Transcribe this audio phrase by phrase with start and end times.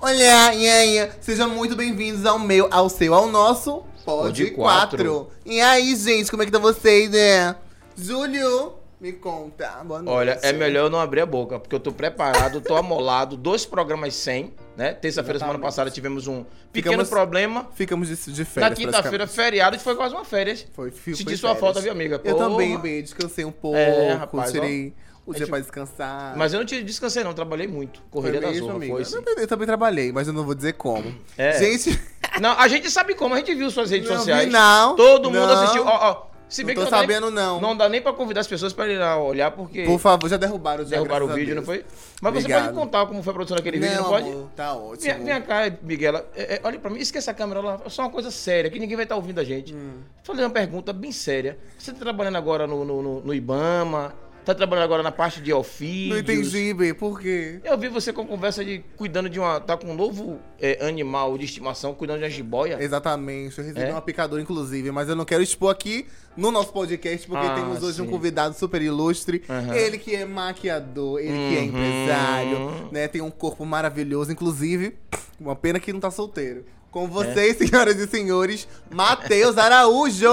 [0.00, 4.54] Olha, e aí, sejam muito bem-vindos ao meu, ao seu, ao nosso Pod Pod 4.
[4.54, 5.28] quatro.
[5.44, 7.54] E aí, gente, como é que tá vocês, né?
[7.96, 9.68] Júlio, me conta.
[9.84, 10.16] Boa noite.
[10.16, 13.66] Olha, é melhor eu não abrir a boca, porque eu tô preparado, tô amolado, dois
[13.66, 14.94] programas sem, né?
[14.94, 17.68] Terça-feira, semana passada, tivemos um pequeno Ficamos- problema.
[17.74, 20.66] Ficamos de, de Na férias, quinta-feira, feriado, e foi quase uma férias.
[20.72, 21.60] Foi, fui, Senti foi sua férias.
[21.60, 22.18] falta, viu, amiga?
[22.24, 24.52] Eu também, bem, descansei um pouco, É, rapaz, ó.
[24.52, 26.36] tirei o Dia gente- pra descansar.
[26.36, 27.32] Mas eu não te descansei, não.
[27.32, 28.00] Trabalhei muito.
[28.10, 28.92] Correria da mesmo, zorra, amiga?
[28.92, 29.12] foi Eu sim.
[29.22, 31.14] também, eu também trabalhei, mas eu não vou dizer como.
[31.38, 31.58] É.
[31.58, 32.00] Gente,
[32.40, 34.50] Não, a gente sabe como, a gente viu suas redes Não sociais.
[34.50, 34.96] não.
[34.96, 35.52] Todo mundo Não.
[35.62, 35.84] assistiu.
[35.84, 35.90] Ó,
[36.26, 36.30] ó.
[36.48, 37.60] Se não bem tô que não dá nem- sabendo não.
[37.60, 40.36] Não dá nem pra convidar as pessoas pra ir lá olhar, porque Por favor, já
[40.36, 41.84] derrubaram já, derrubaram o vídeo, não foi?
[42.20, 42.64] Mas você Obrigado.
[42.64, 44.28] pode contar como foi a produção daquele vídeo, não pode?
[44.28, 45.14] amor, tá ótimo.
[45.14, 46.28] Vem, vem cá, Miguela.
[46.34, 47.80] É, é, olha pra mim, esqueça a câmera lá.
[47.84, 49.72] É só uma coisa séria, que ninguém vai estar ouvindo a gente.
[49.72, 50.00] Hum.
[50.24, 51.56] Falei uma pergunta bem séria.
[51.78, 54.12] Você tá trabalhando agora no, no, no- no Ibama?
[54.44, 56.10] Tá trabalhando agora na parte de ofídeos?
[56.10, 57.60] Não entendi, bem, por quê?
[57.62, 59.60] Eu vi você com conversa de cuidando de uma.
[59.60, 62.78] Tá com um novo é, animal de estimação, cuidando de uma jiboia.
[62.80, 63.90] Exatamente, eu recebi É?
[63.92, 67.82] uma picadura, inclusive, mas eu não quero expor aqui no nosso podcast, porque Ah, temos
[67.82, 68.10] hoje um sim.
[68.10, 69.42] convidado super ilustre.
[69.48, 69.74] Aham.
[69.74, 71.64] Ele que é maquiador, ele que é Uhum.
[71.66, 73.08] empresário, né?
[73.08, 74.96] Tem um corpo maravilhoso, inclusive.
[75.38, 76.64] Uma pena que não tá solteiro.
[76.90, 80.26] Com vocês, senhoras e senhores, Matheus Araújo!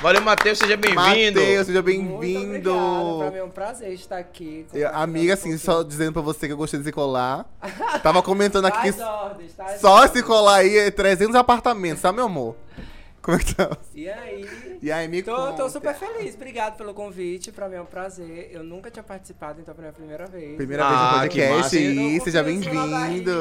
[0.00, 1.00] Valeu, Matheus, seja bem-vindo.
[1.40, 2.70] Matheus, seja Muito bem-vindo!
[3.18, 4.64] Pra mim é um prazer estar aqui.
[4.72, 7.44] Eu- Amiga, assim, só dizendo pra você que eu gostei desse colar.
[8.02, 10.14] Tava comentando aqui que ordens, tais só ordens.
[10.14, 12.54] esse colar aí é 300 apartamentos, tá, meu amor?
[13.20, 13.76] Como é que tá?
[13.92, 14.48] E aí?
[14.80, 15.52] E aí, me Tô, conta.
[15.54, 17.50] tô super feliz, obrigado pelo convite.
[17.50, 18.50] Pra mim é um prazer.
[18.52, 20.56] Eu nunca tinha participado, então foi a primeira vez.
[20.56, 20.88] Primeira Ah,
[21.20, 23.32] vez no que podcast, e seja bem-vindo.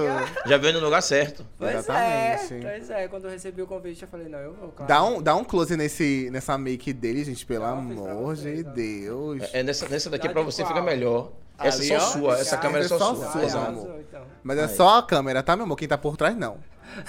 [0.46, 1.46] Já veio no lugar certo.
[1.58, 2.54] Pois Exatamente.
[2.54, 3.08] é, pois é.
[3.08, 4.88] Quando eu recebi o convite, eu falei, não, eu vou, claro.
[4.88, 8.64] Dá um, dá um close nesse, nessa make dele, gente, pelo pra amor vocês, de.
[8.64, 9.44] Deus.
[9.54, 10.74] É nessa, nessa daqui Dá pra de você qual?
[10.74, 11.32] fica melhor.
[11.60, 12.12] Essa Ali, é só ó.
[12.12, 13.50] sua, essa Já, câmera é só é só sua.
[13.50, 13.96] sua, Ah, amor.
[14.00, 14.22] então.
[14.44, 14.70] Mas é Aí.
[14.70, 15.76] só a câmera, tá, meu amor?
[15.76, 16.58] Quem tá por trás, não.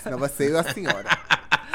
[0.03, 1.05] Senão vai ser a senhora.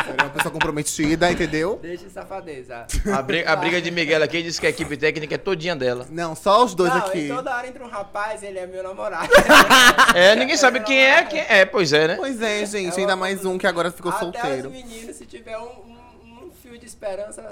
[0.07, 1.79] É uma pessoa comprometida, entendeu?
[1.81, 2.85] Deixa de safadeza.
[3.13, 6.05] A briga, a briga de Miguel aqui disse que a equipe técnica é todinha dela.
[6.09, 7.19] Não, só os dois não, aqui.
[7.19, 9.29] e toda hora entra um rapaz, ele é meu namorado.
[10.15, 12.15] É, ninguém sabe quem é, quem é, pois é, né?
[12.17, 12.95] Pois é, gente.
[12.97, 14.67] É Ainda mais um que agora ficou Até solteiro.
[14.69, 17.43] os meninos, se tiver um, um- um fio de esperança...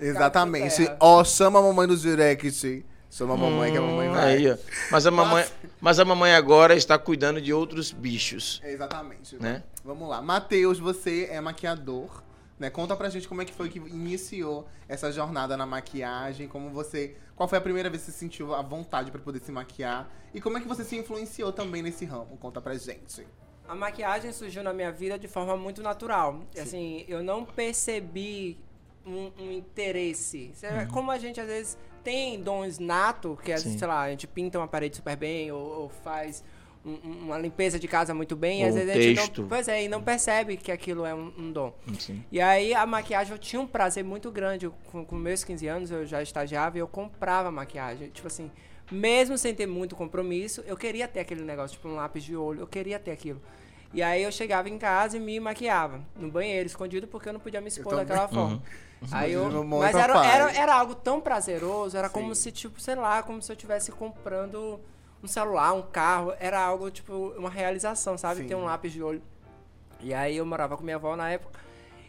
[0.00, 0.88] Exatamente.
[1.00, 2.84] Ó, chama a mamãe no direct.
[3.10, 4.36] Chama a mamãe que a mamãe Hum, vai.
[4.36, 4.56] Aí, ó.
[4.90, 5.44] Mas a mamãe,
[5.80, 9.36] mas a mamãe agora está cuidando de outros bichos, Exatamente.
[9.36, 9.62] né?
[9.84, 10.20] Vamos lá.
[10.20, 12.22] Matheus, você é maquiador,
[12.58, 12.68] né?
[12.68, 17.16] Conta pra gente como é que foi que iniciou essa jornada na maquiagem, como você...
[17.34, 20.08] Qual foi a primeira vez que você sentiu a vontade pra poder se maquiar?
[20.34, 22.36] E como é que você se influenciou também nesse ramo?
[22.38, 23.26] Conta pra gente.
[23.66, 26.40] A maquiagem surgiu na minha vida de forma muito natural.
[26.60, 28.58] Assim, eu não percebi
[29.06, 30.52] um, um interesse.
[30.62, 30.88] Uhum.
[30.88, 34.58] Como a gente às vezes tem dons nato, que é, sei lá, a gente pinta
[34.58, 36.42] uma parede super bem ou, ou faz
[36.84, 39.42] um- um- uma limpeza de casa muito bem, e às Ou vezes a gente texto.
[39.42, 41.74] não, pois é, e não percebe que aquilo é um, um dom.
[41.98, 42.24] Sim.
[42.32, 44.64] E aí a maquiagem eu tinha um prazer muito grande.
[44.66, 48.08] Eu, Com, com meus 15 anos eu já estagiava e eu comprava maquiagem.
[48.10, 48.50] Tipo assim,
[48.90, 52.60] mesmo sem ter muito compromisso, eu queria ter aquele negócio, tipo um lápis de olho,
[52.60, 53.42] eu queria ter aquilo.
[53.92, 57.40] E aí eu chegava em casa e me maquiava no banheiro, escondido, porque eu não
[57.40, 58.54] podia me expor daquela forma.
[58.54, 58.60] Uhum.
[59.12, 62.42] Aí eu, mas era, era, era algo tão prazeroso, era como Sim.
[62.42, 64.80] se, tipo, sei lá, como se eu estivesse comprando
[65.22, 66.32] um celular, um carro.
[66.40, 68.42] Era algo, tipo, uma realização, sabe?
[68.42, 68.48] Sim.
[68.48, 69.22] Ter um lápis de olho.
[70.00, 71.58] E aí eu morava com minha avó na época.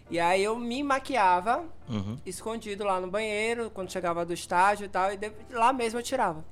[0.09, 2.17] E aí eu me maquiava Uhum.
[2.25, 5.19] escondido lá no banheiro, quando chegava do estágio e tal, e
[5.51, 6.43] lá mesmo eu tirava.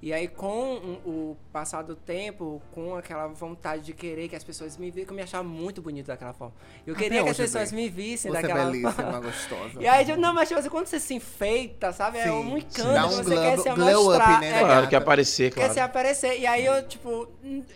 [0.00, 4.44] E aí, com um- o passar do tempo, com aquela vontade de querer que as
[4.44, 6.54] pessoas me vissem, que eu me achava muito bonito daquela forma.
[6.86, 7.82] Eu Até queria que as pessoas bem.
[7.82, 9.20] me vissem Você é daquela belíssima, forma.
[9.20, 9.72] gostosa.
[9.82, 12.18] E aí, tipo, não, mas tipo assim, quando você se enfeita, sabe?
[12.18, 12.56] é Sim, um sim.
[12.58, 15.68] encanto Dá um você glow- quer se glow up, né, é, Claro, que aparecer, quer
[15.68, 15.90] se claro.
[15.90, 16.38] aparecer.
[16.38, 17.28] E aí eu, tipo,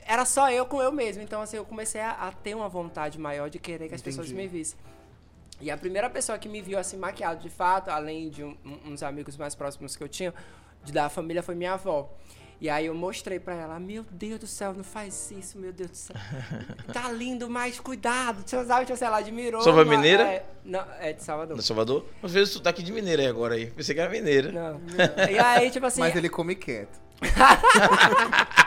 [0.06, 1.24] era só eu com eu mesmo.
[1.24, 4.28] Então, assim, eu comecei a, a ter uma vontade maior de querer que as pessoas
[4.30, 4.42] Entendi.
[4.42, 4.78] me vissem.
[5.60, 8.92] E a primeira pessoa que me viu assim maquiado de fato, além de um- um-
[8.92, 10.32] uns amigos mais próximos que eu tinha,
[10.90, 12.10] da família, foi minha avó.
[12.60, 15.90] E aí eu mostrei pra ela, meu Deus do céu, não faz isso, meu Deus
[15.90, 16.16] do céu.
[16.92, 18.42] Tá lindo, mas cuidado.
[18.46, 19.60] Você sabe, tipo, ela admirou.
[19.62, 20.22] Sua avó é mineira?
[20.22, 21.56] É, não, é de Salvador.
[21.56, 22.06] No Salvador?
[22.22, 23.66] Mas fez o sotaque de mineira aí agora aí.
[23.66, 24.52] Pensei que era mineira.
[24.52, 24.80] Não.
[25.28, 26.00] E aí, tipo assim.
[26.00, 27.00] Mas ele come quieto.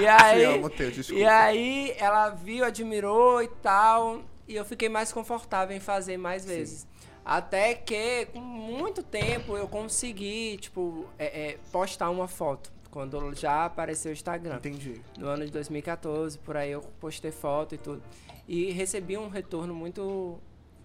[0.00, 1.20] E aí, Te amo, Teu, desculpa.
[1.20, 4.22] e aí ela viu, admirou e tal.
[4.48, 6.86] E eu fiquei mais confortável em fazer mais vezes.
[7.24, 12.72] Até que, com muito tempo, eu consegui, tipo, é, é, postar uma foto.
[12.90, 14.56] Quando já apareceu o Instagram.
[14.56, 15.00] Entendi.
[15.16, 18.02] No ano de 2014, por aí eu postei foto e tudo.
[18.48, 20.38] E recebi um retorno muito.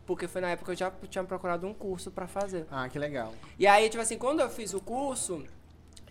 [0.05, 2.67] Porque foi na época que eu já tinha procurado um curso pra fazer.
[2.69, 3.33] Ah, que legal.
[3.57, 5.43] E aí, tipo assim, quando eu fiz o curso,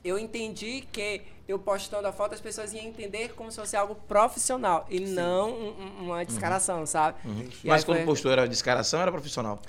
[0.02, 3.94] eu entendi que eu postando a foto as pessoas iam entender como se fosse algo
[3.94, 7.18] profissional e não um- um- uma descaração, sabe?
[7.24, 7.48] E aí Uhum.
[7.66, 9.60] Mas quando foi- postou era descaração era profissional?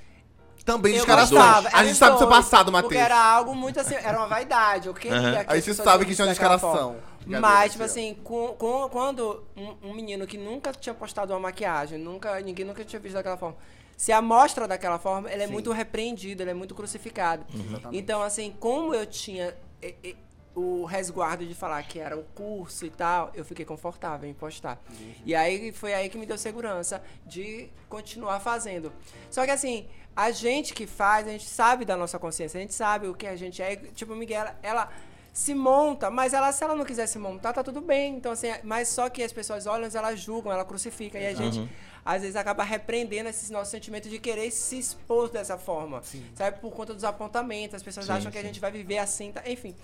[0.66, 1.40] Também eu descarações.
[1.42, 3.02] gostava, A gente sabe do seu passado, Porque Matheus.
[3.02, 4.88] era algo muito assim, era uma vaidade.
[4.88, 5.32] Eu queria Aham.
[5.32, 6.96] que A as gente pessoas sabe que tinha uma descaração.
[7.28, 11.98] Mas, tipo assim, com- com- quando um, um menino que nunca tinha postado uma maquiagem,
[12.00, 13.56] nunca, ninguém nunca tinha visto daquela forma,
[13.98, 15.54] se amostra daquela forma, ele é Sim.
[15.54, 17.46] muito repreendido, ele é muito crucificado.
[17.54, 17.98] Exatamente.
[17.98, 20.16] Então, assim, como eu tinha e- e,
[20.54, 24.80] o resguardo de falar que era o curso e tal, eu fiquei confortável em postar.
[25.26, 28.92] E aí foi aí que me deu segurança de continuar fazendo.
[29.30, 29.86] Só que assim,
[30.16, 33.28] a gente que faz, a gente sabe da nossa consciência, a gente sabe o que
[33.28, 33.76] a gente é.
[33.76, 34.90] Tipo, Miguel, ela,
[35.36, 38.16] se monta, mas ela, se ela não quiser se montar, tá tudo bem.
[38.16, 41.20] Então, assim, mas só que as pessoas olham, elas julgam, ela crucifica.
[41.20, 41.70] E a gente,
[42.06, 46.02] às vezes, acaba repreendendo esse nosso sentimento de querer se expor dessa forma.
[46.34, 46.60] Sabe?
[46.62, 47.76] Por conta dos apontamentos.
[47.76, 48.48] As pessoas Sim, acham que a sim.
[48.48, 49.44] gente vai viver assim, tá?
[49.46, 49.76] enfim.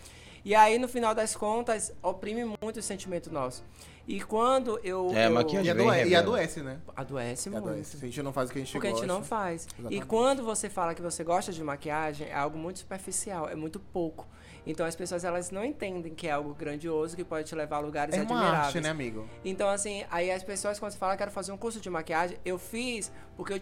[0.46, 3.62] E aí, no final das contas, oprime muito o sentimento nosso.
[4.08, 5.12] E quando eu.
[5.14, 6.80] É, a eu maquiagem E adoece, e adoece, né?
[6.96, 7.68] adoece muito.
[7.70, 7.98] adoece.
[7.98, 9.06] A gente não faz o que a gente Porque a gosta.
[9.06, 9.68] gente não faz.
[9.68, 9.96] Exatamente.
[9.96, 13.80] E quando você fala que você gosta de maquiagem, é algo muito superficial, é muito
[13.80, 14.28] pouco.
[14.66, 17.80] Então as pessoas elas não entendem que é algo grandioso que pode te levar a
[17.80, 18.66] lugares É uma admiráveis.
[18.68, 19.28] arte, né, amigo?
[19.44, 22.60] Então, assim, aí as pessoas, quando você fala, quero fazer um curso de maquiagem, eu
[22.60, 23.62] fiz porque eu,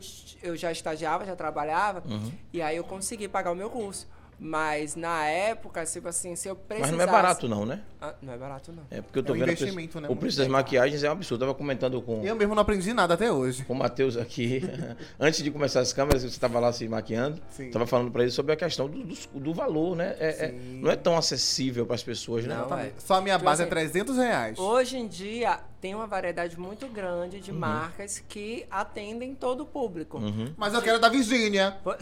[0.52, 2.32] eu já estagiava, já trabalhava, Uhum.
[2.52, 4.08] e aí eu consegui pagar o meu curso.
[4.40, 6.96] Mas na época, tipo assim, se eu Mas precisasse...
[6.96, 7.82] não é barato não, né?
[8.02, 8.84] Ah, não é barato, não.
[8.90, 11.04] É porque eu tô É um vendo o preço- investimento, né, o preço das maquiagens
[11.04, 11.44] é um absurdo.
[11.44, 13.66] Eu tava comentando com, Eu mesmo não aprendi nada até hoje.
[13.66, 14.62] com o Matheus aqui,
[15.20, 17.68] antes de começar as câmeras, você estava lá se maquiando, Sim.
[17.68, 20.16] estava falando para ele sobre a questão do, do, do valor, né?
[20.20, 22.56] É- é- não é tão acessível para as pessoas, né?
[22.56, 22.92] Não, é.
[22.98, 24.58] Só a minha Tipo base é assim, 300 reais.
[24.58, 27.42] Hoje em dia, tem uma variedade muito grande Uhum.
[27.42, 30.18] de marcas que atendem todo o público.
[30.18, 30.54] Uhum.
[30.58, 31.78] Mas eu quero da Virgínia.
[31.84, 31.96] Po-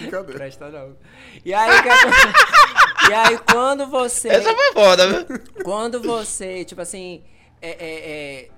[0.00, 0.38] Brincadeira.
[0.38, 0.96] Presta não.
[1.44, 1.88] E aí, que
[3.10, 4.28] e aí quando você...
[4.28, 5.40] Essa foi foda, viu?
[5.64, 7.22] Quando você, tipo assim,
[7.60, 7.76] é, é,
[8.44, 8.48] é,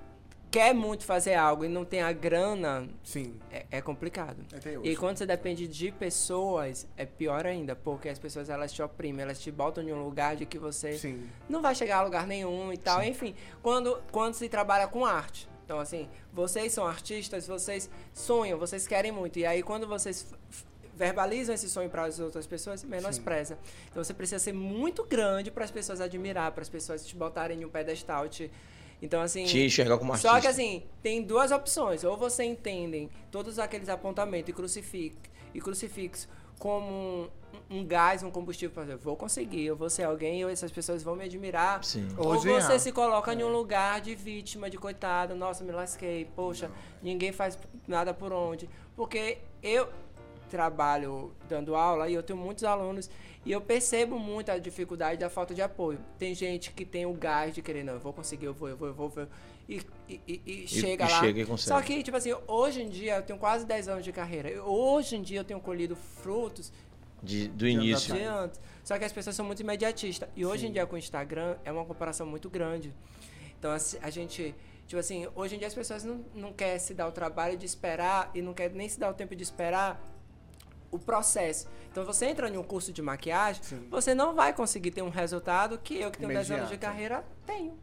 [0.51, 3.39] quer muito fazer algo e não tem a grana, Sim.
[3.51, 4.37] é, é complicado.
[4.53, 4.89] Até hoje.
[4.89, 9.21] E quando você depende de pessoas, é pior ainda, porque as pessoas elas te oprimem,
[9.21, 11.29] elas te botam em um lugar de que você Sim.
[11.47, 13.03] não vai chegar a lugar nenhum e tal.
[13.03, 15.47] Enfim, quando, quando se trabalha com arte.
[15.63, 19.37] Então, assim, vocês são artistas, vocês sonham, vocês querem muito.
[19.37, 20.33] E aí, quando vocês
[20.95, 23.55] verbalizam esse sonho para as outras pessoas, menospreza.
[23.91, 27.61] Então, você precisa ser muito grande para as pessoas admirar, para as pessoas te botarem
[27.61, 28.27] em um pedestal.
[28.27, 28.51] Te...
[29.01, 29.45] Então, assim.
[29.45, 30.33] Te enxergar como artista.
[30.33, 32.03] Só que assim, tem duas opções.
[32.03, 35.17] Ou você entendem todos aqueles apontamentos e crucifix,
[35.53, 36.27] e crucifixo
[36.59, 37.29] como
[37.71, 41.01] um, um gás, um combustível para vou conseguir, eu vou ser alguém, ou essas pessoas
[41.01, 41.83] vão me admirar.
[41.83, 42.07] Sim.
[42.17, 42.61] Hoje ou é.
[42.61, 46.69] você se coloca em um lugar de vítima, de coitado, nossa, me lasquei, poxa,
[47.01, 47.57] ninguém faz
[47.87, 48.69] nada por onde.
[48.95, 49.87] Porque eu
[50.49, 53.09] trabalho dando aula e eu tenho muitos alunos
[53.45, 55.99] e eu percebo muito a dificuldade da falta de apoio.
[56.17, 58.77] Tem gente que tem o gás de querer, não, eu vou conseguir, eu vou, eu
[58.77, 59.27] vou, eu vou, eu vou
[59.67, 61.19] e, e, e- e chega e lá.
[61.19, 61.67] chega e consegue.
[61.69, 64.63] Só que, tipo assim, hoje em dia eu tenho quase 10 anos de carreira.
[64.63, 66.71] Hoje em dia eu tenho colhido frutos
[67.21, 68.13] De- do início.
[68.13, 68.59] de antes.
[68.83, 70.27] Só que as pessoas são muito imediatistas.
[70.35, 72.93] E hoje em dia com o Instagram é uma comparação muito grande.
[73.57, 74.55] Então assim, a gente.
[74.87, 77.63] Tipo assim, hoje em dia as pessoas não, não querem se dar o trabalho de
[77.65, 80.01] esperar e não querem nem se dar o tempo de esperar
[80.91, 81.67] o processo.
[81.91, 83.87] Então você entra em um curso de maquiagem, Sim.
[83.89, 87.25] você não vai conseguir ter um resultado que eu que tenho 10 anos de carreira
[87.45, 87.77] tenho.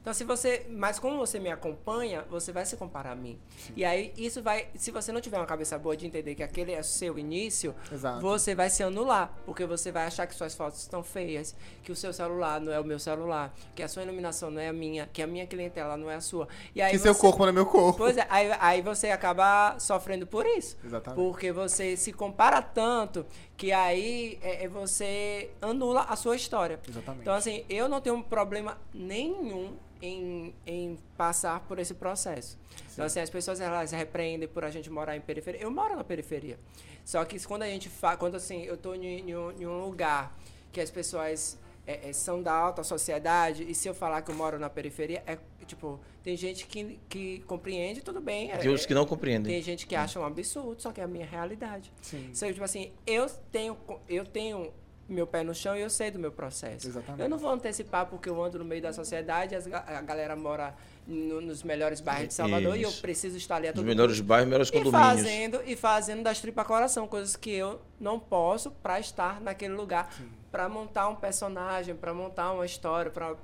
[0.00, 3.38] Então se você, mas como você me acompanha, você vai se comparar a mim.
[3.76, 6.72] E aí isso vai, se você não tiver uma cabeça boa de entender que aquele
[6.72, 8.20] é o seu início, Exato.
[8.20, 11.96] você vai se anular, porque você vai achar que suas fotos estão feias, que o
[11.96, 15.06] seu celular não é o meu celular, que a sua iluminação não é a minha,
[15.12, 16.48] que a minha clientela não é a sua.
[16.74, 17.98] E aí Que você, seu corpo não é meu corpo.
[17.98, 20.78] Pois é, aí, aí você acaba sofrendo por isso.
[20.82, 21.22] Exatamente.
[21.22, 23.26] Porque você se compara tanto
[23.60, 26.80] que aí é, é você anula a sua história.
[26.88, 27.20] Exatamente.
[27.20, 32.58] Então, assim, eu não tenho problema nenhum em, em passar por esse processo.
[32.90, 35.60] Então, assim, as pessoas elas repreendem por a gente morar em periferia.
[35.60, 36.58] Eu moro na periferia.
[37.04, 38.18] Só que quando a gente faz.
[38.18, 40.34] Quando assim, eu tô em, em um, em um lugar
[40.72, 44.34] que as pessoas é, é, são da alta sociedade, e se eu falar que eu
[44.34, 48.50] moro na periferia, é tipo, tem gente que, que compreende, tudo bem.
[48.50, 49.52] é- Tem outros que não compreendem.
[49.52, 51.92] tem gente que acha um absurdo, só que é a minha realidade.
[52.02, 52.28] Sim.
[52.32, 53.76] Isso aí, tipo assim, eu tenho,
[54.08, 54.72] eu tenho
[55.08, 56.86] meu pé no chão e eu sei do meu processo.
[56.86, 57.22] Exatamente.
[57.22, 60.74] Eu não vou antecipar porque eu ando no meio da sociedade, as a galera mora
[61.06, 63.00] no- nos melhores bairros de Salvador e eu Isso.
[63.00, 64.24] preciso estar ali a Os todo melhores custo.
[64.24, 65.06] bairros, melhores E condomínios.
[65.08, 70.12] fazendo, e fazendo das tripas coração, coisas que eu não posso para estar naquele lugar,
[70.50, 73.34] para montar um personagem, para montar uma história, para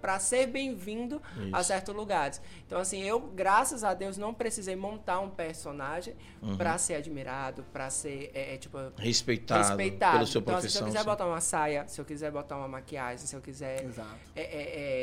[0.00, 1.20] para ser bem-vindo
[1.52, 2.40] a certos lugares.
[2.64, 6.56] Então, assim, eu, graças a Deus, não precisei montar um personagem Uhum.
[6.56, 10.12] pra ser admirado, pra ser, é, é, tipo, Respeitado, respeitado.
[10.18, 10.86] pela sua então, assim, se eu profissão.
[10.86, 11.04] quiser sim.
[11.04, 14.14] botar uma saia, se eu quiser botar uma maquiagem, se eu quiser Exato.
[14.36, 14.46] é, é,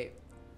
[0.06, 0.12] é,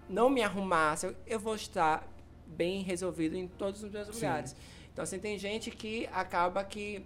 [0.08, 2.06] não me arrumar, se eu, eu vou estar
[2.46, 4.12] bem resolvido em todos os meus Sim.
[4.14, 4.54] lugares.
[4.92, 7.04] Então, assim, tem gente que acaba que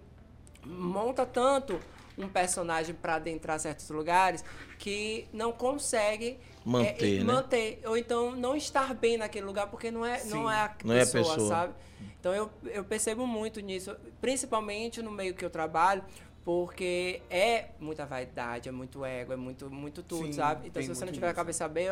[0.67, 1.81] monta tanto
[2.19, 4.45] um personagem para adentrar certos lugares
[4.79, 10.07] que não consegue Manter, é, manter ou então não estar bem naquele lugar porque não
[10.07, 10.53] é não Sim.
[10.53, 11.49] é a Não é a pessoa, pessoa.
[11.49, 11.75] sabe?
[12.21, 16.05] Então eu, eu percebo muito nisso, principalmente no meio que eu trabalho,
[16.45, 20.69] porque é muita vaidade, é muito ego, é muito muito tudo, Sim, sabe?
[20.69, 21.37] Então se você não tiver a isso.
[21.37, 21.89] cabeça bem,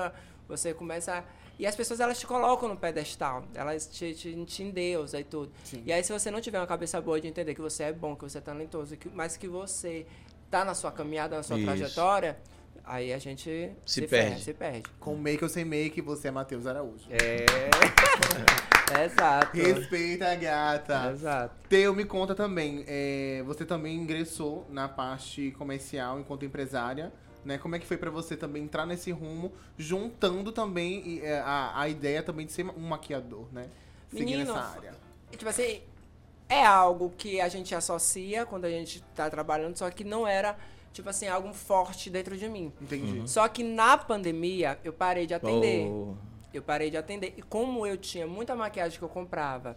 [0.49, 1.25] você começa a...
[1.61, 5.52] e as pessoas elas te colocam no pedestal, elas te, te, te endeusam e tudo.
[5.62, 5.83] Sim.
[5.85, 8.17] E aí se você não tiver uma cabeça boa de entender que você é bom,
[8.17, 10.07] que você é talentoso, que, mas que você
[10.50, 11.67] tá na sua caminhada, na sua Isso.
[11.67, 12.38] trajetória,
[12.85, 14.45] aí a gente Se ferra, perde.
[14.45, 14.83] se perde.
[14.99, 17.07] Com make ou sem make, você é Matheus Araújo.
[17.11, 17.45] É.
[19.05, 19.57] Exato.
[19.57, 21.11] Respeita a gata.
[21.12, 21.55] Exato.
[21.69, 22.85] Teu, me conta também.
[22.88, 27.12] é, você também ingressou na parte comercial enquanto empresária.
[27.44, 27.59] Né?
[27.59, 31.80] Como é que foi pra você também entrar nesse rumo, juntando também e, é, a,
[31.80, 33.68] a ideia também de ser um maquiador, né?
[34.11, 34.94] Seguindo Menino, essa área.
[35.30, 35.80] Tipo assim,
[36.49, 40.59] é algo que a gente associa quando a gente tá trabalhando, só que não era,
[40.92, 42.73] tipo assim, algo forte dentro de mim.
[42.80, 43.28] Entendi.
[43.30, 45.87] Só que na pandemia eu parei de atender.
[45.87, 46.14] Oh,
[46.52, 47.35] Eu parei de atender.
[47.37, 49.76] E como eu tinha muita maquiagem que eu comprava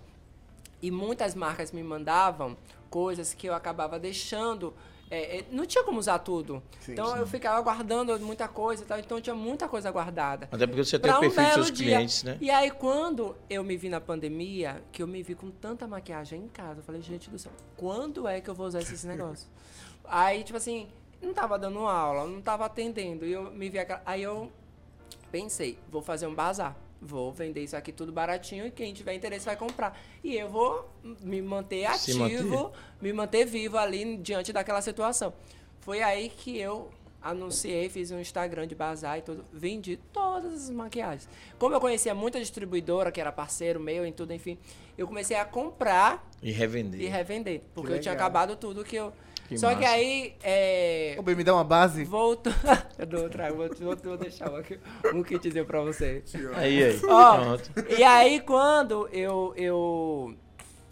[0.82, 2.58] e muitas marcas me mandavam
[2.90, 4.74] coisas que eu acabava deixando.
[5.14, 6.64] É, é, não tinha como usar tudo.
[6.80, 7.20] Sim, então sim.
[7.20, 8.98] eu ficava guardando muita coisa e tal.
[8.98, 10.50] Então tinha muita coisa guardada.
[10.52, 11.96] até porque você tem Pra o um perfil dos seus dia.
[11.98, 12.38] clientes, né?
[12.42, 16.42] E aí, quando eu me vi na pandemia, que eu me vi com tanta maquiagem
[16.42, 19.48] em casa, eu falei, gente do céu, quando é que eu vou usar esses negócios?
[20.06, 20.88] aí, tipo assim,
[21.22, 23.24] não tava dando aula, não tava atendendo.
[23.24, 24.02] E eu me vi aquela...
[24.08, 24.52] Aí eu
[25.32, 26.76] pensei, vou fazer um bazar.
[27.06, 30.00] Vou vender isso aqui tudo baratinho e quem tiver interesse vai comprar.
[30.24, 30.90] E eu vou
[31.22, 35.34] me manter ativo, me manter vivo ali diante daquela situação.
[35.82, 36.90] Foi aí que eu
[37.22, 41.28] anunciei, fiz um Instagram de bazar e tudo, vendi todas as maquiagens.
[41.58, 44.58] Como eu conhecia muita distribuidora, que era parceiro meu e tudo, enfim,
[44.98, 47.02] eu comecei a comprar E revender.
[47.02, 47.62] e revender.
[47.74, 49.14] Porque eu tinha acabado tudo que eu.
[49.48, 49.90] Que Só que massa.
[49.90, 50.36] aí.
[50.42, 51.16] É...
[51.18, 52.04] Ô, bem, me dá uma base?
[52.06, 52.54] Voltou.
[52.98, 56.24] eu dou outra, vou, vou, vou deixar um, um kitzinho pra você.
[56.56, 57.02] Aí, aí.
[57.08, 57.72] Ó, Pronto.
[57.98, 60.34] E aí, quando eu, eu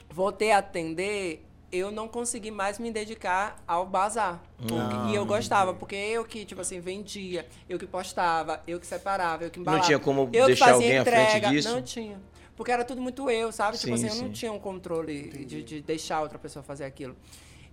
[0.10, 4.42] voltei a atender, eu não consegui mais me dedicar ao bazar.
[4.60, 8.86] Ah, e eu gostava, porque eu que, tipo assim, vendia, eu que postava, eu que
[8.86, 9.84] separava, eu que embalava.
[9.84, 11.50] tinha como eu que deixar fazia alguém à frente entrega.
[11.50, 11.72] disso?
[11.72, 12.20] Não tinha.
[12.56, 13.78] Porque era tudo muito eu, sabe?
[13.78, 17.16] tipo Sim, assim, eu não tinha um controle de, de deixar outra pessoa fazer aquilo.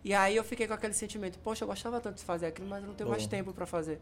[0.09, 2.81] E aí eu fiquei com aquele sentimento, poxa, eu gostava tanto de fazer aquilo, mas
[2.81, 3.29] eu não tenho mais Bom.
[3.29, 4.01] tempo pra fazer.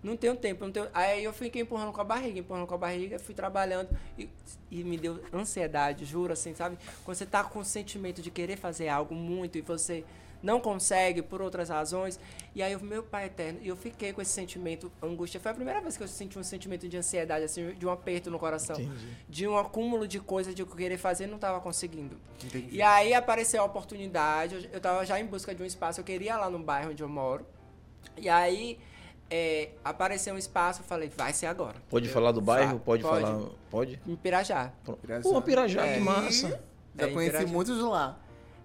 [0.00, 0.86] Não tenho tempo, não tenho.
[0.94, 4.28] Aí eu fiquei empurrando com a barriga, empurrando com a barriga, fui trabalhando e,
[4.70, 6.78] e me deu ansiedade, juro, assim, sabe?
[7.04, 10.04] Quando você tá com o sentimento de querer fazer algo muito e você
[10.42, 12.18] não consegue por outras razões.
[12.54, 15.38] E aí, o meu pai eterno, e eu fiquei com esse sentimento, angústia.
[15.40, 18.30] Foi a primeira vez que eu senti um sentimento de ansiedade, assim, de um aperto
[18.30, 18.74] no coração.
[18.80, 19.06] Entendi.
[19.28, 22.16] De um acúmulo de coisas de eu querer fazer e não tava conseguindo.
[22.44, 22.68] Entendi.
[22.72, 26.04] E aí apareceu a oportunidade, eu, eu tava já em busca de um espaço, eu
[26.04, 27.46] queria ir lá no bairro onde eu moro.
[28.16, 28.78] E aí
[29.30, 31.76] é, apareceu um espaço, eu falei, vai ser agora.
[31.88, 32.72] Pode falar do bairro?
[32.72, 33.22] Sabe, Pode, pode.
[33.24, 33.48] falar?
[33.70, 34.00] Pode?
[34.06, 34.72] Em Pirajá.
[35.00, 35.22] Pirajá.
[35.22, 35.94] Pô, Pirajá, É.
[35.94, 36.60] que massa.
[36.98, 37.52] Já É, conheci Pirajá.
[37.52, 38.18] muitos lá.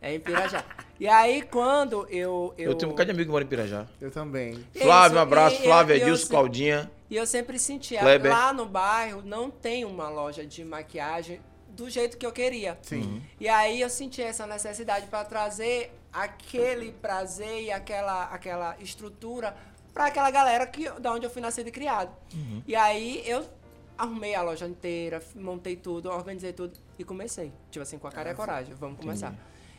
[0.06, 0.64] É em Pirajá.
[1.00, 2.54] e aí quando eu.
[2.58, 3.88] Eu, Eu, tenho um bocado de amigo que mora em Pirajá.
[4.00, 4.64] Eu também.
[4.74, 5.56] Isso, Flávio, um abraço.
[5.62, 6.92] e- Flávio, Edilson, Claudinha.
[7.10, 8.32] E eu sempre sentia, Kleber.
[8.32, 12.78] lá no bairro não tem uma loja de maquiagem do jeito que eu queria.
[12.84, 13.22] Sim.
[13.40, 19.56] E aí eu senti essa necessidade para trazer aquele prazer e aquela, aquela estrutura
[19.94, 22.16] para aquela galera que, da onde eu fui nascido e criado.
[22.34, 22.62] Uhum.
[22.68, 23.46] E aí eu
[23.98, 27.52] arrumei a loja inteira, montei tudo, organizei tudo e comecei.
[27.72, 29.34] Tipo assim, com a cara e a coragem, vamos começar.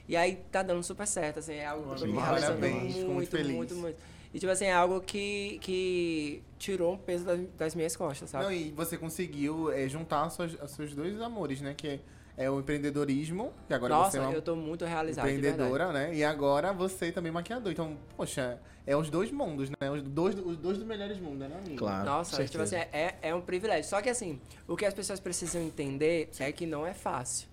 [0.08, 2.60] E aí tá dando super certo, assim, é algo que eu tô Sim, me realizando
[2.60, 3.56] parabéns, fico muito muito, feliz.
[3.56, 3.96] muito, muito.
[4.32, 8.44] E tipo assim, é algo que, que tirou um peso das, das minhas costas, sabe?
[8.44, 11.74] Não, e você conseguiu é, juntar suas, os seus dois amores, né?
[11.76, 12.00] Que
[12.36, 15.18] é o empreendedorismo, que agora Nossa, você é uma eu tô muito verdade.
[15.18, 16.14] empreendedora, né?
[16.14, 17.72] E agora você também maquiador.
[17.72, 19.90] Então, poxa, é os dois mundos, né?
[19.90, 21.76] Os dois, os dois dos melhores mundos, né, amigo?
[21.76, 22.04] Claro.
[22.04, 23.88] Nossa, tipo assim, é, é um privilégio.
[23.88, 27.48] Só que assim, o que as pessoas precisam entender é que não é fácil.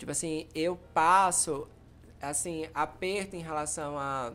[0.00, 1.68] Tipo assim, eu passo,
[2.22, 4.32] assim, aperto em relação a,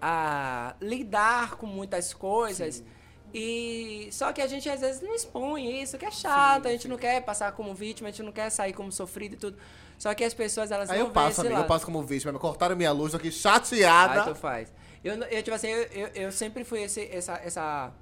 [0.00, 2.82] a lidar com muitas coisas.
[3.34, 6.88] E só que a gente às vezes não expõe isso, que é chato, a gente
[6.88, 9.58] não quer passar como vítima, a gente não quer sair como sofrido e tudo.
[9.98, 12.32] Só que as pessoas, elas Aí não eu passo, amigo, eu passo como vítima.
[12.32, 14.24] Me cortaram minha luz, tô aqui Aí chateada.
[14.24, 14.72] tu faz.
[15.04, 17.92] Eu, eu tipo assim, eu, eu, eu sempre fui esse, essa, essa,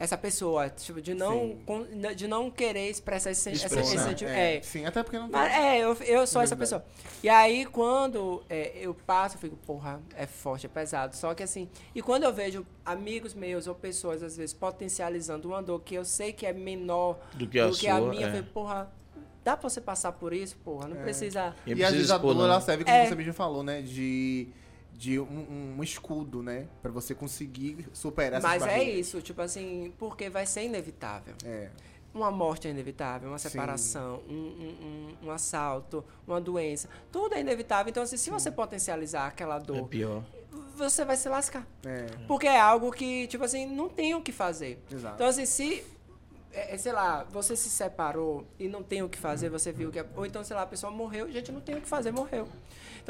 [0.00, 1.58] essa pessoa, tipo, de não, Sim.
[1.66, 4.34] con- de não querer expressar esse, sen- essa- esse Expressar, sentimento.
[4.34, 4.62] É, É.
[4.62, 5.62] Sim, até porque não Mas, tem.
[5.62, 6.82] é, eu, eu sou essa pessoa.
[7.22, 11.14] E aí, quando é, eu passo, eu fico, porra, é forte, é pesado.
[11.14, 15.62] Só que assim, e quando eu vejo amigos meus ou pessoas, às vezes, potencializando uma
[15.62, 18.22] dor que eu sei que é menor Do que a do que a sua, minha,
[18.26, 18.36] eu é.
[18.38, 18.90] fico, porra,
[19.44, 20.88] dá pra você passar por isso, porra?
[20.88, 21.54] Não precisa.
[21.66, 22.44] Eu E às vezes a dor não.
[22.46, 23.06] ela serve, como É.
[23.06, 23.82] você mesmo falou, né?
[23.82, 24.48] De,
[25.00, 26.66] de um, um escudo, né?
[26.82, 29.06] Pra você conseguir superar essas Mas é barreiras.
[29.06, 31.34] isso, tipo assim, porque vai ser inevitável.
[31.42, 31.70] É.
[32.12, 33.48] Uma morte é inevitável, uma Sim.
[33.48, 36.86] separação, um, um, um, um assalto, uma doença.
[37.10, 37.88] Tudo é inevitável.
[37.88, 40.22] Então, assim, se você potencializar aquela É dor, pior.
[40.76, 41.66] você vai se lascar.
[41.86, 42.04] É.
[42.28, 44.82] Porque é algo que, tipo assim, não tem o que fazer.
[44.92, 45.14] Exato.
[45.14, 45.82] Então, assim, se,
[46.52, 49.90] é, é, sei lá, você se separou e não tem o que fazer, você viu
[49.90, 50.00] que.
[50.00, 52.46] é- Ou então, sei lá, a pessoa morreu, gente, não tem o que fazer, morreu.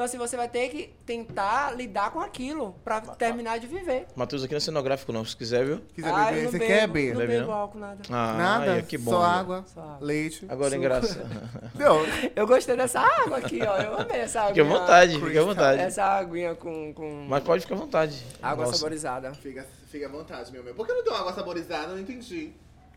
[0.01, 4.07] Então, assim, você vai ter que tentar lidar com aquilo pra terminar de viver.
[4.17, 5.27] Matheus aqui não é cenográfico, não.
[5.27, 5.83] Se quiser, viu?
[5.95, 7.15] Quiser Ah, beber, você bebo, quer beber?
[7.15, 7.99] Não bebo álcool, nada.
[8.09, 9.11] Ah, Nada, ai, que bom.
[9.11, 9.27] só né?
[9.29, 9.99] água, Só água.
[10.01, 10.47] leite.
[10.49, 11.29] Agora é engraçado.
[11.77, 11.97] Deu.
[12.35, 13.77] Eu gostei dessa água aqui, ó.
[13.77, 14.55] Eu amei essa água.
[14.55, 15.83] Fique à vontade, fique à vontade.
[15.83, 18.25] Essa aguinha com, com Mas pode ficar à vontade.
[18.43, 18.79] água Nossa.
[18.79, 19.35] saborizada.
[19.35, 20.75] Fica, fica à vontade, meu meu.
[20.75, 21.89] Por que não uma água saborizada?
[21.89, 22.53] Eu não entendi.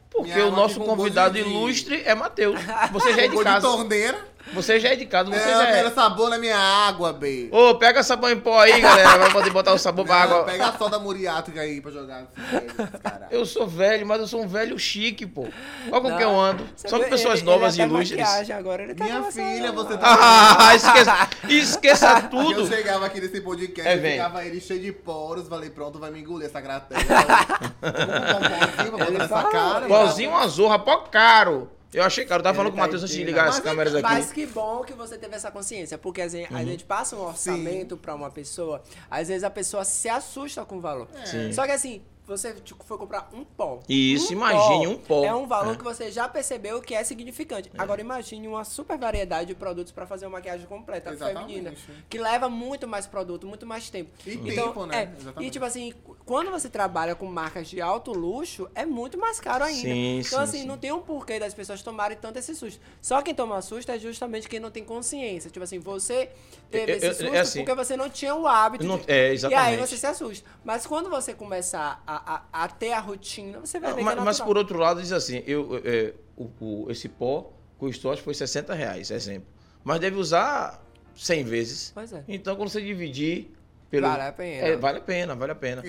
[0.09, 2.57] Porque Minha o nosso convidado de- ilustre é Matheus.
[2.93, 3.67] Você já é de Gosto de casa.
[3.67, 4.25] torneira.
[4.53, 5.91] Você já é de casa, Não, você eu já quero é.
[5.91, 7.49] sabor na minha água, B.
[7.51, 9.17] Ô, pega sabão em pó aí, galera.
[9.17, 10.43] Vai poder botar o sabor pra água.
[10.43, 12.23] Pega a soda muriática aí pra jogar.
[12.37, 13.27] assim, caralho.
[13.31, 15.47] Eu sou velho, mas eu sou um velho chique, pô.
[15.91, 16.67] Olha com Não, que eu ando.
[16.75, 18.51] você Só com pessoas ele- novas e ele até ilustres.
[18.51, 22.67] agora, ele tá Minha filha, você tá- Ah, esqueça, esqueça Eu tudo.
[22.67, 25.47] chegava aqui nesse podcast É, e ficava ele cheio de poros.
[25.47, 27.01] Falei, pronto, vai me engolir essa gratéia.
[27.83, 29.85] Um pãozinho pra botar nessa cara.
[29.85, 31.69] Igualzinho uma zorra, pó caro.
[31.93, 32.39] Eu achei caro.
[32.39, 33.93] Eu tava Ele falando com o tá Matheus antes de ligar as Mas é- câmeras
[33.95, 34.03] aqui.
[34.03, 36.57] Mas que bom que você teve essa consciência, porque assim, Uhum.
[36.57, 40.77] a gente passa um orçamento pra uma pessoa, às vezes a pessoa se assusta com
[40.77, 41.07] o valor.
[41.25, 41.51] Sim.
[41.53, 43.79] Só que assim, você tipo, foi comprar um pó.
[43.87, 45.23] Isso, Um imagine um pó.
[45.25, 45.77] É um valor É.
[45.77, 47.71] que você já percebeu que é significante.
[47.77, 51.47] Agora imagine uma super variedade de produtos pra fazer uma maquiagem completa Exatamente.
[51.53, 51.73] feminina,
[52.09, 54.09] que leva muito mais produto, muito mais tempo.
[54.25, 54.95] E então, tempo, né?
[55.13, 55.47] é, Exatamente.
[55.47, 55.93] e tipo assim,
[56.25, 59.81] quando você trabalha com marcas de alto luxo, é muito mais caro ainda.
[59.81, 60.65] Sim, então sim, assim, sim.
[60.67, 62.79] não tem um porquê das pessoas tomarem tanto esse susto.
[63.01, 65.49] Só quem toma susto é justamente quem não tem consciência.
[65.49, 66.29] Tipo assim, você
[66.71, 68.83] teve Eu- esse eu- susto é assim, porque você não tinha o hábito.
[68.85, 69.79] não- de- é, E aí exatamente.
[69.87, 70.49] você se assusta.
[70.63, 74.17] Mas quando você começar a, a, a ter a rotina, você vai ver que mas,
[74.17, 78.21] é mas por outro lado, diz assim, eu, é, o, o- esse pó custou, acho
[78.21, 79.47] que foi 60 reais, exemplo.
[79.83, 80.81] Mas deve usar
[81.15, 81.91] 100 vezes.
[81.93, 82.23] Pois é.
[82.27, 83.51] Então, quando você dividir
[83.91, 84.07] pelo...
[84.07, 84.67] Vale a pena.
[84.67, 85.83] É, vale a pena, vale a pena.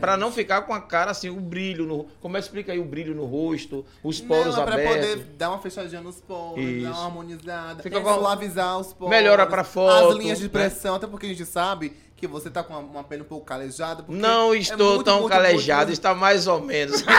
[0.00, 2.04] Pra não ficar com a cara assim, o brilho no...
[2.20, 4.96] Como é que explica aí o brilho no rosto, os poros Não, é pra abertos?
[5.08, 6.82] poder dar uma fechadinha nos poros, Isso.
[6.84, 9.10] dar uma harmonizada, Fica com- suavizar os poros.
[9.10, 10.50] Melhora pra foto, As linhas de né?
[10.50, 13.46] pressão, até porque a gente sabe que você tá com uma, uma pele um pouco
[13.46, 14.04] calejada.
[14.08, 17.02] Não é estou muito, tão muito, calejado, muito- está mais ou menos.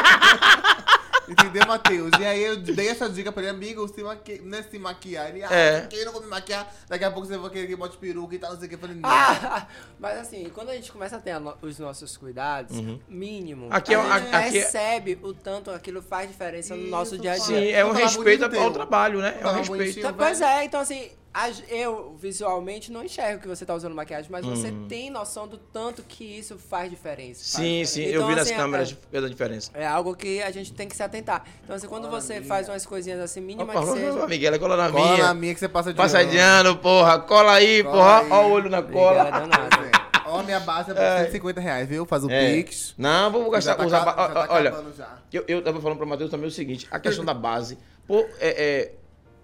[1.30, 2.10] Entendeu, Matheus?
[2.20, 4.42] E aí eu dei essa dica pra ele, amigo, se maqui...
[4.44, 5.30] não é se maquiar.
[5.30, 5.88] Ele, ah, É.
[5.92, 6.02] é.
[6.02, 8.40] eu não vou me maquiar, daqui a pouco você vai querer que bote peruca e
[8.40, 8.74] tal, não sei o que.
[8.76, 9.08] Eu falei, não.
[9.08, 9.68] Ah,
[10.00, 12.76] mas assim, quando a gente começa a ter a no- os nossos cuidados,
[13.08, 13.74] mínimo, Uhum.
[13.74, 17.16] Aqui a é um- gente aqui é- percebe o tanto aquilo faz diferença no nosso
[17.16, 17.44] dia a dia.
[17.46, 19.38] Sim, é um respeito ao trabalho, né?
[19.40, 20.00] É um respeito.
[20.00, 21.29] Então, pois é, então assim, a-
[21.70, 24.88] eu visualmente não enxergo que você tá usando maquiagem, mas você Hum.
[24.89, 27.42] tem noção do tanto que isso faz diferença.
[27.44, 29.72] Sim, sim, eu Então, vi nas assim, câmeras é- da diferença.
[29.74, 31.44] É algo que a gente tem que se atentar.
[31.63, 34.28] Então, assim, quando você faz umas coisinhas assim, mínima Opa, que seja.
[34.28, 35.24] Miguel, cola na Cola minha.
[35.28, 36.30] na minha que você passa de Passa ano.
[36.32, 37.20] de ano, porra.
[37.20, 38.20] Cola aí, Cola porra.
[38.22, 38.32] aí.
[38.32, 39.24] Ó o olho na cola.
[39.30, 39.70] Nada.
[39.78, 39.92] Pois é.
[40.32, 42.06] Ó, minha base é por 150 reais, viu?
[42.06, 42.54] Faz o É.
[42.54, 42.94] Pix.
[42.98, 43.72] Não, vou gastar.
[43.72, 45.18] Já tá usar, tá olha, acabando já.
[45.34, 47.78] eu, eu tava falando pra Matheus também o seguinte: a questão da base.
[48.08, 48.94] Pô, é, é,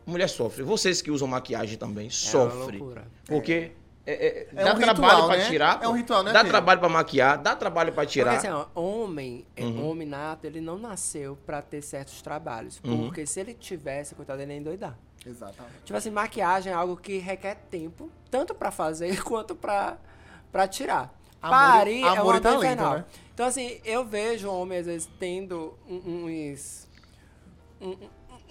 [0.06, 0.64] mulher sofre.
[0.64, 2.78] Vocês que usam maquiagem também, É uma sofre.
[2.78, 3.08] loucura.
[3.26, 3.72] Porque
[4.06, 5.46] é, é, É dá um trabalho ritual, pra né?
[5.50, 5.80] tirar.
[5.84, 6.52] É um ritual, né, Dá filho?
[6.52, 8.34] trabalho pra maquiar, dá trabalho pra tirar.
[8.34, 9.90] Porque assim, ó, homem, é, Uhum.
[9.90, 12.80] homem nato, ele não nasceu pra ter certos trabalhos.
[12.84, 13.06] Uhum.
[13.06, 14.98] Porque se ele tivesse, coitado, ele ia endoidar.
[15.26, 15.74] Exatamente.
[15.84, 19.98] Tipo assim, maquiagem é algo que requer tempo, tanto pra fazer quanto pra,
[20.52, 21.12] pra tirar.
[21.42, 22.94] Amor Parir é uma e talento, infernal.
[22.94, 23.06] né?
[23.34, 26.88] Então, assim, eu vejo homem, às vezes, tendo um- uns...
[27.82, 27.98] Um, um-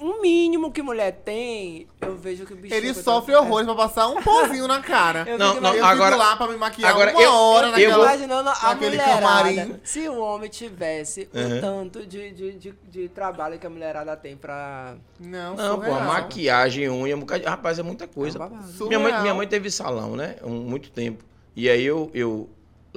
[0.00, 2.74] um mínimo que mulher tem, eu vejo que o bicho...
[2.74, 5.24] Ele sofre horrores pra passar um pozinho na cara.
[5.26, 7.88] Eu Não, não, eu agora- lá pra me maquiar agora uma eu- hora eu Eu
[7.90, 8.04] naquela...
[8.04, 9.20] imaginando a naquele mulherada.
[9.20, 9.80] camarim.
[9.84, 11.58] Se o homem tivesse Uhum.
[11.58, 14.96] o tanto de, de, de, de trabalho que a mulherada tem pra.
[15.20, 17.24] Não, Não, pô, maquiagem, unha, um.
[17.44, 18.38] Rapaz, é muita coisa.
[18.42, 20.36] É minha, mãe, minha mãe teve salão, né?
[20.42, 21.24] Um, muito tempo.
[21.56, 22.48] E aí eu, eu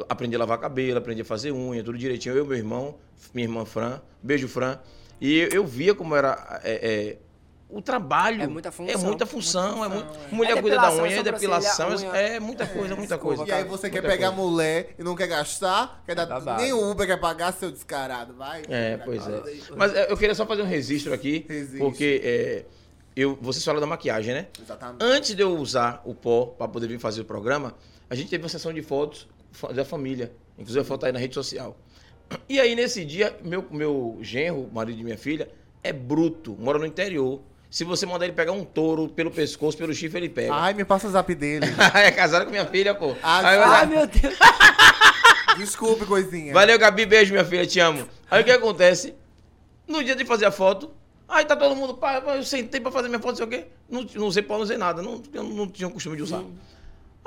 [0.10, 2.36] aprendi a lavar cabelo, aprendi a fazer unha, tudo direitinho.
[2.36, 2.96] Eu, meu irmão,
[3.34, 4.80] minha irmã Fran, beijo Fran.
[5.20, 6.74] E eu, eu via como era é,
[7.14, 7.18] é,
[7.70, 8.42] o trabalho.
[8.44, 8.94] É muita função.
[8.94, 9.78] É muita função.
[9.78, 10.36] Muita é função, muito- é.
[10.36, 11.90] Mulher É cuida da unha, é depilação.
[11.90, 12.08] unha.
[12.16, 13.46] É muita coisa, muita coisa.
[13.46, 14.42] E aí você quer pegar coisa.
[14.42, 18.64] mulher e não quer gastar, quer dar nem o Uber quer pagar, seu descarado, vai.
[18.70, 19.44] É, pois é.
[19.76, 21.80] Mas é, eu queria só fazer um registro aqui, Registro.
[21.80, 22.66] porque é,
[23.16, 24.48] eu, vocês falaram da maquiagem, né?
[24.62, 25.04] Exatamente.
[25.04, 27.76] Antes de eu usar o pó para poder vir fazer o programa,
[28.10, 29.28] a gente teve uma sessão de fotos
[29.74, 30.32] da família.
[30.58, 31.78] Inclusive a foto tá aí na rede social.
[32.50, 35.50] E aí, nesse dia, meu, meu genro, marido de minha filha,
[35.84, 37.42] é bruto, mora no interior.
[37.70, 40.54] Se você mandar ele pegar um touro pelo pescoço, pelo chifre, ele pega.
[40.54, 41.66] Ai, me passa o zap dele.
[41.94, 43.16] é casado com minha filha, pô.
[43.22, 44.36] Ah, Aí eu- Ai, meu Deus.
[45.58, 46.54] Desculpe, coisinha.
[46.54, 48.08] Valeu, Gabi, beijo, minha filha, te amo.
[48.30, 49.16] Aí o que acontece?
[49.88, 50.92] No dia de fazer a foto,
[51.28, 53.66] aí tá todo mundo, pai, eu sentei pra fazer minha foto, não sei o quê.
[53.90, 56.44] Não, não usei pó, não usei nada, não, eu não tinha o costume de usar.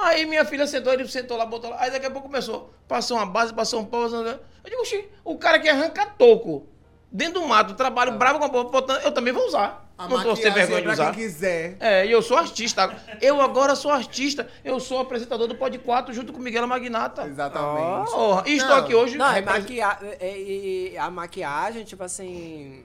[0.02, 1.76] Aí minha filha sentou, ele sentou lá, botou lá.
[1.80, 5.36] Aí daqui a pouco começou, passou uma base, passou um um- Eu digo, oxi, o
[5.38, 6.66] cara que arranca toco
[7.10, 9.86] dentro do mato, trabalho bravo com a pó, botando, eu também vou usar.
[9.98, 11.04] A não tô sem maquiagem vergonha é de usar.
[11.12, 11.76] quem quiser.
[11.78, 12.96] É, e eu sou artista.
[13.20, 14.48] Eu agora sou artista.
[14.64, 17.26] Eu sou apresentador do Pod 4 junto com Miguel Magnata.
[17.26, 18.10] Exatamente.
[18.10, 19.18] Porra, e estou Não, aqui hoje.
[19.18, 19.98] Não, é maquia...
[20.18, 22.82] é- e a maquiagem, tipo assim.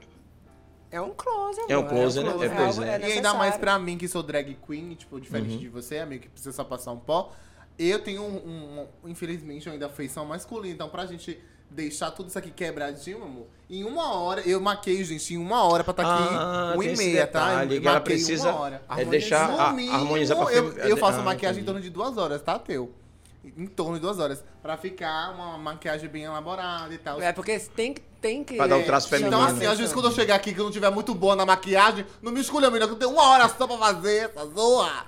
[0.96, 2.30] É um close, É um amor, close, né?
[2.30, 3.00] É, pois algo- é.
[3.00, 5.58] E ainda mais pra mim, que sou drag queen, tipo, diferente Uhum.
[5.58, 7.32] de você, amigo, que precisa só passar um pó.
[7.78, 10.72] Eu tenho um, um- um- infelizmente, ainda feição masculina.
[10.74, 11.38] Então, pra gente
[11.70, 15.82] deixar tudo isso aqui quebradinho, amor, em uma hora, eu maquei, gente, em uma hora
[15.84, 17.64] pra estar aqui, Ah, uma tem e meia, tá?
[17.64, 18.82] Eu ela maquei precisa uma hora.
[18.88, 21.66] é deixar a- mínimo, harmonizar pra eu, eu faço ah, maquiagem em entendi.
[21.66, 22.90] torno de duas horas, tá, teu?
[23.44, 24.42] Em torno de duas horas.
[24.62, 27.20] Pra ficar uma maquiagem bem elaborada e tal.
[27.20, 28.56] É porque tem, que- tem que.
[28.56, 29.36] Pra dar um traço feminino.
[29.36, 31.46] Então, assim, às vezes quando eu chegar aqui que eu não tiver muito boa na
[31.46, 35.06] maquiagem, não me escolha, menina, que eu tenho uma hora só pra fazer essa zoa.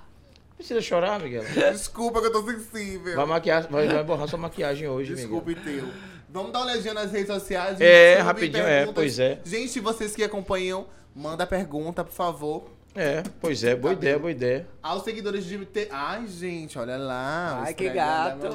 [0.56, 1.44] Precisa chorar, Miguel.
[1.72, 3.16] Desculpa que eu tô sensível.
[3.16, 5.84] Vai, maquiar, vai, vai borrar sua maquiagem hoje, Desculpe, Miguel.
[5.84, 5.88] teu.
[6.30, 7.78] Vamos dar uma olhadinha nas redes sociais.
[7.78, 7.84] gente.
[7.84, 9.40] É, rapidinho, é, pois é.
[9.44, 12.64] Gente, vocês que acompanham, manda pergunta, por favor.
[13.00, 14.66] É, pois é, boa ideia, boa ideia.
[14.82, 15.64] Aos seguidores de...
[15.66, 15.86] Te...
[15.88, 17.62] Ai, gente, olha lá.
[17.64, 18.48] Ai, que gato.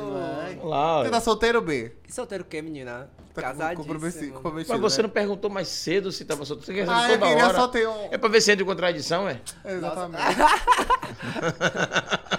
[0.64, 1.02] lá.
[1.04, 1.94] Você tá solteiro, B?
[2.04, 3.10] Que solteiro o quê, menina?
[3.34, 3.86] Tá Casadíssimo.
[3.86, 5.08] comprometido, comprometido, Mas você né?
[5.08, 6.66] não perguntou mais cedo se tava solto.
[6.66, 7.54] Você quer Ah, eu toda queria hora.
[7.56, 8.10] só ter um...
[8.12, 9.40] É pra ver se entra em contradição, é?
[9.66, 10.24] Exatamente.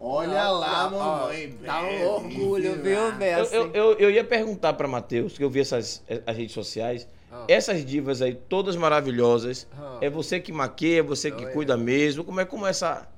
[0.00, 1.56] Olha lá, mamãe.
[1.64, 3.44] Dá um bebe, orgulho, viu, Eu, velho?
[3.46, 7.08] eu, eu, eu ia perguntar pra Matheus, que eu vi essas eh, as redes sociais.
[7.36, 7.44] Ah.
[7.48, 9.66] Essas divas aí, todas maravilhosas.
[9.76, 9.98] Ah.
[10.00, 11.78] É você que maqueia, é você que Sou cuida eu.
[11.78, 12.22] mesmo.
[12.24, 13.08] Como é como é essa.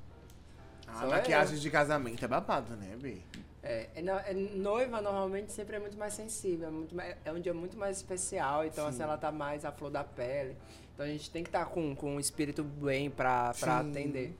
[0.87, 3.17] A Sou maquiagem de casamento é babado, né, B?
[3.61, 7.31] É, é, não, é, noiva normalmente sempre é muito mais sensível, é, muito mais- é
[7.33, 10.55] um dia muito mais especial, então assim, ela tá mais à flor da pele.
[10.93, 13.89] Então a gente tem que estar com, com o espírito bem pra, pra Sim.
[13.91, 14.33] atender.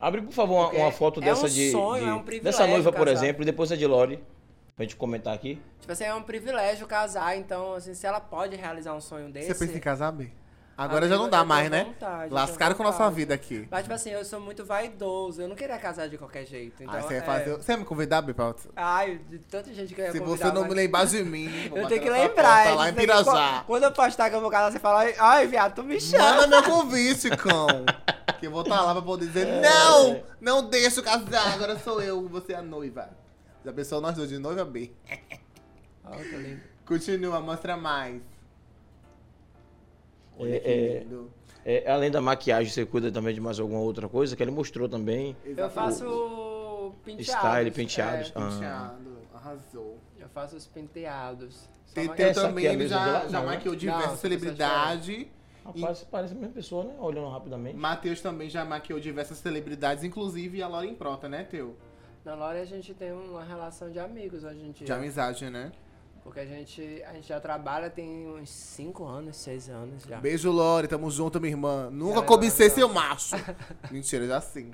[0.00, 2.58] Abre, por favor, uma, uma foto é dessa um de, sonho, de- é um privilégio
[2.58, 3.12] dessa noiva, por casar.
[3.24, 4.18] exemplo, e depois a de Lore.
[4.76, 5.60] Pra gente comentar aqui.
[5.80, 9.48] Tipo assim, é um privilégio casar, então assim, se ela pode realizar um sonho desse...
[9.52, 10.30] Você pensa em casar, B?
[10.74, 11.84] Agora Amigo, já não dá mais, né?
[11.84, 13.68] vontade, Lascaram com a nossa vida aqui.
[13.70, 16.82] Mas tipo assim, eu sou muito vaidoso, eu não queria casar de qualquer jeito.
[16.82, 17.20] Então, Aí você, é...
[17.20, 17.50] fazer...
[17.56, 18.54] você vai me convidar, B, pra...
[18.74, 21.22] Ai, de tanta gente que eu ia Se convidar, você não mas- me lembrar de
[21.22, 22.62] mim, Eu tenho que lembrar.
[22.64, 23.58] porta lá em Pirajá.
[23.60, 26.36] qu- Quando eu postar que eu vou casar, você fala, ai, viado, tu me chama.
[26.36, 27.66] Manda meu convite, cão.
[28.40, 32.00] Que eu vou estar lá pra poder dizer, não, não deixa eu casar, agora sou
[32.00, 33.10] eu, você é a noiva.
[33.64, 34.90] Já pensou nós dois de noiva, B?
[36.04, 36.60] Ó, que lindo.
[36.84, 38.20] Continua, mostra mais.
[40.38, 41.30] Olha que É, é, lindo.
[41.64, 44.88] é, além da maquiagem, você cuida também de mais alguma outra coisa que ele mostrou
[44.88, 45.36] também.
[45.44, 47.26] Eu faço penteados.
[47.34, 48.28] Style, penteados.
[48.28, 48.48] é, Ah.
[48.50, 49.98] Penteado, arrasou.
[50.18, 51.68] eu faço os penteados.
[51.94, 53.46] Também, aqui é a ele já, já né?
[53.46, 55.26] maquiou diversas celebridades.
[55.64, 56.94] Rapaz, parece a mesma pessoa, né?
[56.98, 57.76] Olhando rapidamente.
[57.76, 61.76] Matheus também já maquiou diversas celebridades, inclusive a Lauren Prota, né, Teu?
[62.24, 64.86] Na Lore a gente tem uma relação de amigos hoje em dia.
[64.86, 65.72] De amizade, né?
[66.22, 70.18] Porque a gente, a gente já trabalha tem uns 5 anos, 6 anos já.
[70.20, 71.90] Beijo, Lore, tamo junto, minha irmã.
[71.90, 73.34] Nunca é cobicei seu macho.
[73.90, 74.70] Mentira, já sim.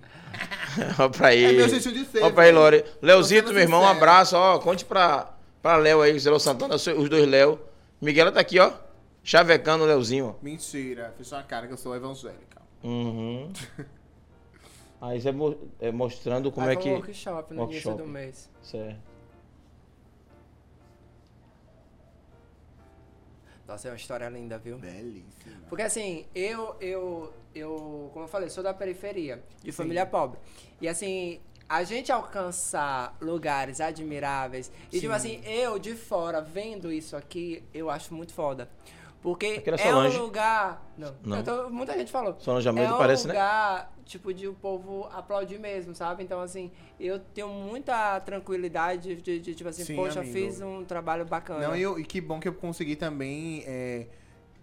[0.98, 1.56] Olha pra É ele.
[1.56, 2.22] meu jeitinho de ser.
[2.22, 2.60] Olha pra aí, velho.
[2.62, 2.84] Lore.
[3.00, 4.36] Leozito, meu irmão, um abraço.
[4.36, 7.58] Ó, conte pra, pra Léo aí, Zé Santana, os dois Léo.
[7.98, 8.70] Miguela tá aqui, ó.
[9.24, 10.44] Chavecando o Léozinho, ó.
[10.44, 12.60] Mentira, fechou a cara que eu sou evangélica.
[12.84, 13.50] Uhum.
[15.00, 16.88] Aí você mo- é, mostrando como Vai é que.
[16.90, 18.02] um workshop no início Workshop.
[18.02, 18.50] do mês.
[18.62, 18.98] Certo.
[23.66, 24.78] Nossa, é uma história linda, viu?
[24.78, 25.60] Belíssima.
[25.68, 30.38] Porque assim, eu, eu, eu, como eu falei, sou da periferia, de família pobre.
[30.80, 37.14] E assim, a gente alcançar lugares admiráveis, e tipo assim, eu de fora vendo isso
[37.14, 38.70] aqui, eu acho muito foda.
[39.20, 40.18] Porque Aquela é Solange.
[40.18, 40.86] um lugar.
[40.96, 41.42] Não, Não.
[41.42, 42.36] tô- muita gente falou.
[42.38, 43.32] Solange é um parece, né?
[43.34, 46.22] lugar, tipo, de o povo aplaudir mesmo, sabe?
[46.22, 50.32] Então, assim, eu tenho muita tranquilidade de, de, tipo assim, Sim, poxa, amigo.
[50.32, 51.66] fiz um trabalho bacana.
[51.68, 54.06] Não, e, eu- e que bom que eu consegui também é,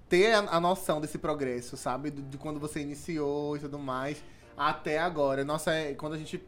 [0.08, 2.10] ter a, a noção desse progresso, sabe?
[2.10, 4.24] De, de quando você iniciou e tudo mais,
[4.58, 5.44] até agora.
[5.44, 6.42] Nossa, é, quando a gente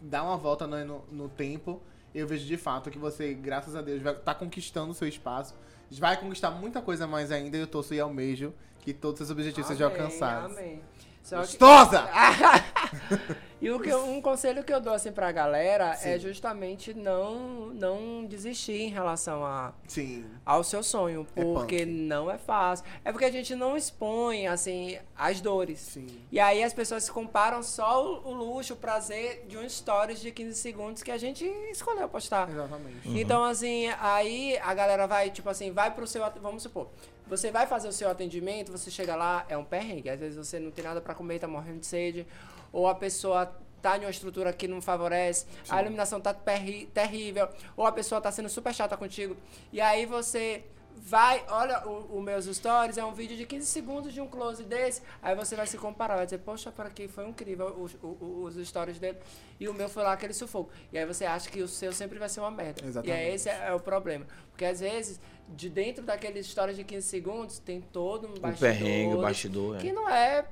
[0.00, 1.80] dá uma volta no, no, no tempo,
[2.12, 5.54] eu vejo de fato que você, graças a Deus, vai estar conquistando o seu espaço.
[5.98, 9.30] Vai conquistar muita coisa mais ainda e eu torço e almejo que todos os seus
[9.30, 10.56] objetivos sejam Amém, alcançados.
[10.56, 10.80] Amém.
[11.22, 12.08] Só que- Gostosa!
[13.60, 16.18] e o que eu- um conselho que eu dou assim pra galera é Sim.
[16.18, 20.24] justamente não, não desistir em relação a, Sim.
[20.44, 21.86] ao seu sonho, É porque punk.
[21.86, 22.84] não é fácil.
[23.04, 25.78] É porque a gente não expõe assim as dores.
[25.78, 26.08] Sim.
[26.32, 30.20] E aí as pessoas se comparam só o, o luxo, o prazer de um stories
[30.20, 32.48] de 15 segundos que a gente escolheu postar.
[32.50, 33.08] Exatamente.
[33.08, 36.22] Então, assim, aí a galera vai, tipo assim, vai pro seu.
[36.42, 36.88] Vamos supor,
[37.26, 40.10] você vai fazer o seu atendimento, você chega lá, é um perrengue.
[40.10, 42.26] Às vezes você não tem nada pra comer, tá morrendo de sede.
[42.72, 43.46] Ou a pessoa
[43.80, 47.48] tá em uma estrutura que não favorece, a iluminação tá perri- terrível.
[47.76, 49.36] Ou a pessoa tá sendo super chata contigo.
[49.72, 50.64] E aí você.
[51.04, 55.02] Vai, olha os meus stories, é um vídeo de 15 segundos de um close desse.
[55.20, 58.68] Aí você vai se comparar, vai dizer, poxa, para aqui foi incrível os, os, os
[58.68, 59.18] stories dele.
[59.58, 60.70] E o meu foi lá aquele sufoco.
[60.92, 62.84] E aí você acha que o seu sempre vai ser uma merda.
[62.86, 63.08] Exatamente.
[63.08, 64.26] E aí esse é, é o problema.
[64.50, 65.18] Porque às vezes,
[65.54, 68.58] de dentro daqueles stories de 15 segundos, tem todo um O bastidor.
[68.58, 69.78] perrengue, o bastidor.
[69.78, 69.92] Que É.
[69.92, 70.44] não é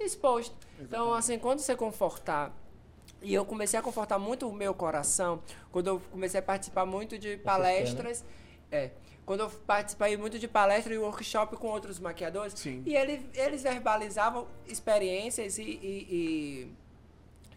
[0.00, 0.56] exposto.
[0.80, 2.52] Então, assim, quando você confortar.
[3.20, 7.18] E eu comecei a confortar muito o meu coração quando eu comecei a participar muito
[7.18, 8.24] de palestras.
[8.70, 8.90] É.
[9.26, 12.54] Quando eu participei muito de palestra e workshop com outros maquiadores.
[12.54, 12.82] Sim.
[12.86, 16.72] E ele, eles verbalizavam experiências e- e- e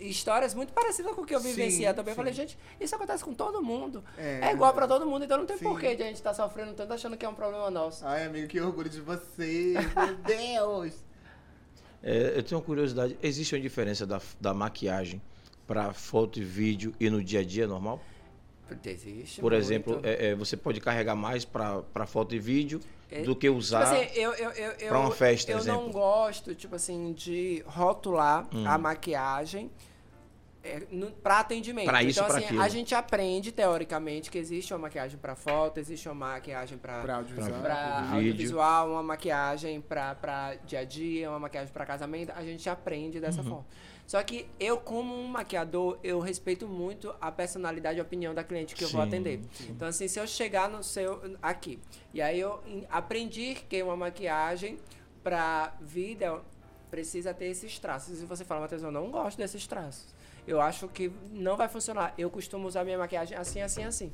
[0.10, 2.12] histórias muito parecidas com o que eu Sim, vivencia também.
[2.12, 2.18] Eu sim.
[2.18, 4.04] falei, gente, isso acontece com todo mundo.
[4.18, 5.64] É, É, igual pra todo mundo, então não tem Sim.
[5.66, 8.06] porquê de a gente estar sofrendo tanto achando que é um problema nosso.
[8.06, 9.74] Ai, amigo, que orgulho de você.
[9.96, 10.94] Meu Deus.
[12.04, 13.18] É, eu tenho uma curiosidade.
[13.22, 15.22] Existe uma diferença da, da maquiagem
[15.68, 18.00] para foto e vídeo e no dia a dia normal?
[18.86, 19.42] Existe.
[19.42, 19.62] Por muito.
[19.64, 22.80] exemplo, é, é, você pode carregar mais para foto e vídeo
[23.12, 23.84] É, do que usar.
[23.86, 25.82] Tipo assim, eu, eu, eu, eu, pra uma festa, eu exemplo.
[25.84, 28.64] não gosto, tipo assim, de rotular Hum.
[28.66, 29.70] a maquiagem
[30.64, 30.80] é,
[31.24, 31.86] pra atendimento.
[31.88, 32.62] Pra isso, então, pra assim, aquilo.
[32.62, 37.62] a gente aprende, teoricamente, que existe uma maquiagem pra foto, existe uma maquiagem Pra audiovisual.
[37.62, 42.32] pra audiovisual, uma maquiagem pra, pra dia a dia, uma maquiagem pra casamento.
[42.36, 43.22] A gente aprende Uhum.
[43.22, 43.66] dessa forma.
[44.06, 48.44] Só que eu, como um maquiador, eu respeito muito a personalidade e a opinião da
[48.44, 49.42] cliente que eu vou Sim, atender.
[49.70, 51.38] Então, assim, se eu chegar no seu.
[51.42, 51.80] aqui,
[52.14, 54.78] e aí eu aprendi que uma maquiagem
[55.24, 56.42] pra vida
[56.90, 58.22] precisa ter esses traços.
[58.22, 60.14] E você fala, Matheus, eu não gosto desses traços.
[60.48, 62.14] Eu acho que não vai funcionar.
[62.18, 64.12] Eu costumo usar minha maquiagem assim, assim, assim.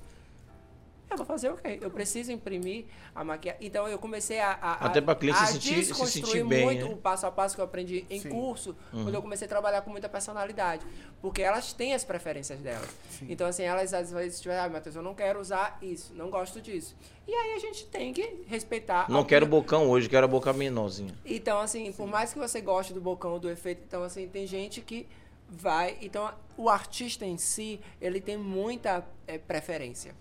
[1.10, 1.80] Eu vou fazer o quê?
[1.82, 2.84] Eu preciso imprimir
[3.16, 3.66] a maquiagem.
[3.66, 4.52] Então eu comecei a.
[4.62, 6.94] a Até pra cliente a se sentir- se desconstruir sentir bem, muito né?
[6.94, 8.28] o passo a passo que eu aprendi em Sim.
[8.28, 9.04] curso, Uhum.
[9.04, 10.86] quando eu comecei a trabalhar com muita personalidade.
[11.22, 12.90] Porque elas têm as preferências delas.
[13.22, 16.60] Então, assim, elas às vezes tiverem, ah, Matheus, eu não quero usar isso, não gosto
[16.62, 16.94] disso.
[17.26, 19.10] E aí a gente tem que respeitar.
[19.10, 21.16] Não quero bocão hoje, quero a boca menorzinha.
[21.26, 24.82] então, assim, por mais que você goste do bocão, do efeito, então, assim, tem gente
[24.82, 25.08] que
[25.50, 25.98] vai.
[26.02, 30.16] Então, o artista em si, ele tem muita eh, preferência.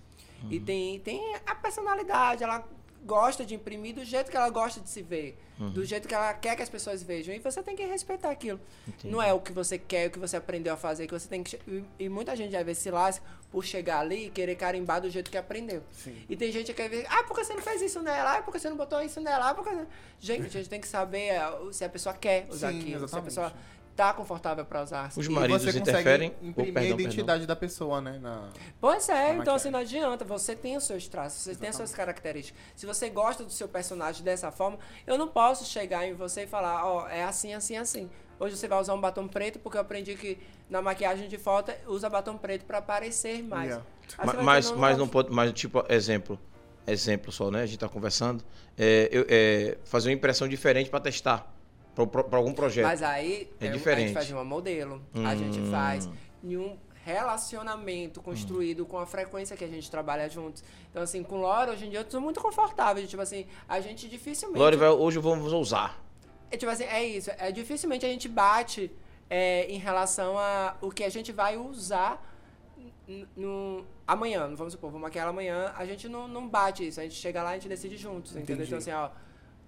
[0.50, 2.64] E tem, tem a personalidade, ela
[3.04, 5.38] gosta de imprimir do jeito que ela gosta de se ver,
[5.72, 7.34] do jeito que ela quer que as pessoas vejam.
[7.34, 8.60] E você tem que respeitar aquilo.
[9.04, 11.42] Não é o que você quer, o que você aprendeu a fazer, que você tem
[11.42, 11.58] que.
[11.98, 15.30] E, muita gente às vezes se lasca por chegar ali e querer carimbar do jeito
[15.30, 15.82] que aprendeu.
[15.92, 16.16] Sim.
[16.28, 18.38] E tem gente que quer ver, ah, por que você não fez isso nela?
[18.38, 19.50] Ah, por que você não botou isso nela?
[19.50, 19.86] Ah, por que...
[20.18, 23.16] Gente, a gente tem que saber eh, se a pessoa quer usar Sim, aquilo, se
[23.16, 23.24] a exatamente.
[23.26, 23.52] pessoa
[23.96, 25.10] tá confortável pra usar.
[25.16, 26.34] Os E maridos você consegue interferem.
[26.42, 28.18] Oh, imprimir perdão, a identidade da pessoa, né?
[28.20, 28.50] Na...
[28.80, 29.56] Pois é, Na então maquiagem.
[29.56, 30.24] assim, não adianta.
[30.24, 32.60] Você tem os seus traços, você tem as suas características.
[32.76, 36.46] Se você gosta do seu personagem dessa forma, eu não posso chegar em você e
[36.46, 38.10] falar, ó, é assim, assim, assim.
[38.38, 41.72] Hoje você vai usar um batom preto, porque eu aprendi que na maquiagem de foto
[41.86, 43.70] usa batom preto pra aparecer mais.
[43.70, 43.86] Yeah.
[44.18, 45.30] Aí Ma- você vai Mas, dizer, mas não pode.
[45.32, 46.38] Mas, tipo, exemplo.
[46.86, 47.62] Exemplo só, né?
[47.62, 48.44] A gente tá conversando.
[48.78, 51.52] É, eu- é, fazer uma impressão diferente para testar.
[52.04, 52.84] Para algum projeto.
[52.84, 54.04] Mas aí É eu- a diferente.
[54.08, 55.70] gente faz de uma modelo, a gente Hum.
[55.70, 56.08] faz
[56.44, 60.62] em um relacionamento construído com a frequência que a gente trabalha juntos.
[60.90, 63.06] Então, assim, com Laura, hoje em dia eu tô muito confortável.
[63.06, 64.58] Tipo assim, a gente dificilmente.
[64.58, 65.98] Lore, vai, hoje vamos usar.
[66.50, 67.30] É, tipo assim, é isso.
[67.38, 68.90] É, dificilmente a gente bate
[69.30, 72.22] é, em relação a o que a gente vai usar
[73.36, 74.52] no, amanhã.
[74.54, 75.72] Vamos supor, vamos maquiar amanhã.
[75.76, 77.00] A gente não, não bate isso.
[77.00, 78.64] A gente chega lá e a gente decide juntos, entendeu?
[78.64, 78.68] Entendi.
[78.68, 79.10] Então, assim, ó.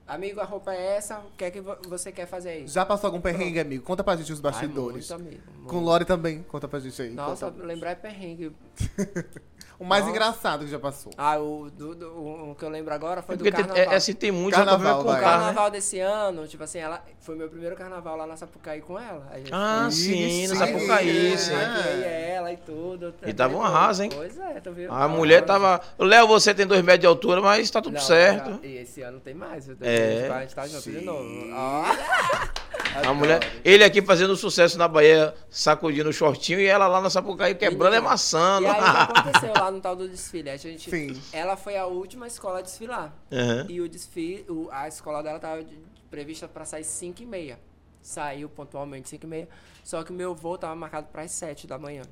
[0.09, 1.19] Amigo, a roupa é essa.
[1.19, 2.67] O que é que vo- você quer fazer aí?
[2.67, 3.85] Já passou algum perrengue, amigo?
[3.85, 5.11] Conta pra gente os Ai, bastidores.
[5.11, 5.85] muito, amigo, Com muito.
[5.85, 6.43] Lore também.
[6.45, 7.11] Conta pra gente aí.
[7.11, 8.51] Nossa, Conta- lembrar é perrengue.
[9.81, 10.11] O mais Nossa.
[10.17, 11.13] engraçado que já passou.
[11.17, 13.77] Ah, o, do, do- o que eu lembro agora foi É do tem, carnaval.
[13.77, 15.07] é, assim, tem muito Carnaval.
[15.07, 15.21] O né?
[15.21, 19.29] carnaval desse ano, tipo assim, ela foi meu primeiro carnaval lá na Sapucaí com ela.
[19.31, 21.37] A gente Ah, Ih, sim, no sim, Sapucaí, é.
[21.37, 21.53] sim.
[21.55, 23.15] Maquiei ela e tudo.
[23.25, 24.11] E tava um arraso, hein?
[24.13, 24.93] Pois é, tu viu?
[24.93, 25.81] A mulher tava.
[25.97, 28.51] Léo, você tem dois metros de altura, mas tá tudo Não, certo.
[28.51, 29.65] já- E esse ano tem mais.
[29.69, 29.77] viu?
[29.81, 30.29] É.
[30.29, 31.05] A gente tá junto de Sim.
[31.05, 31.25] novo.
[31.55, 31.85] Ó.
[33.07, 37.11] A mulher, ele aqui fazendo sucesso na Bahia, sacudindo o shortinho, e ela lá na
[37.11, 38.67] Sapucaí quebrando e amassando.
[38.67, 40.51] E aí, o que aconteceu lá no tal do desfile?
[40.51, 41.21] A gente, Sim.
[41.33, 43.13] Ela foi a última escola a desfilar.
[43.33, 43.67] Aham.
[43.69, 45.79] E o desfile, o- a escola dela tava de-
[46.11, 47.59] prevista para sair 5 e meia.
[48.01, 49.49] Saiu pontualmente 5 e meia.
[49.85, 52.03] Só que o meu voo tava marcado para as 7 da manhã.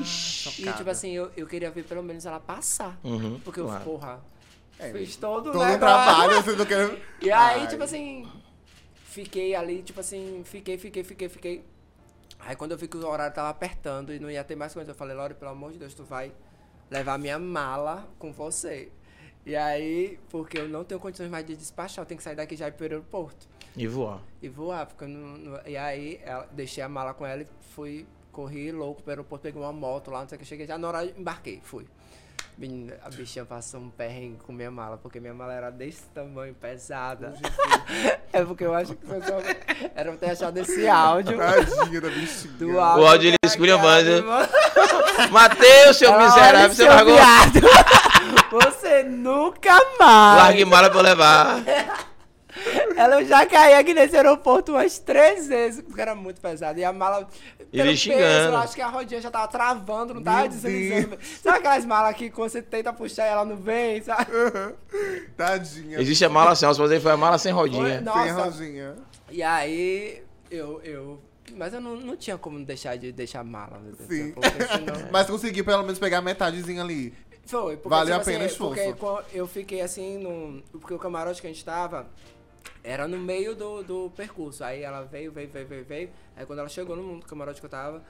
[0.00, 0.62] Ixi.
[0.68, 2.98] e tipo assim, eu, eu queria ver pelo menos ela passar.
[3.04, 3.80] Uhum, Porque claro.
[3.80, 4.20] eu, porra,
[4.78, 6.98] É, fiz todo, Todo o trabalho, querem.
[7.20, 7.66] E aí, Ai.
[7.68, 8.26] tipo assim,
[9.16, 11.64] fiquei ali, tipo assim, fiquei, fiquei, fiquei, fiquei.
[12.38, 14.90] Aí quando eu vi que o horário tava apertando e não ia ter mais coisa,
[14.90, 16.30] eu falei, Lore, pelo amor de Deus, tu vai
[16.90, 18.90] levar minha mala com você.
[19.46, 22.54] E aí, porque eu não tenho condições mais de despachar, eu tenho que sair daqui
[22.56, 24.20] já ir pro aeroporto E voar.
[24.42, 28.06] e voar, porque não, não- E aí, ela- deixei a mala com ela e fui,
[28.32, 30.88] corri louco pro aeroporto, peguei uma moto lá, não sei o que, cheguei já na
[30.88, 31.86] hora embarquei, fui.
[32.58, 36.54] Menina, a bichinha passou um perrengue com minha mala, porque minha mala era desse tamanho,
[36.54, 37.34] pesada.
[38.32, 39.38] é porque eu acho que foi só...
[39.94, 41.36] Era pra ter achado esse áudio.
[41.36, 42.54] Tadinha da bichinha.
[42.54, 43.02] Do áudio.
[43.04, 44.22] O áudio ele escolheu mais, né?
[45.30, 47.14] Mateus, seu Ela, miserável, "Olha, você seu largou.
[47.14, 47.60] viado,
[48.50, 50.42] Você nunca mais.
[50.42, 51.62] Largue mala pra eu levar.
[52.96, 56.78] Ela eu já caí aqui nesse aeroporto umas três vezes, porque era muito pesado.
[56.78, 57.26] E a mala.
[57.72, 58.20] Ele pelo xingando.
[58.22, 61.18] peso, eu acho que a rodinha já tava travando, não tava Meu deslizando.
[61.42, 64.30] Sabe aquelas malas que quando você tenta puxar e ela não vem, sabe?
[65.36, 66.00] Tadinha.
[66.00, 68.00] Existe a mala sem, mas aí foi a mala sem Foi, rodinha.
[68.00, 68.12] não.
[68.12, 68.44] Sem Nossa.
[68.44, 68.94] rodinha.
[69.30, 70.80] E aí, eu.
[70.82, 71.22] eu
[71.54, 73.80] mas eu não, não tinha como deixar de deixar a mala.
[74.08, 74.34] Sim.
[74.34, 77.14] senão- Mas conseguiu pelo menos pegar metadezinha ali.
[77.46, 78.96] Foi, porque, Valeu tipo a pena o assim, esforço.
[78.96, 82.08] Porque eu fiquei assim, no, porque o camarote que a gente tava
[82.86, 84.62] era no meio do, do percurso.
[84.62, 86.10] Aí ela veio, veio, veio, veio, veio.
[86.36, 88.00] Aí quando ela chegou no camarote que eu tava,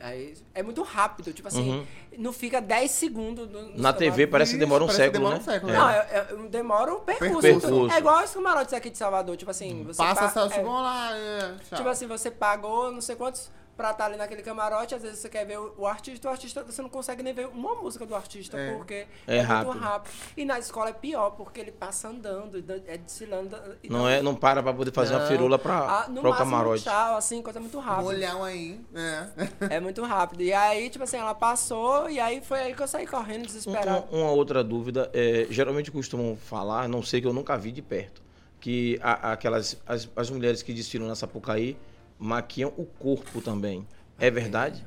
[0.00, 1.86] aí é muito rápido, tipo assim, Uhum.
[2.18, 3.48] não fica 10 segundos.
[3.48, 5.40] No, no Na TV parece que demora um parece século, demora né?
[5.40, 5.76] um século, É.
[5.76, 7.40] Não, é, é, demora o percurso.
[7.40, 7.92] Percurso.
[7.92, 10.64] É igual os camarotes aqui de Salvador, tipo assim, você Passa pa- essa, é, tipo,
[10.64, 11.76] vamos lá, é, tchau.
[11.78, 15.28] Tipo assim, você pagou não sei quantos pra estar ali naquele camarote, às vezes você
[15.28, 18.14] quer ver o, o artista, o artista, você não consegue nem ver uma música do
[18.14, 18.74] artista, É.
[18.74, 19.72] porque É é, rápido.
[19.72, 20.12] muito rápido.
[20.36, 23.56] E na escola é pior, porque ele passa andando, dan- é desfilando.
[23.82, 25.28] e Não, dan- é, não para pra poder fazer uma Não.
[25.28, 26.84] firula pra, Ah, no pra o camarote.
[26.84, 28.02] tchau, assim, coisa muito rápida.
[28.04, 28.80] Molhão aí.
[28.94, 29.24] É.
[29.76, 30.42] É muito rápido.
[30.42, 34.04] E aí, tipo assim, ela passou, e aí foi aí que eu saí correndo, desesperado.
[34.12, 37.82] um- uma outra dúvida, é, geralmente costumam falar, não sei que eu nunca vi de
[37.82, 38.22] perto,
[38.60, 41.76] que a- aquelas as, as mulheres que desfilam na Sapucaí
[42.28, 43.86] maquiam o corpo também.
[44.18, 44.84] É verdade?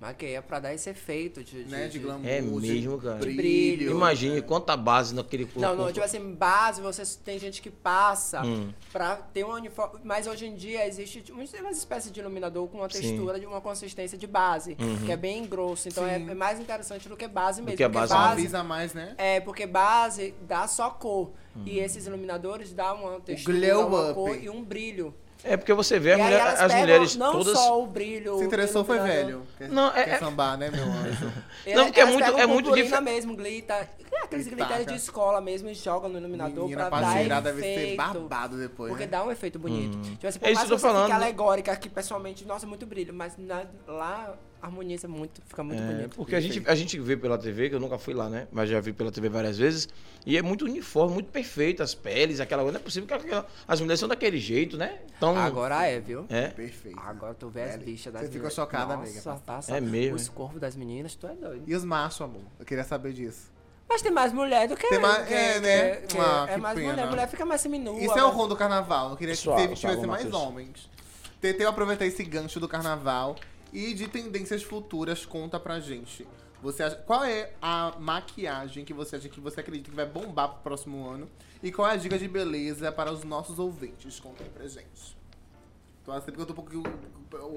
[0.00, 1.62] Maqueia pra dar esse efeito de.
[1.62, 1.86] de- né?
[1.86, 2.26] De de- glamour.
[2.26, 3.18] É de mesmo, cara.
[3.18, 3.36] Brilho.
[3.36, 3.90] Brilho.
[3.92, 5.60] Imagine quanta base naquele corpo.
[5.60, 8.72] Não, não, tipo assim, base, você tem gente que passa Hum.
[8.92, 10.00] pra ter um uniforme.
[10.02, 13.00] Mas hoje em dia existe uma espécie de iluminador com uma Sim.
[13.00, 15.06] textura de uma consistência de base, Uhum.
[15.06, 15.86] que é bem grosso.
[15.88, 16.30] Então é, Sim.
[16.30, 17.76] é mais interessante do que base mesmo.
[17.76, 19.14] que a base Base- avisa mais, né?
[19.16, 21.30] É, porque base dá só cor.
[21.64, 25.14] E esses iluminadores dão uma textura, uma cor e um brilho.
[25.44, 27.58] É porque você vê a aí mulher- elas as pegam mulheres não todas.
[27.58, 28.38] só o brilho.
[28.38, 29.42] Se interessou foi velho.
[29.70, 31.32] Não, é- quer é- sambar, né, meu anjo?
[31.74, 33.88] Não, porque é muito- pegam é muito difer- mesmo, glitter.
[34.12, 37.40] É aqueles glitters de escola mesmo e jogam no iluminador Menina, pra pra dar tirar
[37.40, 37.96] deve ser efeito.
[37.96, 39.10] babado depois, Porque né?
[39.10, 39.98] dá um efeito bonito.
[40.02, 41.14] Tipo assim, por É isso mais que que eu tô falando, né?
[41.14, 43.12] alegórica aqui, pessoalmente, nossa, muito brilho.
[43.14, 46.16] Mas na- lá harmoniza muito, fica muito É, bonito.
[46.16, 48.46] porque a gente, a gente vê pela TV, que eu nunca fui lá, né?
[48.52, 49.88] Mas já vi pela TV várias vezes.
[50.24, 51.82] E é muito uniforme, muito perfeito.
[51.82, 52.78] As peles, aquela coisa.
[52.78, 55.00] Não é possível que aquela- as mulheres são daquele jeito, né?
[55.16, 55.36] Então.
[55.36, 56.24] Agora é, viu?
[56.28, 56.46] É.
[56.48, 56.98] Perfeito.
[57.00, 59.42] Agora tu vê as bichas das você ficou chocada, Nossa, amiga.
[59.44, 60.32] passa É mesmo, Os hein?
[60.34, 61.64] corpos das meninas, tu é doido.
[61.66, 62.42] E os machos, amor?
[62.60, 63.50] Eu queria saber disso.
[63.88, 64.88] Mas tem mais mulher do que.
[64.88, 65.96] Tem mais- que- é, que- né?
[65.96, 66.92] que- Ah, é que mais pena.
[66.92, 67.06] mulher.
[67.10, 67.98] Mulher fica mais seminua.
[68.00, 69.10] Isso é o mas- rom do carnaval.
[69.10, 70.88] Eu queria que tivesse mais homens.
[71.40, 73.34] Tentei aproveitar esse gancho do carnaval
[73.72, 76.26] e de tendências futuras, conta pra gente.
[76.62, 80.48] Você acha- qual é a maquiagem que você acha que você acredita que vai bombar
[80.50, 81.28] pro próximo ano?
[81.62, 84.20] E qual é a dica de beleza para os nossos ouvintes?
[84.20, 85.16] Conta aí pra gente.
[86.04, 86.82] Tô assim porque eu tô um pouquinho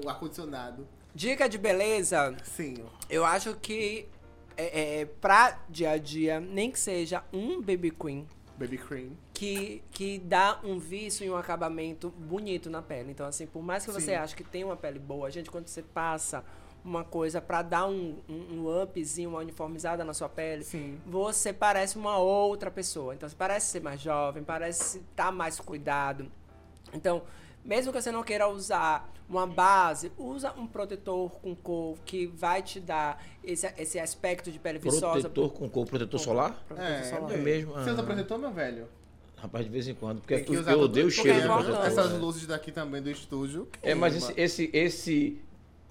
[0.04, 0.86] o ar-condicionado.
[1.14, 2.84] Dica de beleza, Sim.
[3.08, 4.08] eu acho que
[4.56, 8.26] é, é, pra dia a dia, nem que seja um baby queen,
[8.58, 9.10] Baby cream.
[9.36, 13.10] Que, que dá um vício e um acabamento bonito na pele.
[13.10, 14.14] Então, assim, por mais que você Sim.
[14.14, 16.42] ache que tem uma pele boa, gente, quando você passa
[16.82, 20.98] uma coisa pra dar um, um, um upzinho, uma uniformizada na sua pele, Sim.
[21.04, 23.14] você parece uma outra pessoa.
[23.14, 26.26] Então, você parece ser mais jovem, parece estar mais cuidado.
[26.94, 27.22] Então,
[27.66, 32.62] Mesmo que você não queira usar uma base, usa um protetor com cor que vai
[32.62, 35.28] te dar esse, esse aspecto de pele viçosa.
[35.28, 36.64] Protetor com cor, protetor solar?
[36.68, 37.32] Protetor É, solar.
[37.32, 37.72] É mesmo.
[37.72, 38.04] Você usa ah.
[38.04, 38.86] protetor, meu velho?
[39.36, 40.20] Rapaz, de vez em quando.
[40.20, 41.66] Porque eu tudo- odeio o cheiro é do importante.
[41.66, 41.86] protetor.
[41.98, 42.18] Essas né?
[42.18, 43.68] luzes daqui também do estúdio.
[43.82, 45.38] É, mas esse, esse, esse,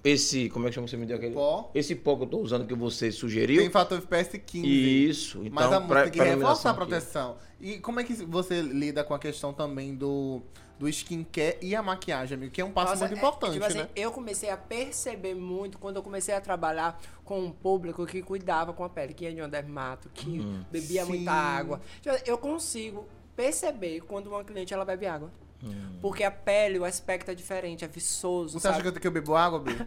[0.02, 1.34] esse, como é que chama você me deu aquele?
[1.34, 1.70] Pó.
[1.74, 3.60] Esse pó que eu tô usando que você sugeriu.
[3.62, 4.66] Tem fator FPS 15.
[5.08, 6.80] Isso, então, Mas a música tem que pra reforçar a aqui.
[6.80, 7.36] proteção.
[7.60, 10.42] E como é que você lida com a questão também do,
[10.78, 12.52] do skincare e a maquiagem, amigo?
[12.52, 13.88] Que é um passo Nossa, muito é- importante, tipo assim, né?
[13.96, 18.72] Eu comecei a perceber muito quando eu comecei a trabalhar com um público que cuidava
[18.72, 20.62] com a pele, que ia de uma dermato, que Hum.
[20.70, 21.08] bebia Sim.
[21.08, 21.80] muita água.
[22.02, 25.30] Tipo assim, Eu consigo perceber quando uma cliente ela bebe água.
[25.62, 25.98] Hum.
[26.00, 28.58] Porque a pele, o aspecto é diferente, é viçoso.
[28.58, 28.80] Você sabe?
[28.88, 29.76] acha que eu, bebo água, Bi?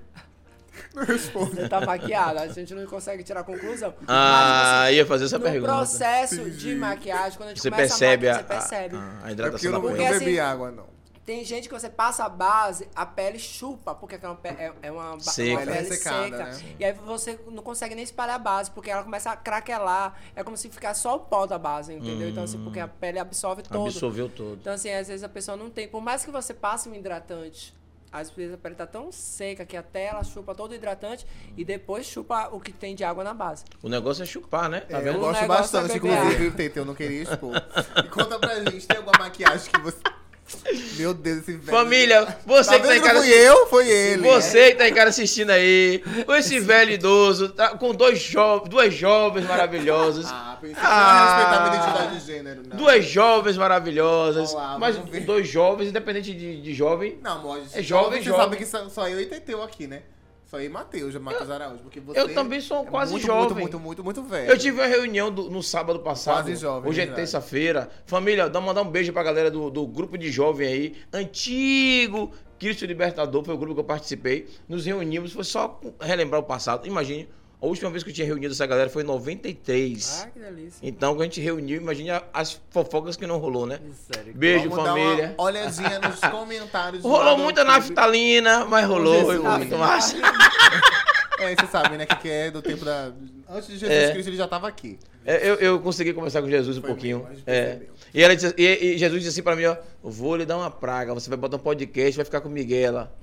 [0.95, 1.55] Não responde.
[1.55, 3.93] Você tá maquiada, a gente não consegue tirar a conclusão.
[4.07, 5.73] Ah, ia fazer essa no pergunta.
[5.73, 8.95] processo de maquiagem, quando a gente Você começa percebe a a, maquiar, você percebe.
[8.95, 10.85] a, a É porque eu hidratação não, da eu não Porque bebi assim- água, não.
[11.29, 14.91] Tem gente que você passa a base, a pele chupa, porque aquela pe- é, é
[14.91, 15.51] uma, Seca.
[15.51, 16.43] uma pele é ressecada, seca.
[16.65, 16.75] né?
[16.79, 20.15] E aí você não consegue nem espalhar a base, porque ela começa a craquelar.
[20.35, 22.29] É como se ficasse só o pó da base, entendeu?
[22.29, 23.85] Então, assim, porque a pele absorve todo.
[23.89, 24.57] Absorveu todo.
[24.59, 25.87] Então, assim, às vezes a pessoa não tem.
[25.87, 27.75] Por mais que você passe um hidratante,
[28.11, 31.63] às vezes a pele tá tão seca que até ela chupa todo o hidratante e
[31.63, 33.65] depois chupa o que tem de água na base.
[33.83, 34.79] O negócio é chupar, né?
[34.79, 35.17] Tá É, eu vendo?
[35.17, 37.53] O gosto negócio bastante, é beber inclusive, Tete, eu não queria expor.
[38.03, 39.99] E conta pra gente, tem alguma maquiagem que você...
[40.97, 41.65] Meu Deus, esse velho...
[41.77, 43.19] Família, você Tá que tá em casa.
[43.21, 43.67] fui eu?
[43.67, 44.21] Foi ele.
[44.23, 48.59] Você que tá em casa assistindo aí, com esse velho idoso, tá, com dois jo
[48.67, 50.25] duas jovens maravilhosas.
[50.27, 51.13] Ah, pensei que Ah.
[51.13, 52.77] não respeitar a minha identidade de gênero, não.
[52.77, 54.51] Duas jovens maravilhosas.
[54.51, 57.17] Vamos lá, mas dois jovens, independente de, de jovem.
[57.21, 58.41] Não, amor, É jovem, Você jovem.
[58.43, 60.01] sabe que só, só eu e Teteu aqui, né?
[60.49, 61.83] Só eu e Matheus, Matheus Araújo.
[61.83, 63.41] Porque você eu também sou é quase muito, jovem.
[63.41, 64.49] Muito, muito, muito, muito velho.
[64.49, 66.45] Eu tive uma reunião do- no sábado passado.
[66.45, 67.87] Quase jovem, Hoje é terça-feira.
[68.05, 70.95] Família, dá mandar um beijo pra galera do, do grupo de jovem aí.
[71.13, 74.47] Antigo Cristo Libertador, foi o grupo que eu participei.
[74.67, 76.85] Nos reunimos, foi só relembrar o passado.
[76.87, 77.29] Imagine,
[77.61, 80.23] a última vez que eu tinha reunido essa galera foi em 93.
[80.25, 80.79] Ah, que delícia.
[80.81, 83.79] Então, quando a gente reuniu, imagine a- as fofocas que não rolou, né?
[84.13, 84.33] Sério.
[84.33, 85.27] Beijo, Vamos família.
[85.27, 87.03] Dar uma olhadinha nos comentários.
[87.03, 90.15] Rolou muita naftalina, mas rolou Jesus, muito mais.
[91.41, 92.05] É, você sabe, né?
[92.05, 93.11] Que, que é do tempo da.
[93.49, 94.11] Antes de Jesus É.
[94.11, 94.99] Cristo, ele já tava aqui.
[95.25, 97.25] É, Eu, eu consegui conversar com Jesus um Foi pouquinho.
[97.29, 97.79] mesmo, É.
[98.13, 100.71] E, ela disse- e- e Jesus disse assim pra mim, ó, vou lhe dar uma
[100.71, 103.13] praga, você vai botar um podcast, vai ficar com Miguela,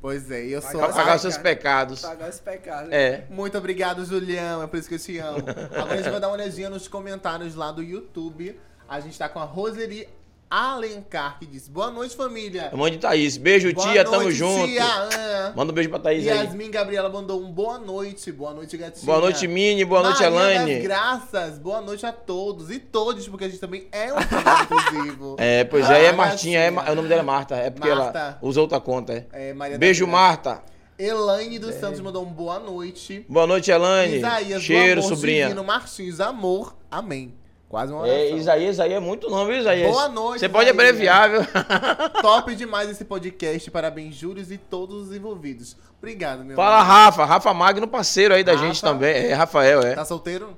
[0.00, 0.72] Pois é, e eu sou.
[0.80, 2.02] pra pagar Ai, os seus pecados.
[2.02, 2.92] Pagar esse pecado.
[2.92, 3.24] É.
[3.30, 4.62] Muito obrigado, Julião.
[4.62, 5.38] É por isso que eu te amo.
[5.74, 8.58] Agora a gente vai dar uma olhadinha nos comentários lá do YouTube.
[8.86, 10.06] A gente tá com a Roseli
[10.56, 12.70] Alencar, que diz: Boa noite, família.
[12.74, 14.66] Mãe de Thaís, beijo, Boa tia, noite, tamo junto.
[14.68, 15.52] Tia Ana.
[15.56, 16.36] Manda um beijo pra Thaís aí.
[16.44, 18.30] Yasmin Gabriela mandou um boa noite.
[18.30, 19.04] Boa noite, gatinha.
[19.04, 20.80] Boa noite, Mini, boa noite, Maria Elaine.
[20.82, 21.58] Graças.
[21.58, 25.36] Boa noite a todos e todos, porque a gente também é um inclusivo.
[25.44, 26.82] É, pois é, é Ah, Martinha, é, gatinha.
[26.82, 28.18] Ma- é o nome dela é Marta, é porque Marta.
[28.18, 29.26] ela usa outra conta, é.
[29.50, 30.06] É, Maria Beijo.
[30.06, 30.62] Marta.
[30.96, 33.26] Elaine dos Santos mandou um boa noite.
[33.28, 34.18] Boa noite, Elaine.
[34.18, 35.46] Isaías do Cheiro, amor sobrinha.
[35.48, 36.76] divino Martins, amor.
[36.90, 37.34] Amém.
[37.74, 38.36] Quase uma É, oração.
[38.38, 39.90] Isaías, aí é muito nome, viu, Isaías?
[39.90, 40.88] Boa noite, Você pode Isaías.
[40.88, 41.40] abreviar, viu?
[42.22, 43.68] Top demais esse podcast.
[43.68, 45.76] Parabéns, Július e todos os envolvidos.
[45.98, 46.86] Obrigado, meu Fala, amor.
[46.86, 47.24] Rafa.
[47.24, 48.64] Rafa Magno, parceiro aí da Rafa.
[48.64, 49.12] gente também.
[49.12, 49.96] É, Rafael, é.
[49.96, 50.56] Tá solteiro?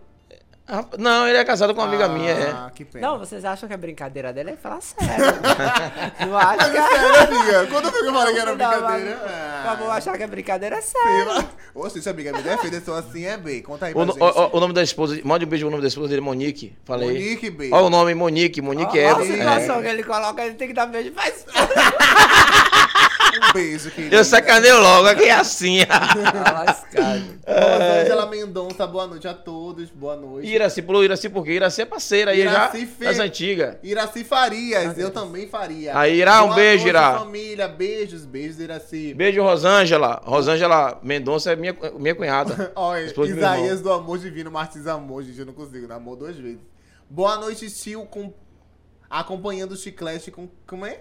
[0.99, 2.51] Não, ele é casado com uma amiga minha, é.
[2.51, 3.07] Ah, que pena.
[3.07, 5.07] Não, vocês acham que a brincadeira dele é falar sério.
[6.27, 7.67] não acho Mas que é sério, amiga.
[7.71, 9.21] Quando eu falei que era Não, brincadeira?
[9.23, 9.77] mas- Ah.
[9.79, 11.49] Vamos achar que a brincadeira é séria.
[11.75, 13.63] Oxe, se a amiga me defender, sou assim, é bem.
[13.63, 14.23] Conta aí O, pra no- gente.
[14.23, 16.77] o- o- o nome da esposa, mande um beijo pro nome da esposa dele, Monique.
[16.85, 17.09] Falei.
[17.13, 17.73] Monique, bem.
[17.73, 18.61] Olha o nome, Monique.
[18.61, 19.13] Monique é.
[19.13, 19.83] Olha a situação é.
[19.83, 21.13] que ele coloca, ele tem que dar beijo.
[21.13, 21.45] Faz
[23.49, 24.17] Um beijo, querida.
[24.17, 25.85] Eu sacaneio logo, aqui é assim.
[25.85, 27.37] Tá lascado.
[27.47, 29.91] Rosângela Mendonça, boa noite a todos.
[29.91, 30.49] Boa noite.
[30.49, 31.53] Iraci pulou Iraci por quê?
[31.53, 33.77] Iraci é parceira aí já Iraci Fe- das antigas.
[33.83, 35.97] Iraci Farias, eu também faria.
[35.97, 37.19] Aí, Ira, um Boa beijo, Ira.
[37.19, 39.15] família, beijos, beijos, Iraci.
[39.15, 40.21] Beijo, Rosângela.
[40.25, 42.73] Rosângela Mendonça é minha, minha cunhada.
[42.77, 46.61] Olha, Isaías do Amor Divino, Martins Amor, gente, eu não consigo, dar amor duas vezes.
[47.09, 48.33] Boa noite, tio, com...
[49.09, 50.49] acompanhando o chiclete com...
[50.67, 51.01] como é?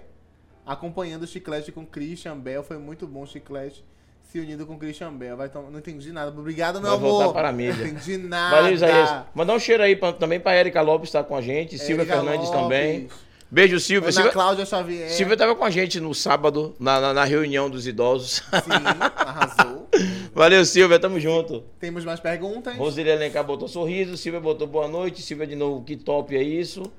[0.66, 3.84] Acompanhando o chiclete com Christian Bell, foi muito bom o chiclete.
[4.32, 5.70] Se unindo com Christian Bell, vai tom...
[5.70, 6.32] não entendi nada.
[6.32, 7.10] Obrigado, meu Vai amor.
[7.24, 7.76] voltar para a mídia.
[7.76, 8.56] Não entendi nada.
[8.56, 9.10] Valeu, Isaías.
[9.34, 11.78] Mandar um cheiro aí pra- também pra Erika Lopes estar com a gente.
[11.78, 13.08] Silvia Érica Fernandes Lopes, também.
[13.50, 14.08] Beijo, Silvia.
[14.08, 15.10] Ana Silvia, Cláudia Xavier.
[15.12, 18.38] Silvia tava com a gente no sábado, na, na, na reunião dos idosos.
[18.38, 18.72] Sim,
[19.16, 19.88] arrasou.
[20.34, 21.00] Valeu, Silvia.
[21.00, 21.64] Tamo junto.
[21.80, 22.76] Temos mais perguntas?
[22.76, 24.18] Roseli Alencar botou sorriso.
[24.18, 25.22] Silvia botou boa noite.
[25.22, 26.92] Silvia de novo, que top é isso.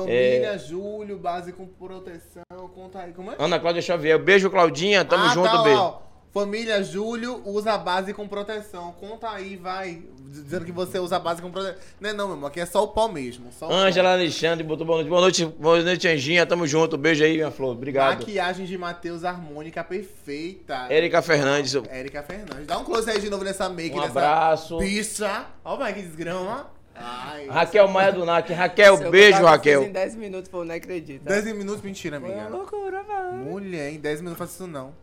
[0.00, 2.42] Família, Júlio, base com proteção,
[2.74, 3.36] conta aí, como é?
[3.38, 4.18] Ana Cláudia Xavier.
[4.18, 5.04] Beijo, Claudinha.
[5.04, 5.78] Tamo Ah, junto, tá, beijo.
[5.78, 6.04] ó.
[6.32, 8.92] Família Júlio usa base com proteção.
[8.98, 10.02] Conta aí, vai.
[10.18, 11.78] Dizendo que você usa base com proteção.
[12.00, 12.48] Não é não, meu irmão.
[12.48, 13.50] Aqui é só o pó mesmo.
[13.60, 13.72] O.
[13.72, 15.08] Ângela Alexandre botou boa noite.
[15.08, 16.44] Boa noite, boa noite, Anjinha.
[16.44, 16.98] Tamo junto.
[16.98, 17.76] Beijo aí, minha flor.
[17.76, 18.18] Obrigado.
[18.18, 20.86] Maquiagem de Matheus harmônica perfeita.
[20.90, 21.76] Érica Fernandes.
[21.88, 22.66] Érica Fernandes.
[22.66, 24.78] Dá um close aí de novo nessa make Um dessa abraço.
[24.78, 25.46] bicha.
[25.64, 26.66] Ó, vai que desgrama.
[26.94, 27.46] Ai.
[27.48, 28.52] Raquel Maia do NAC.
[28.52, 29.82] Raquel, Se eu beijo, Raquel.
[29.84, 31.24] Em 10 minutos, pô, não acredita.
[31.28, 32.48] 10 minutos, mentira, amiga.
[32.48, 33.32] loucura, velho.
[33.36, 34.94] Mulher, em 10 minutos eu faço isso não.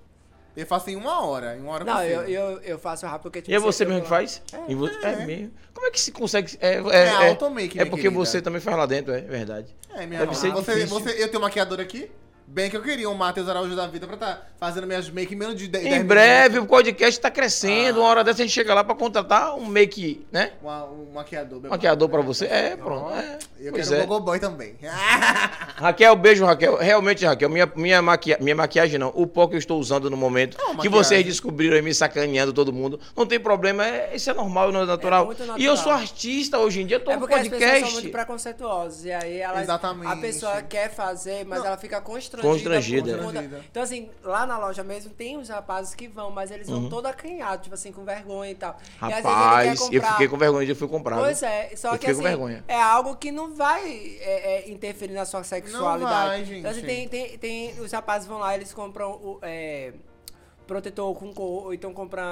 [0.56, 1.56] Eu faço em uma hora.
[1.56, 4.02] Em uma hora Não, eu, eu, eu faço rápido porque tipo, E é você mesmo
[4.02, 4.42] que faz?
[4.68, 5.26] E vo- É, É.
[5.26, 5.52] mesmo.
[5.74, 6.58] Como é que se consegue?
[6.60, 8.20] É, é, É é, automake, é porque querida.
[8.20, 9.74] você também faz lá dentro, é verdade.
[9.94, 10.88] É, minha Deve Você, difícil.
[10.88, 12.12] você, eu tenho maquiador aqui.
[12.54, 15.38] Bem que eu queria um Matheus Araújo da vida pra estar fazendo minhas make em
[15.38, 18.00] menos de 10 Em breve o podcast tá crescendo.
[18.02, 18.04] Ah.
[18.04, 20.52] Uma hora dessa a gente chega lá pra contratar um make, né?
[20.62, 21.62] Uma- um maquiador.
[21.62, 22.48] meu Maquiador pra você.
[22.48, 23.10] É, pronto.
[23.14, 23.40] É.
[23.58, 24.04] Eu Pois quero é.
[24.04, 24.76] um gogoboy também.
[25.78, 26.76] Raquel, beijo, Raquel.
[26.78, 28.38] Realmente, Raquel, minha, minha, maquia...
[28.42, 29.14] minha maquiagem não.
[29.16, 31.04] O pó que eu estou usando no momento, É uma que maquiagem.
[31.04, 34.82] vocês descobriram aí me sacaneando todo mundo, não tem problema, é, isso é normal, não
[34.82, 35.26] é natural.
[35.26, 35.78] muito E eu natural.
[35.78, 37.94] sou artista hoje em dia, tô É no porque as pessoas são podcast.
[37.94, 39.06] muito preconceituosas.
[39.06, 40.12] E aí ela, Exatamente.
[40.12, 41.68] a pessoa quer fazer, mas Não.
[41.68, 42.41] ela fica constrangida.
[42.42, 43.12] Constrangida.
[43.12, 43.66] conta- Constrangida.
[43.70, 46.90] Então, assim, lá na loja mesmo tem os rapazes que vão, mas eles vão Uhum.
[46.90, 48.78] todo acanhados, tipo assim, com vergonha e tal.
[48.82, 50.12] e Rapaz, eu comprar.
[50.12, 51.18] fiquei com vergonha de eu fui comprar.
[51.18, 52.64] Pois é, só Eu que assim, vergonha.
[52.68, 53.90] é algo que não vai
[54.22, 56.28] é, é, interferir na sua sexualidade.
[56.30, 56.60] vai, gente.
[56.60, 59.94] Então, assim, tem, tem, tem, os rapazes vão lá, eles compram o é,
[60.68, 62.24] protetor com cor, ou então compram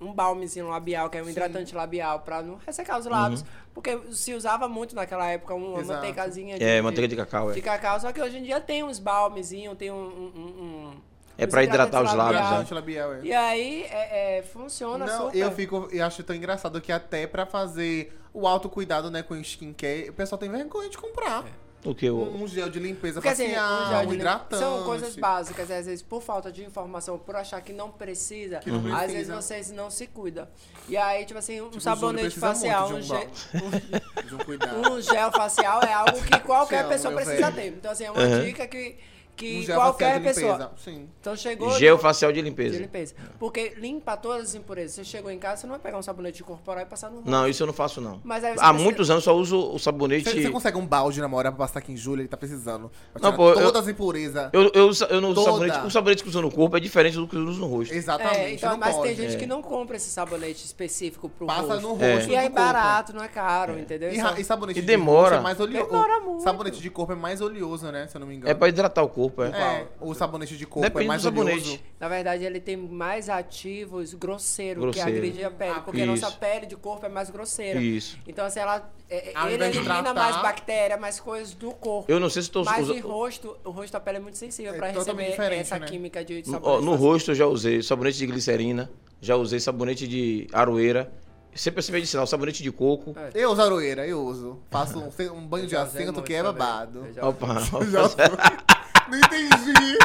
[0.00, 1.30] um balmezinho labial, que é um Sim.
[1.30, 3.46] hidratante labial, pra não ressecar os Uhum.
[3.74, 5.98] Porque se usava muito naquela época uma Exato.
[6.00, 7.54] manteigazinha de, É, de- manteiga de cacau, é.
[7.54, 9.96] de cacau, só que hoje em dia tem uns balmezinhos, tem um...
[9.96, 11.00] um, um- um-
[11.36, 12.60] É pra hidratar os lábios, labial.
[12.62, 12.66] né?
[12.70, 13.20] Labial, é.
[13.24, 15.36] E aí, é, é, funciona Não, super.
[15.36, 20.10] eu fico, eu acho tão engraçado que até pra fazer o autocuidado, né, com skincare,
[20.10, 21.44] o pessoal tem vergonha de comprar.
[21.84, 22.16] O que eu...
[22.18, 24.62] Um, um gel de limpeza Porque assim, facial, um gel de um hidratante.
[24.62, 28.76] são coisas básicas, às vezes por falta de informação, por achar que não precisa, não
[28.76, 29.12] às precisa.
[29.12, 30.48] vezes vocês não se cuidam.
[30.88, 33.00] E aí, tipo assim, um Tipo, sabonete facial, um, um
[34.24, 34.34] De
[34.90, 37.72] um gel facial é algo que qualquer amo, pessoa meu precisa velho.
[37.72, 37.76] ter.
[37.78, 38.44] Então, assim, é uma Uhum.
[38.44, 38.96] dica que,
[39.36, 40.52] que um qualquer de pessoa.
[40.52, 40.70] limpeza.
[40.78, 41.08] Sim.
[41.20, 41.70] Então chegou.
[41.78, 42.78] Gel facial de de limpeza.
[42.78, 43.14] limpeza.
[43.38, 44.92] Porque limpa todas as impurezas.
[44.96, 47.30] Você chegou em casa, você não vai pegar um sabonete corporal e passar no rosto.
[47.30, 48.20] Não, isso eu não faço, não.
[48.24, 50.28] Mas aí Há precisa- muitos anos só uso o sabonete...
[50.28, 52.20] Você, você consegue um balde na hora pra passar aqui em julho?
[52.22, 52.90] Ele tá precisando.
[53.20, 54.50] Não, pô, eu- todas as impurezas.
[54.52, 55.52] Eu, eu, eu não uso Toda.
[55.52, 55.86] sabonete.
[55.86, 57.94] O sabonete que eu uso no corpo é diferente do que eu uso no rosto.
[57.94, 58.36] Exatamente.
[58.36, 59.08] É, então, mas pode.
[59.08, 59.38] tem gente É.
[59.38, 61.82] que não compra esse sabonete específico pro Passa rosto.
[61.82, 62.04] no rosto.
[62.04, 62.26] É.
[62.28, 62.56] E é corpo.
[62.56, 64.10] barato, não é caro, entendeu?
[64.12, 65.20] E, Então- e sabonete E de demora.
[65.30, 65.86] rosto é mais oleoso.
[65.90, 66.42] Demora muito.
[66.42, 68.06] Sabonete de corpo é mais oleoso, né?
[68.08, 68.50] Se eu não me engano.
[68.50, 69.48] É pra hidratar o corpo, é.
[69.48, 71.60] É, o sabonete de corpo Depende é mais do sabonete.
[71.60, 71.80] oleoso.
[72.00, 75.10] Na verdade, ele tem mais ativos grosseiros Grosseiro.
[75.10, 75.80] que agridem a pele.
[75.84, 76.22] Porque a Isso.
[76.22, 77.80] nossa pele de corpo é mais grosseira.
[77.80, 78.18] Isso.
[78.26, 82.10] Então, assim, ela, é, Ao ele de elimina tratar- mais bactéria, mais coisas do corpo.
[82.10, 83.06] Eu não sei se estou Mas usando.
[83.08, 85.86] rosto, o rosto da pele é muito sensível É pra totalmente receber essa né?
[85.86, 86.84] química de No, sabonete.
[86.84, 86.96] no facial.
[87.10, 91.10] rosto eu já usei sabonete de glicerina, já usei sabonete de aroeira.
[91.56, 93.14] Sempre assim medicinal, sabonete de coco.
[93.16, 93.30] É.
[93.32, 94.58] Eu uso aroeira, eu uso.
[94.72, 95.08] Faço um,
[95.38, 97.06] um banho de assento que é babado.
[97.06, 97.46] Eu já- Opa,
[97.92, 98.73] Já.
[99.08, 99.98] Não entendi.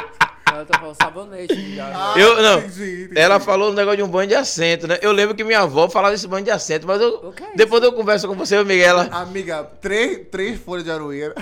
[0.58, 1.76] Eu tô falando sabonete.
[1.76, 1.86] Já.
[1.94, 2.60] Ah, Eu- não.
[2.60, 3.20] Entendi, entendi.
[3.20, 4.98] Ela falou um negócio de um banho de assento, né?
[5.02, 7.94] Eu lembro que minha avó falava desse banho de assento, mas eu, é depois eu
[7.94, 9.08] converso com você, Miguela.
[9.12, 11.36] Amiga, três, três folhas de aroeira.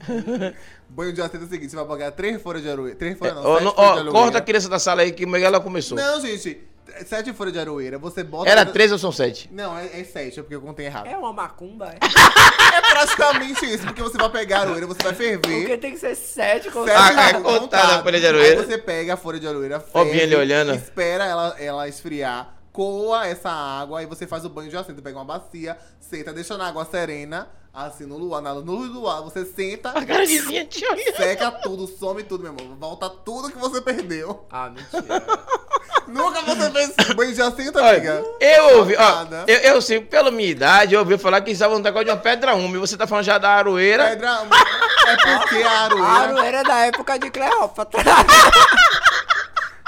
[0.88, 2.96] banho de assento é o seguinte: você vai pagar três folhas de aroeira.
[2.98, 4.12] Três folhas não, Ó, sete não, folhas ó, de aroeira.
[4.18, 5.96] corta a criança da sala aí que o Miguela começou.
[5.96, 6.58] Não, gente.
[7.04, 7.98] Sete folhas de aroeira.
[7.98, 8.48] Você bota.
[8.48, 9.48] Era três ou são sete?
[9.52, 11.06] Não, é, é sete, é porque eu contei errado.
[11.06, 11.98] É uma macumba, é?
[12.76, 15.40] É praticamente isso, porque você vai pegar a aroeira, você vai ferver.
[15.60, 18.60] Porque tem que ser sete com Sete Ah, é é, contada a folha de aroeira.
[18.60, 20.74] Aí você pega a folha de aroeira, Ó, ferve, ali olhando.
[20.74, 25.00] espera ela, ela esfriar, coa essa água, aí você faz o banho de assento.
[25.02, 27.48] Pega uma bacia, senta, deixa na água serena,
[27.84, 31.16] assim, no luar, na luz do luar, você senta, A cara de minha tia olhando.
[31.16, 32.76] seca tudo, some tudo, meu irmão.
[32.78, 34.46] Volta tudo que você perdeu.
[34.50, 35.22] Ah, mentira.
[36.08, 38.24] Nunca você fez banho de assento, Olha, amiga?
[38.40, 41.80] eu ouvi, ó, eu, eu sim, pela minha idade, eu ouvi falar que estava um
[41.80, 42.78] negócio de uma pedra úmida.
[42.78, 44.10] Você tá falando já da aroeira.
[44.10, 44.38] Pedra,
[45.08, 48.00] é porque a A aroeira, aroeira é da época de Cleópatra.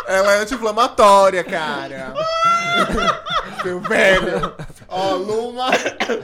[0.08, 2.14] ela é anti-inflamatória, cara.
[3.62, 4.54] Seu velho.
[4.88, 5.66] Ó, Luma,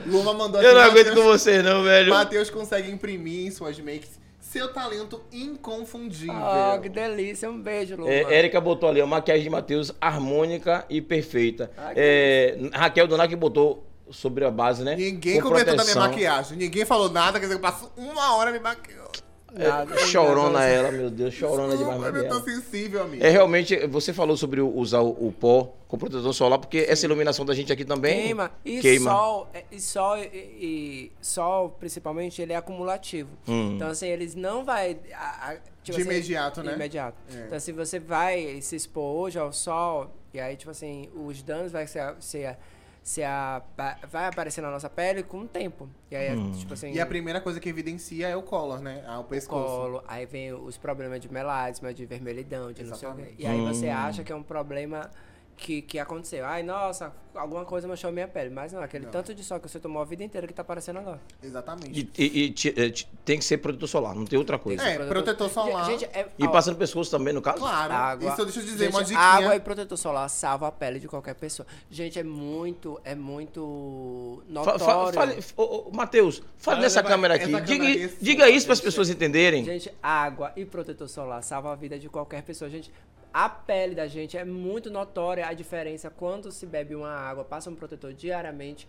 [0.06, 2.10] Luma mandou Eu não aguento Matheus- com você, não, velho.
[2.10, 6.34] Matheus consegue imprimir em suas makes seu talento inconfundível.
[6.36, 7.50] Oh, que delícia.
[7.50, 8.10] Um beijo, Luma.
[8.10, 11.70] É, Érica botou ali, a maquiagem de Matheus harmônica e perfeita.
[11.76, 14.94] Ah, É, Raquel Donac botou sobre a base, né?
[14.94, 16.02] Ninguém Com comentou da minha proteção.
[16.02, 16.56] maquiagem.
[16.58, 19.04] Ninguém falou nada, quer dizer, eu passo uma hora me maquiando.
[19.56, 23.22] Nada, Chorona ela, meu Deus, chorona demais, Desculpa, eu tô sensível, amigo.
[23.24, 27.44] É realmente, você falou sobre usar o, o pó com protetor solar, porque essa iluminação
[27.44, 28.50] da gente aqui também Queima.
[28.64, 29.10] E queima.
[29.10, 33.30] sol, é, e sol, e, e- sol, principalmente, ele é acumulativo.
[33.46, 33.74] Hum.
[33.76, 34.98] Então, assim, eles não vai...
[35.14, 36.74] a- a- tipo De assim, imediato, né?
[36.74, 37.16] Imediato.
[37.32, 37.46] É.
[37.46, 41.70] Então, se você vai se expor hoje ao sol, e aí, tipo assim, os danos
[41.70, 42.14] vai ser...
[42.18, 42.56] ser
[43.04, 43.62] se a,
[44.10, 45.88] vai aparecer na nossa pele com o tempo.
[46.10, 46.50] E aí, Hum.
[46.52, 49.04] tipo assim, E a primeira coisa que evidencia é o collar, né?
[49.06, 49.76] Ah, o pescoço.
[49.76, 53.20] colo, aí vem os problemas de melasma, de vermelhidão, de não sei o quê.
[53.20, 53.42] Exatamente.
[53.42, 53.94] E aí você Hum.
[53.94, 55.10] acha que é um problema
[55.56, 56.44] que, que aconteceu.
[56.44, 58.50] Ai, nossa, alguma coisa manchou minha pele.
[58.50, 59.12] Mas não, aquele Não.
[59.12, 61.20] tanto de sol que você tomou a vida inteira que tá aparecendo agora.
[61.42, 62.08] Exatamente.
[62.18, 64.82] E, e- e ti- é, ti- tem que ser protetor solar, não tem outra coisa.
[64.82, 65.84] É, protetor solar.
[65.86, 67.58] Gente, é, E ó, passar no pescoço também, no caso?
[67.58, 67.92] Claro.
[67.92, 68.28] água.
[68.32, 69.20] Isso deixa eu dizer, gente, uma diquinha.
[69.20, 71.66] Água e protetor solar salva a pele de qualquer pessoa.
[71.90, 75.14] Gente, é muito, é muito Fa- fa- notório.
[75.14, 75.44] fale,
[75.92, 77.44] Matheus, fale Fala, nessa câmera aqui.
[77.44, 79.64] câmera Diga, é diga isso para as pessoas entenderem.
[79.64, 82.68] Gente, água e protetor solar salva a vida de qualquer pessoa.
[82.70, 82.90] Gente,
[83.34, 87.68] a pele da gente é muito notória a diferença quando se bebe uma água, passa
[87.68, 88.86] um protetor diariamente,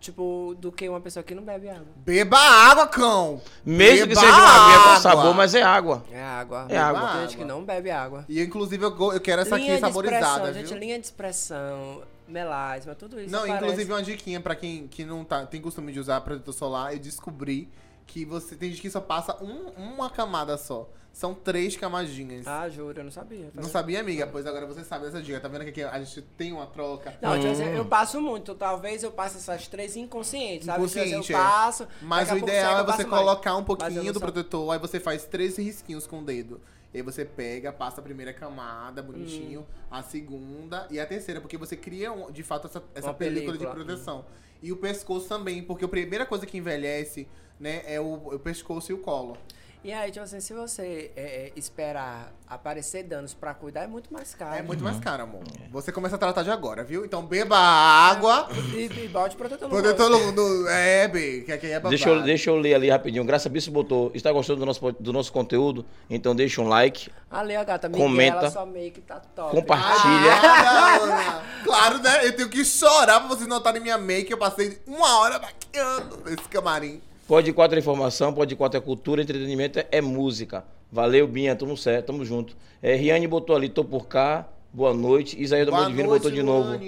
[0.00, 1.86] tipo, do que uma pessoa que não bebe água.
[1.96, 3.40] Beba água, cão!
[3.64, 5.00] Mesmo que Beba seja uma aguinha com água!
[5.00, 6.02] sabor, mas é água.
[6.10, 6.66] É água.
[6.68, 7.08] É água.
[7.12, 8.24] Tem gente que não bebe água.
[8.28, 10.66] E inclusive eu, eu quero essa linha aqui saborizada, expressão, viu?
[10.66, 13.62] gente, linha de expressão, melasma, tudo isso Não, aparece.
[13.64, 16.98] inclusive uma diquinha pra quem que não tá, tem costume de usar protetor solar, eu
[16.98, 17.70] descobri
[18.06, 20.88] que você tem gente que só passa um- uma camada só.
[21.14, 22.44] São três camadinhas.
[22.44, 23.48] Ah, juro, eu não sabia.
[23.54, 24.26] tá não sabia, amiga?
[24.26, 25.38] Pois agora você sabe dessa dica.
[25.38, 27.16] Tá vendo que aqui a gente tem uma troca?
[27.22, 27.76] Não, Hum.
[27.76, 28.52] eu passo muito.
[28.56, 30.80] Talvez eu passe essas três inconscientes, sabe?
[30.80, 31.40] Inconsciente, eu é.
[31.40, 31.86] passo.
[32.02, 33.22] Mas o ideal é você passo mais.
[33.22, 36.60] colocar um pouquinho do protetor, aí você faz três risquinhos com o dedo.
[36.92, 39.64] E aí você pega, passa a primeira camada, bonitinho, Hum.
[39.92, 43.70] a segunda e a terceira, porque você cria, um- de fato, essa, essa película, película.
[43.78, 44.24] de proteção.
[44.60, 47.28] E o pescoço também, porque a primeira coisa que envelhece,
[47.60, 49.36] né, é o, o pescoço e o colo.
[49.84, 54.10] E aí, tipo assim, se você é, é, esperar aparecer danos pra cuidar, é muito
[54.10, 54.54] mais caro.
[54.56, 54.86] É muito Uhum.
[54.90, 55.42] mais caro, amor.
[55.70, 57.04] Você começa a tratar de agora, viu?
[57.04, 60.68] Então beba água, E, e bote protetor no protetor no, no...
[60.68, 61.90] É, B, que aqui é babado.
[61.90, 63.24] Deixa eu, deixa eu ler ali rapidinho.
[63.24, 64.10] Graça Bisso botou.
[64.14, 65.84] Está gostando do nosso, do nosso conteúdo?
[66.08, 67.10] Então deixa um like.
[67.30, 68.38] Ali, a gata, Comenta.
[68.38, 69.54] ela só meio que tá top.
[69.54, 70.32] Compartilha.
[70.42, 71.42] Ah.
[71.62, 72.26] Claro, né?
[72.26, 74.30] Eu tenho que chorar pra vocês notarem minha make.
[74.30, 77.02] Eu passei uma hora maquiando nesse camarim.
[77.26, 80.64] Pode quatro é informação, pode quatro é cultura, entretenimento é, é música.
[80.92, 82.56] Valeu, Binha, tamo certo, tamo junto.
[82.82, 84.46] É, Riane botou ali, tô por cá.
[84.72, 85.40] Boa noite.
[85.40, 86.78] Isaías do Boa Divino noite, botou de novo.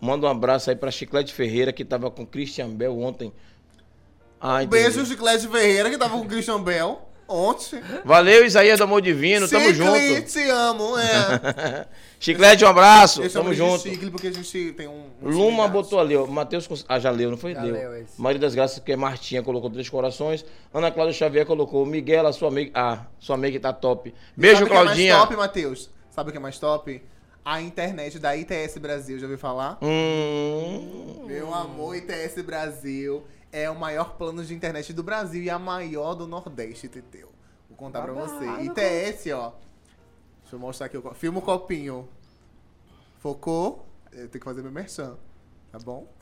[0.00, 3.32] Manda um abraço aí pra Chiclete Ferreira, que tava com Christian Bell ontem.
[4.40, 4.64] Ah.
[4.64, 7.80] Beijo, Chiclete Ferreira, que tava com o Christian Bell ontem.
[8.04, 10.22] Valeu, Isaías do Amor Divino, tamo Chicle, junto.
[10.32, 11.86] te amo, é.
[12.20, 13.82] Chiclete, um abraço, Eu chamo tamo junto.
[13.82, 15.04] Chicle porque a gente tem um...
[15.22, 16.26] um Luma botou ali, ó.
[16.26, 16.84] Matheus.
[16.88, 17.52] Ah, já leu, não foi?
[17.52, 17.74] Já leu.
[17.74, 18.18] leu esse.
[18.20, 20.44] Maria das Graças, que é Martinha, colocou três corações.
[20.72, 21.84] Ana Cláudia Xavier colocou.
[21.84, 22.70] Miguel, a sua make.
[22.74, 24.14] Ah, sua make tá top.
[24.34, 25.12] Beijo, Sabe o que é Claudinha.
[25.16, 25.90] mais top, Matheus?
[26.10, 27.02] Sabe o que é mais top?
[27.44, 29.76] A internet da ITS Brasil, já ouviu falar?
[29.82, 31.24] Hum.
[31.26, 33.22] Meu amor, ITS Brasil
[33.54, 37.30] é o maior plano de internet do Brasil e a maior do Nordeste, Teteu.
[37.68, 38.44] Vou contar pra Babado, você.
[38.44, 38.62] cara.
[38.64, 39.54] ITS, ó.
[40.40, 41.00] Deixa eu mostrar aqui.
[41.14, 42.08] Filma o copinho.
[43.20, 43.86] Focou?
[44.10, 45.16] Tenho que fazer meu merchan.
[45.70, 46.12] Tá bom?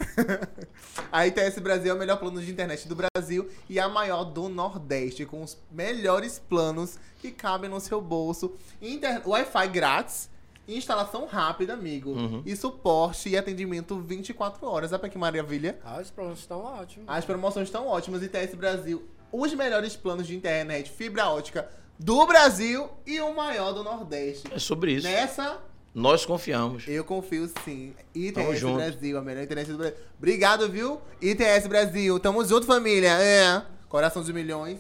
[1.11, 4.51] a ITS Brasil é o melhor plano de internet do Brasil e a maior do
[4.51, 8.55] Nordeste, com os melhores planos que cabem no seu bolso.
[8.81, 9.27] Inter...
[9.27, 10.29] Wi-Fi grátis,
[10.69, 12.11] instalação rápida, amigo.
[12.11, 12.43] Uhum.
[12.47, 14.93] E suporte e atendimento 24 horas.
[14.93, 15.79] Olha pra que maravilha.
[15.85, 17.09] Ah, os planos estão ótimos.
[17.09, 18.23] As promoções estão ótimas.
[18.23, 23.83] ITS Brasil, os melhores planos de internet, fibra ótica do Brasil e o maior do
[23.85, 24.49] Nordeste.
[24.53, 25.07] É sobre isso.
[25.07, 25.59] Nessa,
[25.95, 26.85] Nós confiamos.
[26.89, 27.95] eu confio sim.
[28.35, 28.77] Tamo ITS junto.
[28.77, 29.97] Brasil, a melhor internet do Brasil.
[30.19, 31.01] Obrigado, viu?
[31.21, 32.19] ITS Brasil.
[32.19, 33.11] Tamo junto, família.
[33.21, 33.63] É.
[33.89, 34.79] Coração de milhões.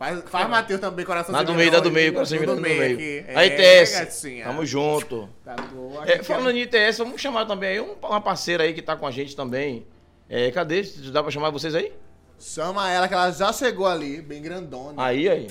[0.00, 2.94] Faz, faz Matheus também, coração Lá do meio, dá do meio, coração Do meio.
[2.94, 3.22] aqui.
[3.34, 3.46] A É,
[3.82, 3.92] ITS.
[3.98, 4.44] gatinha.
[4.46, 5.28] Tamo junto.
[5.44, 6.10] Tá boa.
[6.10, 9.06] É, falando em ITS, vamos chamar também aí um- uma parceira aí que tá com
[9.06, 9.86] a gente também.
[10.26, 10.80] É, cadê?
[11.12, 11.92] Dá pra chamar vocês aí?
[12.38, 14.94] Chama ela que ela já chegou ali, bem grandona.
[14.96, 15.48] Aí, aí.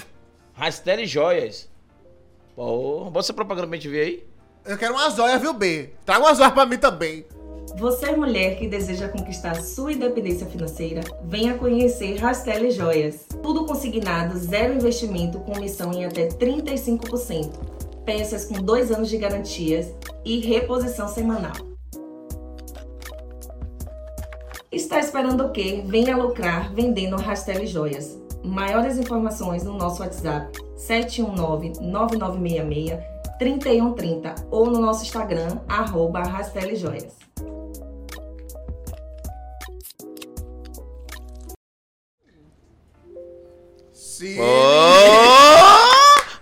[0.56, 1.70] Rastelli Joias.
[2.56, 4.28] Pô, bota essa propaganda pra gente ver aí.
[4.66, 5.92] Eu quero uma joia, viu, B?
[6.04, 7.24] Traga uma joia pra mim também.
[7.80, 13.26] Você, mulher que deseja conquistar sua independência financeira, venha conhecer Rastelli Joias.
[13.42, 17.54] Tudo consignado, zero investimento, com missão em até 35%.
[18.04, 21.54] Peças com dois anos de garantias e reposição semanal.
[24.70, 25.82] Está esperando o quê?
[25.86, 28.20] Venha lucrar vendendo Rastelli Joias.
[28.44, 30.52] Maiores informações no nosso WhatsApp
[33.40, 36.24] 719-9966-3130 ou no nosso Instagram, arroba
[36.76, 37.30] Joias.
[44.20, 44.38] Sim.
[44.38, 44.44] Ô,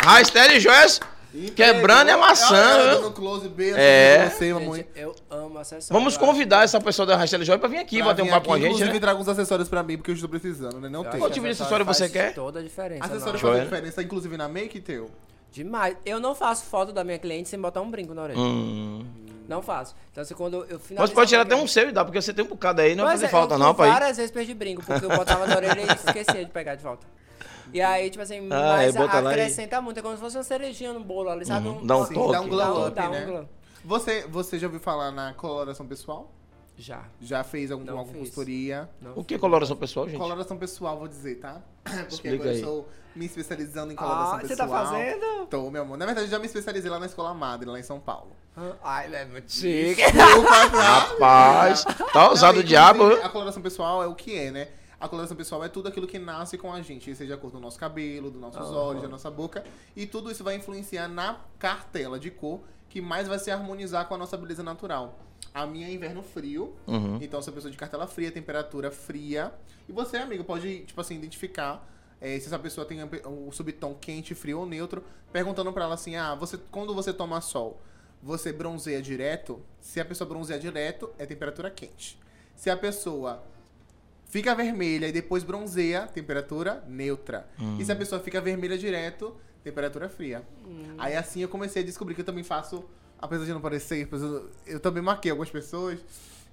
[0.03, 0.99] Rastele Joias
[1.55, 3.03] quebrando e amassando.
[3.03, 4.31] No close, beijo É.
[4.51, 4.77] mamãe.
[4.77, 5.89] Gente, eu amo acessórios.
[5.89, 8.47] Vamos eu convidar essa pessoa da Rastele Joias pra vir aqui, Pra bater um papo
[8.47, 8.99] com a gente, Inclusive, né?
[8.99, 10.89] traga uns acessórios pra mim, porque eu estou precisando, né?
[10.89, 11.19] Não acho tem.
[11.19, 12.33] Qual tipo de acessório você faz quer?
[12.33, 13.05] Toda a diferença.
[13.05, 15.11] Acessório faz diferença, inclusive na make, teu.
[15.51, 15.95] Demais.
[16.03, 18.39] Eu não faço foto da minha cliente sem botar um brinco na orelha.
[18.39, 19.05] Hum.
[19.47, 19.95] Não faço.
[20.11, 22.43] Então, assim, quando eu Mas pode tirar até um seu e dá, porque você tem
[22.43, 23.87] um bocado aí, não vai fazer é, falta eu não, pai.
[23.91, 27.05] várias vezes perdi brinco, porque eu botava na orelha e esquecia de pegar de volta.
[27.73, 29.99] E aí, tipo assim, Ah, mas é, bota lá e- acrescenta muito.
[29.99, 31.67] É como se fosse uma cerejinha no bolo ali, sabe?
[31.67, 32.31] Uhum, dá um Sim, toque.
[32.31, 33.25] dá um glow up, dá um né?
[33.25, 33.49] glow.
[33.83, 36.31] Você, você já ouviu falar na coloração pessoal?
[36.77, 37.03] Já.
[37.19, 38.17] Já fez algum, alguma fiz.
[38.19, 38.89] consultoria?
[39.01, 40.17] Não O que é coloração pessoal, gente?
[40.19, 41.61] Coloração pessoal, vou dizer, tá?
[41.83, 42.55] Porque Explica agora aí.
[42.55, 44.69] eu estou me especializando em coloração Ah, você pessoal.
[44.69, 45.45] tá fazendo?
[45.47, 45.97] Tô, meu amor.
[45.97, 48.31] Na verdade, eu já me especializei lá na Escola Madre, lá em São Paulo.
[48.83, 49.95] Ai, é muito chique.
[50.11, 50.99] Desculpa, tá?
[50.99, 53.05] Rapaz, tá ousado Não, o diabo.
[53.23, 54.67] A coloração pessoal é o que é, né?
[54.99, 57.59] A coloração pessoal é tudo aquilo que nasce com a gente, seja a cor do
[57.59, 59.63] nosso cabelo, dos nossos olhos, da nossa boca.
[59.95, 64.15] E tudo isso vai influenciar na cartela de cor que mais vai se harmonizar com
[64.15, 65.19] a nossa beleza natural.
[65.53, 67.19] A minha é inverno frio, Uhum.
[67.21, 69.53] então sou pessoa de cartela fria, temperatura fria.
[69.87, 71.87] E você, amigo, pode, tipo assim, identificar
[72.19, 76.15] eh, se essa pessoa tem o subtom quente, frio ou neutro, perguntando pra ela assim,
[76.15, 77.79] ah, você, quando você toma sol,
[78.21, 79.61] você bronzeia direto?
[79.79, 82.17] Se a pessoa bronzeia direto, é temperatura quente.
[82.55, 83.43] Se a pessoa
[84.27, 87.47] fica vermelha e depois bronzeia, temperatura neutra.
[87.79, 90.43] E se a pessoa fica vermelha direto, temperatura fria.
[90.97, 92.83] Aí assim eu comecei a descobrir que eu também faço,
[93.19, 94.07] apesar de não parecer,
[94.65, 95.99] eu, também marquei algumas pessoas.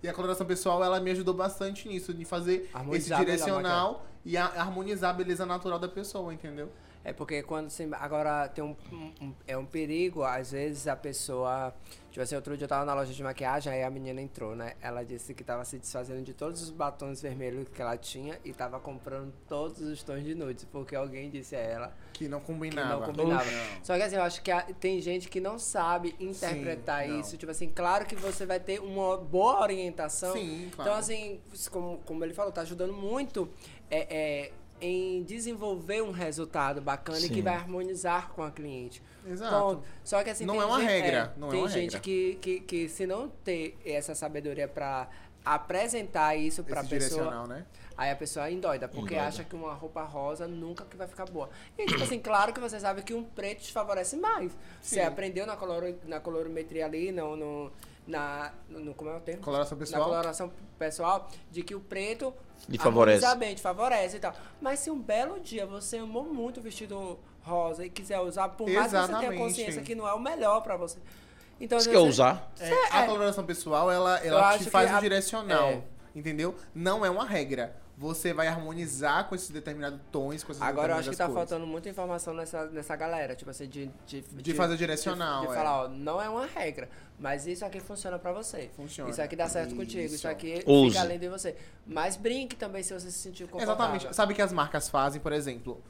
[0.02, 4.36] E a coloração pessoal, ela me ajudou bastante nisso, de fazer Harmonizar esse direcional e
[4.36, 6.70] a- harmonizar a beleza natural da pessoa, entendeu?
[7.04, 7.86] É porque quando você.
[7.92, 8.74] Agora tem um,
[9.20, 11.74] um- É um perigo, às vezes a pessoa.
[12.10, 14.74] Tipo assim, outro dia eu tava na loja de maquiagem, aí a menina entrou, né?
[14.80, 18.52] Ela disse que tava se desfazendo de todos os batons vermelhos que ela tinha e
[18.52, 22.46] tava comprando todos os tons de nudes, porque alguém disse a ela Que não que
[22.46, 23.00] combinava.
[23.08, 23.44] não combinava.
[23.50, 23.84] Não.
[23.84, 27.18] Só que assim, eu acho que a- tem gente que não sabe interpretar não.
[27.20, 27.36] isso.
[27.36, 30.32] Tipo assim, claro que você vai ter uma boa orientação.
[30.34, 30.90] Sim, claro.
[30.90, 31.40] Então, assim,
[31.70, 33.48] como, como ele falou, tá ajudando muito
[33.90, 34.06] é,
[34.46, 37.34] é, em desenvolver um resultado bacana e Sim.
[37.34, 39.02] que vai harmonizar com a cliente.
[39.26, 39.54] Exato.
[39.54, 39.84] Ponto.
[40.02, 42.00] Só que assim, Não é uma gente, regra, não é tem uma gente regra.
[42.00, 45.08] Que, que, que se não ter essa sabedoria pra
[45.44, 47.66] apresentar isso pra Esse pessoa, né?
[47.96, 49.28] Aí a pessoa endoida, porque Endoida.
[49.28, 51.48] acha que uma roupa rosa nunca que vai ficar boa.
[51.78, 54.50] E, tipo assim, claro que você sabe que um preto te favorece mais.
[54.80, 55.06] Você Sim.
[55.06, 57.72] aprendeu na, coloro, na colorimetria ali, no, no,
[58.06, 59.42] na, no, como é o termo?
[59.42, 60.04] Coloração Na pessoal.
[60.04, 62.32] coloração pessoal, de que o preto
[62.68, 63.24] Lhe favorece.
[63.24, 64.34] harmoniza bem, te favorece e tal.
[64.60, 68.68] Mas se um belo dia você amou muito o vestido rosa e quiser usar, por
[68.68, 69.38] mais que você tenha Exatamente.
[69.38, 70.98] consciência que não é o melhor pra você.
[71.60, 72.50] Então, Você quer usar?
[72.58, 73.06] É, a é.
[73.06, 75.68] coloração pessoal, ela, ela te faz a- um direcional.
[75.68, 75.82] é.
[76.14, 76.54] Entendeu?
[76.74, 77.76] Não é uma regra.
[77.96, 81.38] Você vai harmonizar com esses determinados tons, com essas Agora eu acho que tá cores.
[81.38, 83.88] faltando muita informação nessa, nessa galera, tipo assim, de...
[84.04, 85.56] De, De fazer direcional, De, de é.
[85.56, 86.88] falar, ó, não é uma regra,
[87.20, 88.68] mas isso aqui funciona pra você.
[88.74, 89.10] Funciona.
[89.10, 90.16] Isso aqui dá certo contigo, Isso.
[90.16, 90.90] isso aqui Use.
[90.90, 91.54] fica além de você.
[91.86, 93.74] Mas brinque também se você se sentir confortável.
[93.74, 94.16] Exatamente.
[94.16, 95.80] Sabe o que as marcas fazem, por exemplo?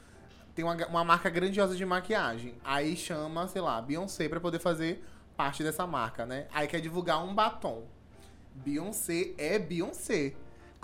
[0.54, 2.54] Tem uma, uma marca grandiosa de maquiagem.
[2.62, 5.02] Aí chama, sei lá, Beyoncé pra poder fazer
[5.38, 6.48] parte dessa marca, né?
[6.52, 7.84] Aí quer divulgar um batom.
[8.54, 10.34] Beyoncé é Beyoncé.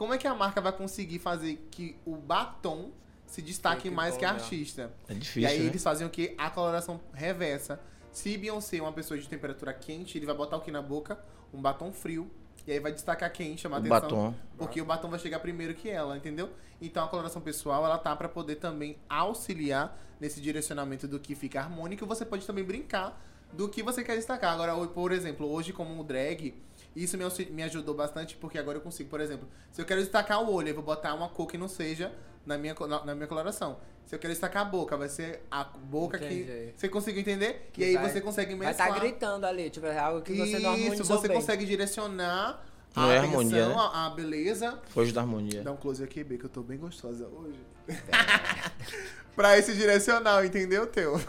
[0.01, 2.90] Como é que a marca vai conseguir fazer que o batom
[3.26, 4.90] se destaque Fique mais bom, que a artista?
[5.07, 5.64] É E difícil, aí né?
[5.66, 6.34] eles fazem o que?
[6.38, 7.78] A coloração reversa.
[8.11, 11.22] Se Beyoncé é uma pessoa de temperatura quente, ele vai botar o que na boca?
[11.53, 12.30] Um batom frio.
[12.66, 14.01] E aí vai destacar quem, chamar O atenção.
[14.01, 14.34] batom.
[14.57, 16.48] Porque o batom vai chegar primeiro que ela, entendeu?
[16.80, 21.61] Então a coloração pessoal, ela tá pra poder também auxiliar nesse direcionamento do que fica
[21.61, 22.07] harmônico.
[22.07, 23.22] Você pode também brincar
[23.53, 24.55] do que você quer destacar.
[24.55, 26.55] Agora, por exemplo, hoje como drag,
[26.95, 30.43] isso me, me ajudou bastante porque agora eu consigo, por exemplo, se eu quero destacar
[30.43, 32.12] o olho, eu vou botar uma cor que não seja
[32.45, 33.78] na minha, na, na minha coloração.
[34.07, 36.24] Se eu quero destacar a boca, vai ser a boca que...
[36.24, 36.72] Entendi.
[36.76, 37.70] Você conseguiu entender?
[37.72, 38.88] Que e aí vai- você consegue Vai mesclar.
[38.88, 43.11] estar gritando ali, tipo, é algo que você não Isso, você consegue direcionar a Não
[43.11, 43.74] é atenção, harmonia, né?
[43.76, 45.62] a, a beleza Foge da harmonia.
[45.62, 47.59] Dá um close aqui, B, que eu tô bem gostosa hoje.
[49.34, 51.20] pra esse direcional, entendeu, teu?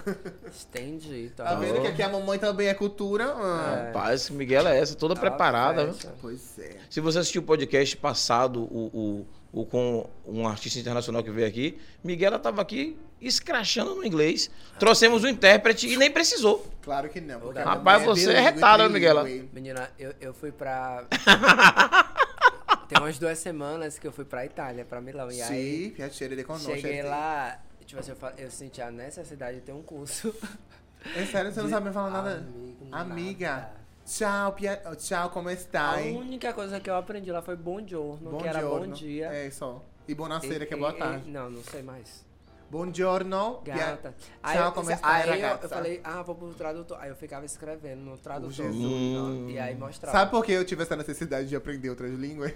[0.69, 1.31] Entendi.
[1.35, 3.25] Tá vendo que aqui a mamãe também é cultura?
[3.33, 5.87] Ah, Rapaz, Miguel é essa, toda Tá preparada.
[5.91, 6.11] viu?
[6.21, 6.77] Pois é.
[6.89, 11.47] Se você assistiu o podcast passado, o, o, o com um artista internacional que veio
[11.47, 14.49] aqui, Miguela estava aqui escrachando no inglês.
[14.79, 16.65] Trouxemos um intérprete e nem precisou.
[16.81, 17.39] Claro que não.
[17.39, 18.93] porque a Rapaz, mamãe você é retada, trilíngue.
[18.93, 19.23] Miguela.
[19.53, 21.05] Menina, eu, eu fui pra.
[22.87, 25.31] Tem umas duas semanas que eu fui pra Itália, pra Milão.
[25.31, 26.71] E aí Sim, piacere de conosco.
[26.71, 30.33] cheguei lá, tipo assim, eu, eu senti a necessidade de ter um curso.
[31.15, 32.35] É sério, você não sabe me falar nada?
[32.35, 33.49] Amigo, Amiga.
[33.49, 33.73] nada.
[34.05, 34.79] Tchau, pia...
[34.99, 36.15] tchau, como A está, hein?
[36.15, 38.93] única coisa que eu aprendi lá foi bom giorno, que era bom giorno.
[38.93, 39.25] dia.
[39.33, 39.83] É, só.
[40.07, 41.27] E bonaceira, que é boa e- tarde.
[41.27, 42.23] e- não, não sei mais.
[42.71, 43.61] Buongiorno.
[43.65, 44.15] Gata.
[44.41, 46.97] Aí, eu, como aí eu, falei, ah, vou pro tradutor.
[47.01, 48.53] Aí eu ficava escrevendo no tradutor.
[48.53, 48.73] Jesus.
[48.73, 49.49] Hum.
[49.49, 50.17] E aí mostrava.
[50.17, 52.53] Sabe por que eu tive essa necessidade de aprender outras línguas?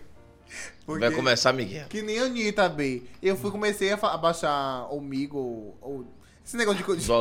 [0.88, 1.88] Vai começar, Miguel.
[1.90, 3.04] Que nem a Anitta, B.
[3.22, 6.06] Eu fui, comecei a, a baixar o Migo, ou...
[6.46, 7.06] Esse negócio de...
[7.06, 7.12] de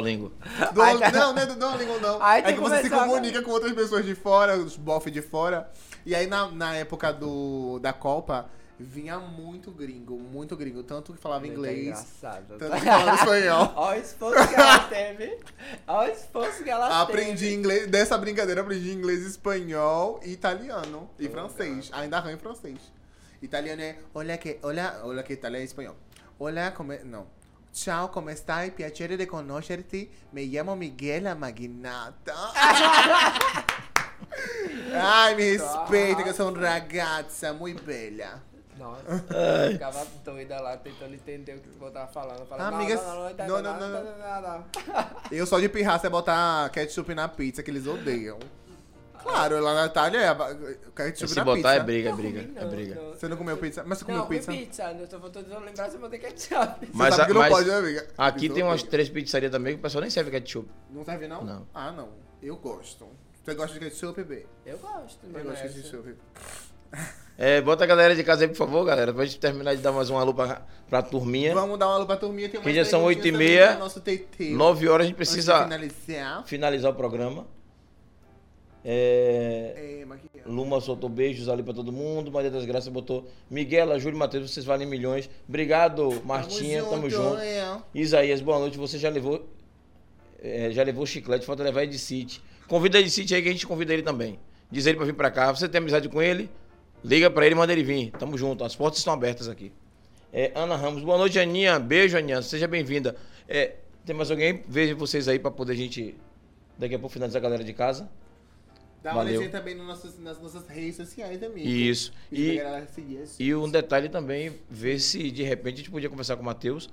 [0.80, 1.10] Ai, tá.
[1.10, 2.22] Não, não é do Duolingo, não.
[2.22, 5.68] Ai, é que você se comunica com outras pessoas de fora, os bof de fora.
[6.06, 10.82] E aí, na, na época do, da Copa, vinha muito gringo, muito gringo.
[10.82, 12.58] Tanto que falava Muito inglês, engraçado.
[12.58, 13.72] tanto que falava espanhol.
[13.76, 15.38] Olha o esforço que ela teve.
[15.86, 17.54] Olha o esforço que ela Aprendi teve.
[17.54, 21.90] inglês, dessa brincadeira, aprendi inglês, espanhol, e italiano e francês.
[21.92, 22.78] Ainda arranho francês.
[23.40, 25.96] Italiano é, olha que, olha, olha que italiano é espanhol.
[26.40, 27.26] Olha como, não.
[27.72, 28.70] Ciao, come stai?
[28.70, 30.08] Piacere di conoscerti.
[30.32, 32.32] Me chiamo Miguel Magnata.
[34.94, 38.42] Ai, me respeita que eu sou uma ragazza muito bella.
[38.78, 42.44] Nossa, eu ficava doida lá tentando entender o que você tava falando.
[42.46, 43.00] Falava, Amiga,
[43.46, 44.64] não, não, não,
[45.30, 48.38] Eu só de pirraça é botar ketchup na pizza, que eles odeiam.
[49.22, 51.74] Claro, lá na Itália é ketchup Se na botar pizza.
[51.74, 52.94] é briga, é briga, não, é briga.
[52.94, 53.10] Não.
[53.14, 53.82] Você não comeu pizza?
[53.86, 54.52] Mas você comeu não, pizza?
[54.52, 54.82] Não, pizza.
[54.82, 56.88] Eu tô tentando lembrar se eu botei ketchup.
[56.92, 60.10] Mas, a, mas pode, né, aqui tem umas três pizzarias também que o pessoal nem
[60.10, 60.68] serve ketchup.
[60.90, 61.42] Não serve não?
[61.42, 61.66] Não.
[61.72, 62.10] Ah, não.
[62.42, 63.08] Eu gosto.
[63.42, 64.46] Você gosta de ketchup, B?
[64.66, 65.20] Eu gosto.
[65.32, 66.16] Eu gosto de ketchup.
[67.36, 69.90] É, bota a galera de casa aí, por favor, galera, pra gente terminar de dar
[69.90, 71.52] mais uma alô pra, pra turminha.
[71.52, 72.48] Vamos dar uma alô pra turminha.
[72.48, 74.50] Tem umas já são perguntinhas oito e também meia, do Nosso TT.
[74.50, 76.46] Nove horas a gente precisa finalizar.
[76.46, 77.46] finalizar o programa.
[78.84, 80.04] É, É.
[80.46, 82.30] Luma soltou beijos ali pra todo mundo.
[82.30, 85.28] Maria das Graças botou Miguel, Júlio Matheus, vocês valem milhões.
[85.48, 87.38] Obrigado, Martinha, tamo junto.
[87.38, 87.78] é.
[87.94, 88.76] Isaías, boa noite.
[88.76, 89.48] Você já levou
[90.40, 92.42] é, já levou chiclete, falta levar Ed City.
[92.68, 94.38] Convida Ed City aí que a gente convida ele também.
[94.70, 95.50] Diz ele pra vir pra cá.
[95.54, 96.50] Você tem amizade com ele?
[97.04, 98.10] Liga pra ele e manda ele vir.
[98.12, 98.64] Tamo junto.
[98.64, 99.70] As portas estão abertas aqui.
[100.32, 101.78] É, Ana Ramos, boa noite, Aninha.
[101.78, 102.40] Beijo, Aninha.
[102.42, 103.14] Seja bem-vinda.
[103.46, 104.62] É, tem mais alguém?
[104.66, 106.14] Vejo vocês aí pra poder a gente
[106.78, 108.08] daqui a pouco finalizar a galera de casa.
[109.02, 109.38] Dá uma Valeu.
[109.38, 111.68] olhadinha também no nossos- nas nossas redes sociais, amigo.
[111.68, 112.10] Isso.
[112.32, 112.86] E, E, a
[113.38, 116.88] e um detalhe também, ver se de repente a gente podia conversar com o Matheus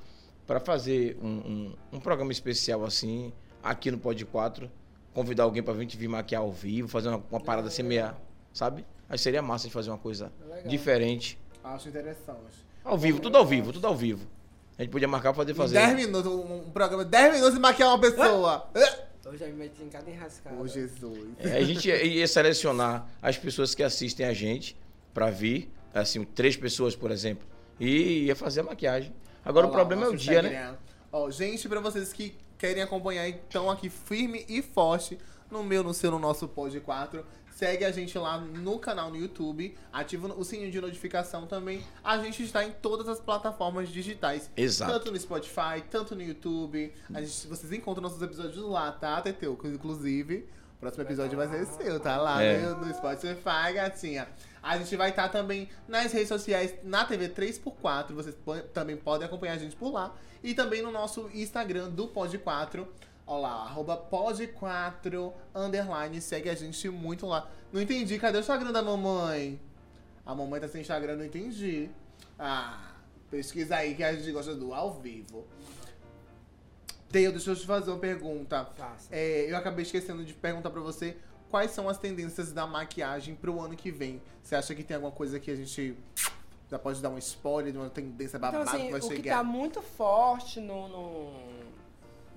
[0.46, 3.32] para fazer um, um, um programa especial assim,
[3.64, 4.70] aqui no Pod 4.
[5.14, 8.14] Convidar alguém pra gente vir maquiar ao vivo, fazer uma, uma parada assim meia,
[8.54, 8.86] sabe?
[9.10, 10.68] Acho que seria massa de fazer uma coisa Legal.
[10.68, 11.38] diferente.
[11.64, 12.66] Acho interessante.
[12.84, 14.26] Ao vivo, tudo ao vivo, tudo ao vivo.
[14.78, 15.76] A gente podia marcar pra poder fazer.
[15.76, 18.70] 10 minutos, um, um programa, 10 minutos de maquiar uma pessoa.
[19.24, 20.56] Eu já me meti em cada enrascada.
[20.56, 21.30] Ô, Jesus.
[21.40, 24.76] É, a gente ia, selecionar as pessoas que assistem a gente
[25.14, 27.48] pra vir, assim, três pessoas, por exemplo,
[27.80, 29.14] e ia fazer a maquiagem.
[29.46, 30.50] Agora o Olha lá, problema é o dia, né?
[30.50, 30.78] Instagram.
[31.12, 35.18] Ó, gente, pra vocês que querem acompanhar, estão aqui firme e forte
[35.50, 37.26] no meu, no seu, no nosso Pod 4.
[37.62, 41.84] Segue a gente lá no canal no YouTube, ativa o sininho de notificação também.
[42.04, 44.50] A gente está em todas as plataformas digitais.
[44.58, 44.92] Exato.
[44.94, 46.92] Tanto no Spotify, tanto no YouTube.
[47.14, 49.56] A gente, vocês encontram nossos episódios lá, tá, Teteu?
[49.64, 52.58] Inclusive, o próximo episódio vai ser seu, tá lá É.
[52.58, 54.28] no, no Spotify, gatinha.
[54.64, 58.12] A gente vai estar também nas redes sociais, na TV 3x4.
[58.14, 58.36] Vocês
[58.74, 60.16] também podem acompanhar a gente por lá.
[60.44, 62.88] E também no nosso Instagram do Pod 4.
[63.32, 66.20] Olha lá, arroba pod4 underline.
[66.20, 67.50] Segue a gente muito lá.
[67.72, 69.58] Não entendi, cadê o Instagram da mamãe?
[70.26, 71.90] A mamãe tá sem Instagram, não entendi.
[72.38, 72.92] Ah,
[73.30, 75.48] pesquisa aí que a gente gosta do ao vivo.
[77.10, 78.66] Teu, deixa eu te fazer uma pergunta.
[78.76, 79.08] Faça.
[79.10, 81.16] É, eu acabei esquecendo de perguntar pra você
[81.50, 84.22] quais são as tendências da maquiagem pro ano que vem.
[84.44, 85.96] Você acha que tem alguma coisa que a gente
[86.70, 89.16] já pode dar um spoiler de uma tendência babada Então, assim, que vai o que
[89.16, 89.38] chegar?
[89.38, 91.34] tá muito forte no, no,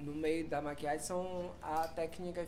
[0.04, 2.44] no meio da maquiagem são a técnica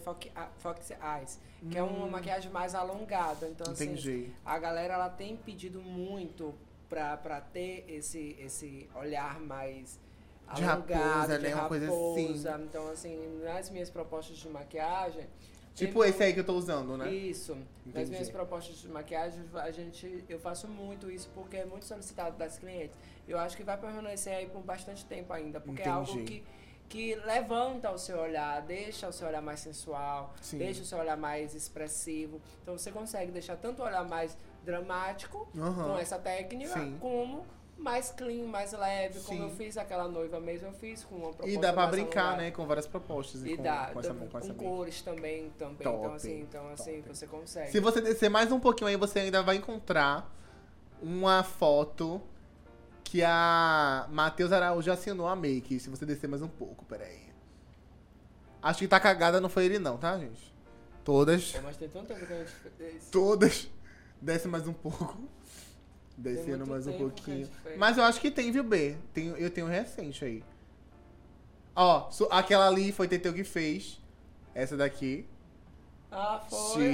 [0.59, 1.41] Fox, Eyes,
[1.71, 3.49] que é uma maquiagem mais alongada.
[3.49, 3.93] Então, assim, Hum.
[3.93, 4.31] Entendi.
[4.45, 6.55] a galera ela tem pedido muito
[6.89, 9.99] pra, pra ter esse, esse olhar mais
[10.55, 11.55] De alongado, raposa, de né?
[11.55, 12.27] Uma coisa assim.
[12.27, 12.61] raposa.
[12.65, 15.27] Então, assim, nas minhas propostas de maquiagem...
[15.75, 17.13] Tipo tem esse aí que eu tô usando, né?
[17.13, 17.53] isso.
[17.55, 18.11] Nas Entendi.
[18.13, 22.59] minhas propostas de maquiagem, a gente, eu faço muito isso porque é muito solicitado das
[22.59, 22.97] clientes.
[23.29, 26.25] Eu acho que vai permanecer aí por bastante tempo ainda, porque é algo Entendi.
[26.41, 26.45] que,
[26.89, 30.59] que levanta o seu olhar, deixa o seu olhar mais sensual, Sim.
[30.59, 32.41] deixa o seu olhar mais expressivo.
[32.63, 35.85] Então você consegue deixar tanto o olhar mais dramático Aham.
[35.93, 36.97] com essa técnica, Sim.
[37.01, 37.45] como
[37.79, 39.45] mais clean, mais leve, como Sim.
[39.45, 42.21] eu fiz aquela noiva mesmo, eu fiz com uma proposta E dá pra mais brincar,
[42.23, 42.43] alongada.
[42.43, 42.51] né?
[42.51, 43.43] Com várias propostas.
[43.45, 45.83] E, E com, dá, com essa, com, com essa cores também, também.
[45.87, 47.71] Top, então assim, então assim, você consegue.
[47.71, 50.33] Se você descer mais um pouquinho aí, você ainda vai encontrar
[51.03, 52.23] uma foto
[53.09, 55.79] que a Matheus Araújo assinou a make.
[55.81, 57.27] Se você descer mais um pouco, peraí.
[58.63, 60.55] Acho que tá cagada, não foi ele não, tá, gente?
[61.05, 63.11] Todas, Pô, mas tem tanto tempo que a gente fez.
[63.11, 63.71] todas.
[64.21, 65.19] Desce mais um pouco.
[66.17, 67.49] Descendo mais um pouquinho.
[67.77, 68.97] Mas eu acho que tem, viu, B?
[69.13, 70.43] Tem, eu tenho recente aí.
[71.75, 74.01] Ó, aquela ali foi Teteu que fez.
[74.55, 75.29] Essa daqui.
[76.11, 76.93] Ah, foi.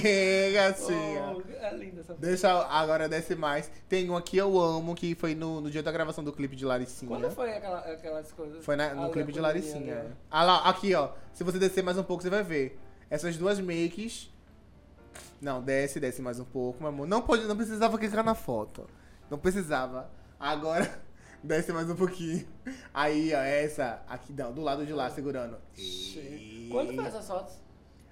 [0.00, 1.34] Chega, chega.
[1.36, 2.20] Oh, é linda essa foto.
[2.20, 3.70] Deixa agora desce mais.
[3.88, 6.64] Tem um aqui eu amo, que foi no, no dia da gravação do clipe de
[6.64, 7.08] Laricinha.
[7.08, 8.64] Quando foi aquela, aquelas coisas?
[8.64, 10.16] Foi na- no clipe de Laricinha.
[10.30, 11.10] Ah lá, aqui ó.
[11.32, 12.78] Se você descer mais um pouco, você vai ver.
[13.10, 14.30] Essas duas makes.
[15.40, 17.06] Não, desce, desce mais um pouco, meu amor.
[17.06, 18.86] Não, pode, não precisava clicar na foto.
[19.30, 20.10] Não precisava.
[20.38, 21.00] Agora,
[21.42, 22.46] desce mais um pouquinho.
[22.94, 25.54] Aí, ó, essa aqui, não, do lado de lá, segurando.
[25.56, 26.70] ó.
[26.70, 27.67] Quando foi essas fotos?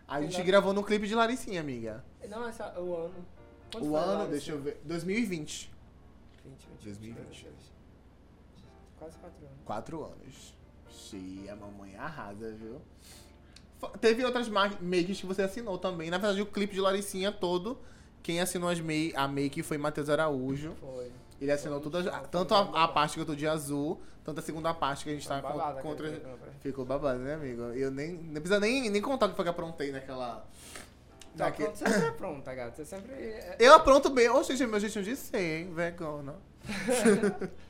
[0.09, 2.05] A gente gravou no clipe de Laricinha, amiga.
[2.29, 3.15] Não, essa, o ano.
[3.73, 4.81] Quando o ano, deixa eu ver.
[4.85, 5.71] 2020.
[6.45, 7.47] 20, 20, 2020.
[8.99, 9.59] Quase 4 anos.
[9.65, 10.55] Quatro anos.
[10.91, 12.81] Xiii, a mamãe arrasa, viu?
[14.01, 16.09] Teve outras ma- makes que você assinou também.
[16.09, 17.79] Na verdade, o clipe de Laricinha todo,
[18.23, 20.75] quem assinou as ma a make foi Matheus Araújo.
[20.81, 21.11] Foi.
[21.41, 21.91] Ele assinou foi
[22.31, 25.13] tanto a, a parte que eu tô de azul, tanto a segunda parte que a
[25.13, 25.41] gente tá
[25.83, 26.09] contra.
[26.09, 26.51] foi?
[26.61, 27.63] Ficou babado, né, amigo?
[27.75, 28.13] Eu nem.
[28.15, 30.47] Não precisa nem, nem contar o que foi que aprontei naquela.
[31.37, 32.77] Tá naque- pronto, você sempre é pronta, gata.
[32.77, 33.13] Você sempre.
[33.13, 34.31] é- Eu apronto bem.
[34.31, 35.75] Ô, gente, é meu jeitinho de ser, hein?
[35.75, 36.35] Vegana.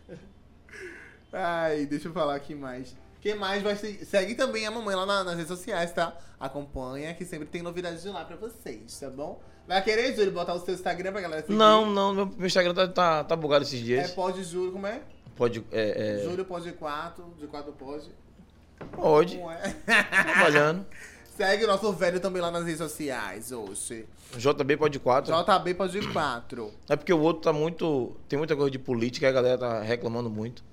[1.32, 2.94] Ai, deixa eu falar aqui mais.
[3.20, 4.04] Quem mais vai se...
[4.04, 6.16] Segue também a mamãe lá na- nas redes sociais, tá?
[6.38, 9.40] Acompanha, que sempre tem novidades de lá pra vocês, tá bom?
[9.66, 11.54] Vai querer, Júlio, botar o seu Instagram pra galera seguir?
[11.54, 14.10] Não, não, meu, meu Instagram tá, tá, tá bugado esses É dias.
[14.12, 15.02] pode Júlio, como é?
[15.34, 15.64] Pode.
[15.72, 18.10] É, é, Júlio pode 4, de 4 pode.
[18.92, 19.36] pode.
[19.38, 19.76] Como é?
[20.32, 20.86] Trabalhando.
[21.36, 24.06] Segue o nosso velho também lá nas redes sociais, oxe.
[24.36, 25.34] JB pode 4.
[25.34, 26.72] JB pode 4.
[26.88, 28.16] É porque o outro tá muito.
[28.26, 30.64] Tem muita coisa de política a galera tá reclamando muito.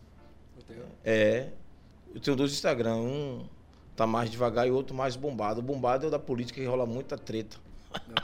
[1.03, 1.49] É.
[2.15, 3.45] Eu tenho dois Instagram, um
[3.95, 5.59] tá mais devagar e o outro mais bombado.
[5.59, 7.57] O bombado é o da política que rola muita treta.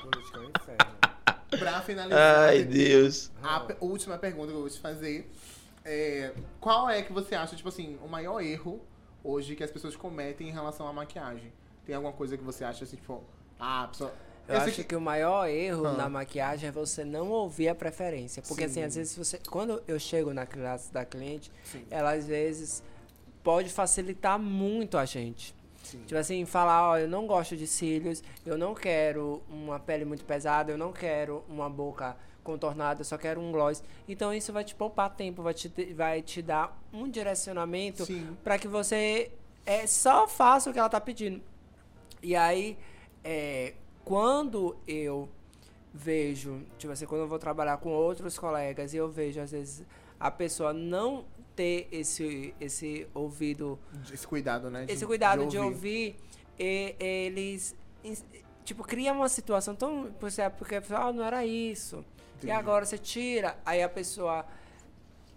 [0.01, 0.99] Política é um inferno.
[1.59, 3.31] Pra finalizar, Ai, Deus.
[3.41, 5.29] A pe- última pergunta que eu vou te fazer
[5.83, 8.79] é qual é que você acha, tipo assim, o maior erro
[9.23, 11.51] hoje que as pessoas cometem em relação à maquiagem?
[11.85, 13.23] Tem alguma coisa que você acha assim, tipo,
[13.59, 14.13] ah, a pessoa.
[14.47, 14.95] Eu, sei acho que...
[14.95, 15.93] o maior erro Ah.
[15.93, 18.41] na maquiagem é você não ouvir a preferência.
[18.47, 18.83] Porque, assim, Sim.
[18.83, 19.39] às vezes você.
[19.49, 21.85] Quando eu chego na classe da cliente, Sim.
[21.89, 22.83] ela às vezes
[23.43, 25.55] pode facilitar muito a gente.
[25.83, 26.01] Sim.
[26.05, 30.23] Tipo assim, falar, ó, eu não gosto de cílios, eu não quero uma pele muito
[30.23, 33.83] pesada, eu não quero uma boca contornada, eu só quero um gloss.
[34.07, 38.07] Então isso vai te poupar tempo, vai te, vai te dar um direcionamento
[38.43, 39.31] para que você
[39.65, 41.41] é, só faça o que ela tá pedindo.
[42.21, 42.77] E aí,
[43.23, 43.73] é,
[44.03, 45.29] quando eu
[45.93, 49.85] vejo, tipo assim, quando eu vou trabalhar com outros colegas e eu vejo, às vezes,
[50.19, 51.25] a pessoa não
[51.59, 53.77] ter esse, esse ouvido
[54.13, 54.85] Esse cuidado, né?
[54.87, 56.15] esse cuidado de ouvir,
[56.57, 57.75] e- eles
[58.63, 60.09] tipo cria uma situação tão
[60.57, 62.51] porque ah, não era isso e Entendi.
[62.51, 64.45] agora você tira aí a pessoa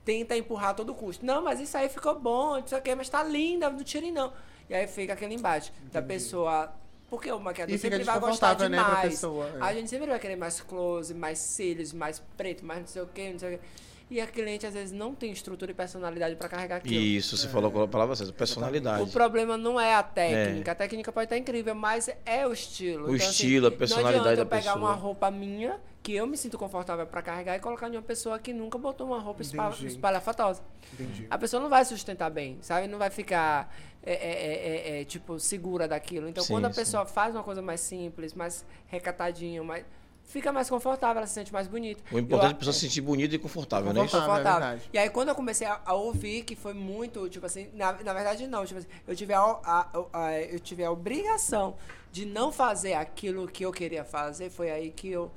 [0.04, 2.94] tenta empurrar a todo custo não mas isso aí ficou bom não sei o quê,
[2.94, 4.32] mas tá linda não tire não
[4.70, 6.06] e aí fica aquele embate da Entendi.
[6.06, 6.72] pessoa
[7.10, 9.58] porque o maquiador E sempre vai gostar né, demais pessoa, é.
[9.60, 13.06] a gente sempre vai querer mais close mais cílios mais preto mais não sei o
[13.08, 13.64] que não sei o quê.
[14.12, 17.48] E a cliente às vezes não tem estrutura e personalidade para carregar aquilo Isso, você
[17.48, 19.10] falou com a palavra certa, o personalidade.
[19.10, 20.72] problema não é a técnica.
[20.72, 23.08] A técnica pode estar incrível, mas é o estilo.
[23.08, 24.90] O estilo, a personalidade não adianta da eu pegar pessoa.
[24.90, 28.38] uma roupa minha, que eu me sinto confortável pra carregar, e colocar em uma pessoa
[28.38, 29.86] que nunca botou uma roupa Entendi.
[29.86, 30.62] espalhafatosa.
[30.92, 31.26] Entendi.
[31.30, 32.88] A pessoa não vai sustentar bem, sabe?
[32.88, 36.28] Não vai ficar, é, é, é, é, é, tipo, segura daquilo.
[36.28, 36.80] Então, Sim, quando a sim.
[36.80, 39.86] pessoa faz uma coisa mais simples, mais recatadinho, mais...
[40.24, 42.02] Fica mais confortável, ela se sente mais bonita.
[42.10, 44.00] O importante é Eu- a pessoa se sentir bonita e confortável, né?
[44.00, 44.34] Confortável.
[44.34, 44.90] é verdade.
[44.92, 48.14] e aí, quando eu comecei a, a ouvir, que foi muito, tipo assim, na, na
[48.14, 51.76] verdade, não, tipo assim, eu tive a, a- a- eu tive a obrigação
[52.10, 55.30] de não fazer aquilo que eu queria fazer, foi aí que eu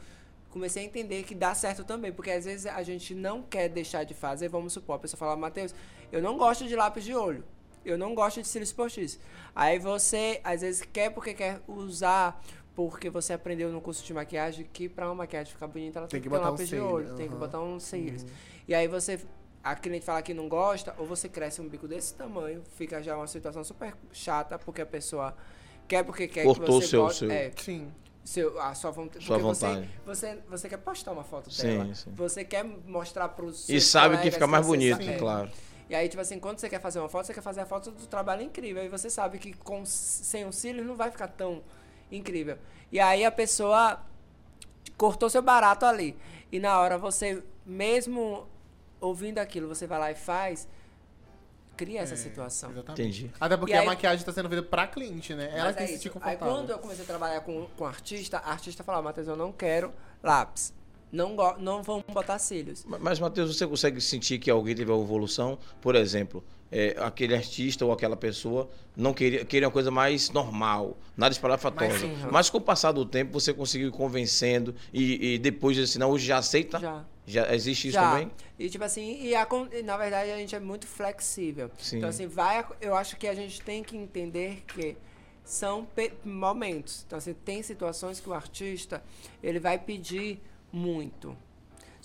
[0.50, 4.06] comecei a entender que dá certo também, porque às vezes a gente não quer deixar
[4.06, 5.76] de fazer, vamos supor, a pessoa fala, Matheus,
[6.10, 7.44] eu não gosto de lápis de olho,
[7.84, 9.20] eu não gosto de cílios postiços.
[9.54, 12.42] Aí você, às vezes, quer porque quer usar,
[12.76, 16.20] porque você aprendeu no curso de maquiagem que pra uma maquiagem ficar bonita, ela tem,
[16.20, 17.80] Tem que que ter um botar um lápis de cílio, olho, tem que botar um
[17.80, 18.26] cílios.
[18.68, 19.20] E aí você,
[19.64, 23.16] a cliente fala que não gosta, ou você cresce um bico desse tamanho, fica já
[23.16, 25.34] uma situação super chata, porque a pessoa
[25.88, 27.92] quer porque quer Cortou que você seu- goste- seu- É, Sim.
[28.26, 29.24] seu, a sua vontade.
[29.24, 29.90] Sua porque você- vontade.
[30.06, 31.96] Você, você, quer postar uma foto Sim, dela.
[31.96, 32.12] sim.
[32.16, 35.18] Você quer mostrar pros E seus sabe que fica mais bonito, sabe.
[35.18, 35.50] claro.
[35.88, 37.92] E aí, tipo assim, quando você quer fazer uma foto, você quer fazer a foto
[37.92, 38.84] do trabalho incrível.
[38.84, 41.62] E você sabe que com, sem os cílios não vai ficar tão
[42.12, 42.58] incrível.
[42.92, 44.00] E aí a pessoa
[44.98, 46.16] cortou seu barato ali.
[46.52, 48.48] E na hora você, mesmo
[49.02, 50.68] ouvindo aquilo, você vai lá e faz,
[51.76, 52.72] cria essa É, situação.
[52.72, 53.02] Exatamente.
[53.02, 53.32] Entendi.
[53.40, 55.52] Até porque E a aí- maquiagem tá sendo feita pra cliente, né?
[55.54, 56.48] Ela tem é que se sentir Aí confortável.
[56.56, 59.92] quando eu comecei a trabalhar com, com artista, a artista falava, Matheus, eu não quero
[60.24, 60.74] lápis.
[61.12, 62.84] não, não vão botar cílios.
[62.86, 65.58] Ma- Mas, Matheus, você consegue sentir que alguém teve uma evolução?
[65.82, 70.98] Por exemplo, é, aquele artista ou aquela pessoa não queria, queria uma coisa mais normal,
[71.16, 71.90] nada espalhafatosa.
[71.90, 75.78] Mais sim, Mas, com o passar do tempo, você conseguiu ir convencendo e, e depois,
[75.78, 76.80] assim, não, hoje já aceita?
[76.80, 77.06] Já.
[77.28, 78.12] Já existe isso Já.
[78.12, 78.32] também?
[78.58, 79.48] E tipo assim, e, a
[79.84, 81.72] na verdade a gente é muito flexível.
[81.78, 81.98] Sim.
[81.98, 84.96] Então assim, vai, eu acho que a gente tem que entender que
[85.44, 85.88] são
[86.24, 87.04] momentos.
[87.08, 89.04] Então assim, tem situações que o artista,
[89.42, 90.40] ele vai pedir
[90.72, 91.36] muito.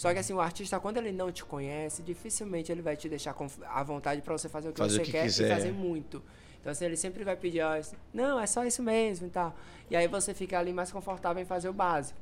[0.00, 3.34] Só que assim, o artista quando ele não te conhece, dificilmente ele vai te deixar
[3.68, 5.50] à vontade para você fazer o que Fazer você o que quer quiser.
[5.50, 6.22] e fazer muito.
[6.58, 7.72] Então assim, ele sempre vai pedir, ó,
[8.14, 9.54] não, é só isso mesmo e tal.
[9.90, 12.18] E aí você fica ali mais confortável em fazer o básico.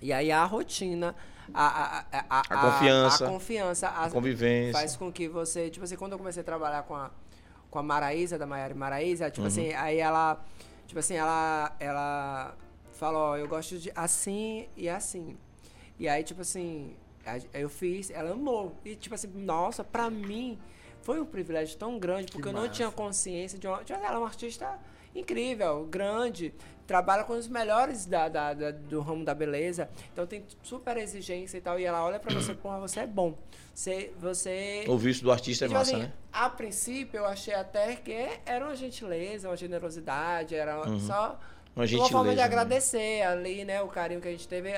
[0.00, 1.16] E aí a rotina,
[1.52, 3.24] a, a, a, a, confiança.
[3.26, 4.72] a confiança, a- convivência.
[4.72, 7.10] faz com que você, tipo assim, quando eu comecei a trabalhar com a,
[7.70, 9.30] com a Maraísa, da Maiara Maraísa, Uhum.
[9.32, 10.40] tipo assim, aí ela,
[10.86, 12.54] tipo assim, ela, ela
[12.92, 15.36] falou, ó, eu gosto de assim e assim.
[15.98, 16.94] E aí, tipo assim,
[17.52, 18.74] eu fiz, ela amou.
[18.84, 20.58] E tipo assim, nossa, pra mim
[21.02, 24.26] foi um privilégio tão grande, porque eu não tinha consciência de uma, ela é uma
[24.26, 24.78] artista
[25.14, 26.52] incrível, grande,
[26.88, 31.56] trabalha com os melhores da, da- da- do ramo da beleza, então tem super exigência
[31.56, 33.38] e tal, e ela olha pra você, porra, você é bom.
[33.72, 36.12] Você, você O visto do artista é Tipo massa, assim, né?
[36.32, 38.12] A princípio, eu achei até que
[38.44, 40.98] era uma gentileza, uma generosidade, era Uhum.
[40.98, 41.38] só
[41.76, 42.42] Uma uma forma de né?
[42.42, 44.72] agradecer ali, né, o carinho que a gente teve.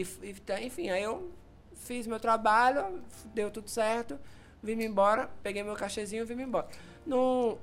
[0.00, 1.30] E, enfim, aí eu
[1.74, 3.02] fiz meu trabalho,
[3.34, 4.18] deu tudo certo,
[4.62, 6.68] vim embora, peguei meu cachezinho e vim embora.
[7.06, 7.58] No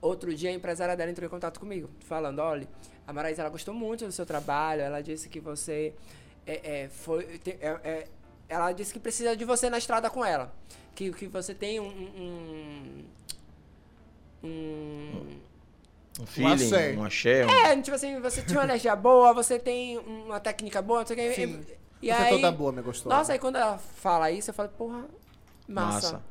[0.00, 2.68] outro dia, a empresária dela entrou em contato comigo, falando, olha,
[3.06, 5.94] a Maraísa, ela gostou muito do seu trabalho, ela disse que você
[6.46, 7.40] é, é, foi...
[7.46, 8.08] é- é-
[8.48, 10.54] ela disse que precisa de você na estrada com ela.
[10.94, 11.86] Que, que você tem um...
[11.86, 13.04] um,
[14.44, 15.38] um-
[16.18, 17.46] Um feeling, um axé.
[17.46, 21.06] um- é, tipo assim, você tinha uma energia boa, você tem uma técnica boa, não
[21.06, 21.34] sei o que.
[21.34, 21.66] Sim.
[22.02, 23.14] E Você aí, toda boa, minha gostosa.
[23.14, 25.04] Nossa, aí quando ela fala isso, eu falo, porra,
[25.68, 26.12] massa.
[26.12, 26.22] Massa.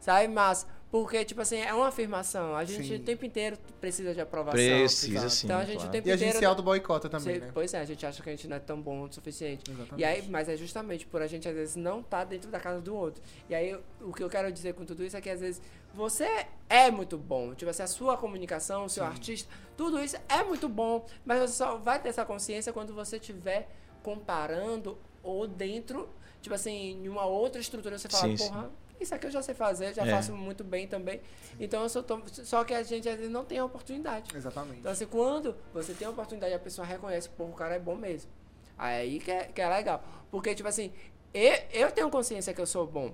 [0.00, 0.66] Sabe, massa.
[0.94, 2.54] Porque, tipo assim, é uma afirmação.
[2.54, 2.94] A gente Sim.
[2.94, 4.52] o tempo inteiro precisa de aprovação.
[4.56, 5.48] Precisa, sim.
[5.48, 5.88] Então a gente claro.
[5.88, 6.38] o tempo E a gente inteiro.
[6.38, 7.50] se auto-boicota também, Você- né?
[7.52, 9.68] Pois é, a gente acha que a gente não é tão bom o suficiente.
[9.68, 10.00] Exatamente.
[10.00, 12.80] E aí, mas é justamente por a gente às vezes não estar dentro da casa
[12.80, 13.20] do outro.
[13.50, 15.60] E aí o que eu quero dizer com tudo isso é que às vezes
[15.92, 17.56] você é muito bom.
[17.56, 21.56] Tipo assim, a sua comunicação, o seu artista, tudo isso é muito bom, mas você
[21.56, 23.68] só vai ter essa consciência quando você estiver
[24.00, 26.08] comparando ou dentro,
[26.40, 28.46] tipo assim, em uma outra estrutura, você fala, Sim, sim.
[28.46, 28.70] porra,
[29.00, 30.10] isso aqui eu já sei fazer, já É.
[30.10, 31.20] faço muito bem também.
[31.60, 32.22] Então eu sou tão...
[32.26, 34.34] Só que a gente às vezes não tem a oportunidade.
[34.36, 34.78] Exatamente.
[34.80, 37.94] Então, assim, quando você tem a oportunidade a pessoa reconhece, pô, o cara é bom
[37.96, 38.30] mesmo.
[38.78, 40.02] Aí que é, que é legal.
[40.30, 40.92] Porque, tipo assim,
[41.32, 43.12] eu, eu tenho consciência que eu sou bom.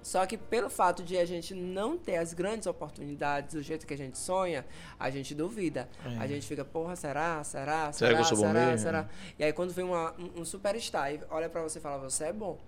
[0.00, 3.92] Só que pelo fato de a gente não ter as grandes oportunidades do jeito que
[3.92, 4.64] a gente sonha,
[4.98, 5.88] a gente duvida.
[6.18, 7.42] A gente fica, porra, será?
[7.44, 7.88] Será?
[7.88, 7.92] É.
[7.92, 8.36] Será que eu Será?
[8.36, 8.66] sou bom Será?
[8.66, 8.78] mesmo?
[8.78, 9.08] Será?
[9.38, 12.24] E aí quando vem uma, um, um superstar e olha pra você e fala, você
[12.26, 12.58] é bom.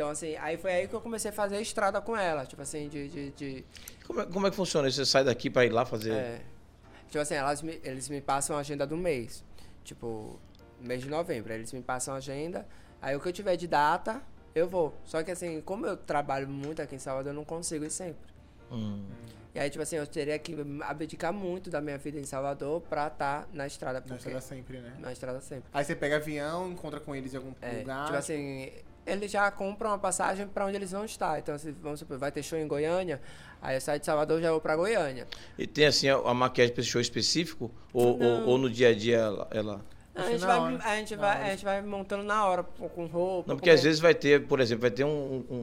[0.00, 2.46] Então, assim, aí foi aí que eu comecei a fazer estrada com ela.
[2.46, 3.64] Tipo assim, de- de- de
[4.06, 4.90] Como, é, como é que funciona?
[4.90, 6.12] Você sai daqui pra ir lá fazer.
[6.14, 6.40] é.
[7.08, 9.44] Tipo assim, elas me- eles me passam a agenda do mês.
[9.84, 10.40] Tipo,
[10.80, 11.52] mês de novembro.
[11.52, 12.66] aí Eles me passam a agenda.
[13.02, 14.22] Aí o que eu tiver de data,
[14.54, 14.94] eu vou.
[15.04, 18.32] Só que assim, como eu trabalho muito aqui em Salvador, eu não consigo ir sempre.
[18.72, 19.04] Hum.
[19.54, 23.08] E aí, tipo assim, eu teria que abdicar muito da minha vida em Salvador pra
[23.08, 24.02] estar na estrada.
[24.06, 24.94] Na estrada sempre, né?
[24.98, 25.68] na estrada sempre.
[25.74, 28.06] Aí você pega avião, encontra com eles em algum É, lugar.
[28.06, 28.70] tipo assim,
[29.10, 31.38] eles já compram uma passagem pra onde eles vão estar.
[31.38, 33.20] Então, se, vamos supor, vai ter show em Goiânia,
[33.60, 35.26] aí eu saio de Salvador e já vou pra Goiânia.
[35.58, 37.70] E tem assim a, a maquiagem pra esse show específico?
[37.92, 39.48] Ou, ou, ou no dia a dia ela.
[39.50, 39.80] ela-
[40.14, 42.88] Não, a, Assim, gente vai, a, gente vai, a gente vai montando na hora, com
[42.88, 43.48] com roupa.
[43.48, 43.84] Não, com porque às roupa.
[43.88, 45.54] vezes vai ter, por exemplo, vai ter um, um,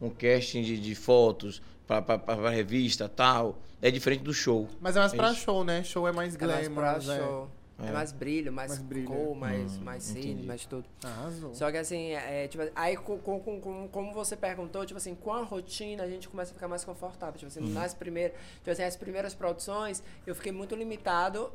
[0.00, 3.58] um, um casting de, de fotos pra revista tal.
[3.80, 4.68] É diferente do show.
[4.80, 5.40] Mas é mais É pra isso.
[5.40, 5.82] show, né?
[5.84, 7.00] Show é mais É mais glamour.
[7.04, 7.18] pra é.
[7.18, 7.50] show.
[7.80, 7.86] É.
[7.86, 7.92] É.
[7.92, 10.46] mais brilho, mais, Mais brilho, cor, mais, Hum, mais cine, entendi.
[10.46, 10.84] mais tudo.
[11.04, 11.54] Arrasou.
[11.54, 15.14] Só que assim, é, tipo, aí com, com, com- com- como você perguntou, tipo assim,
[15.14, 17.34] com a rotina a gente começa a ficar mais confortável.
[17.34, 21.52] Tipo assim, nas primeiras, tipo assim, as primeiras produções, eu fiquei muito limitado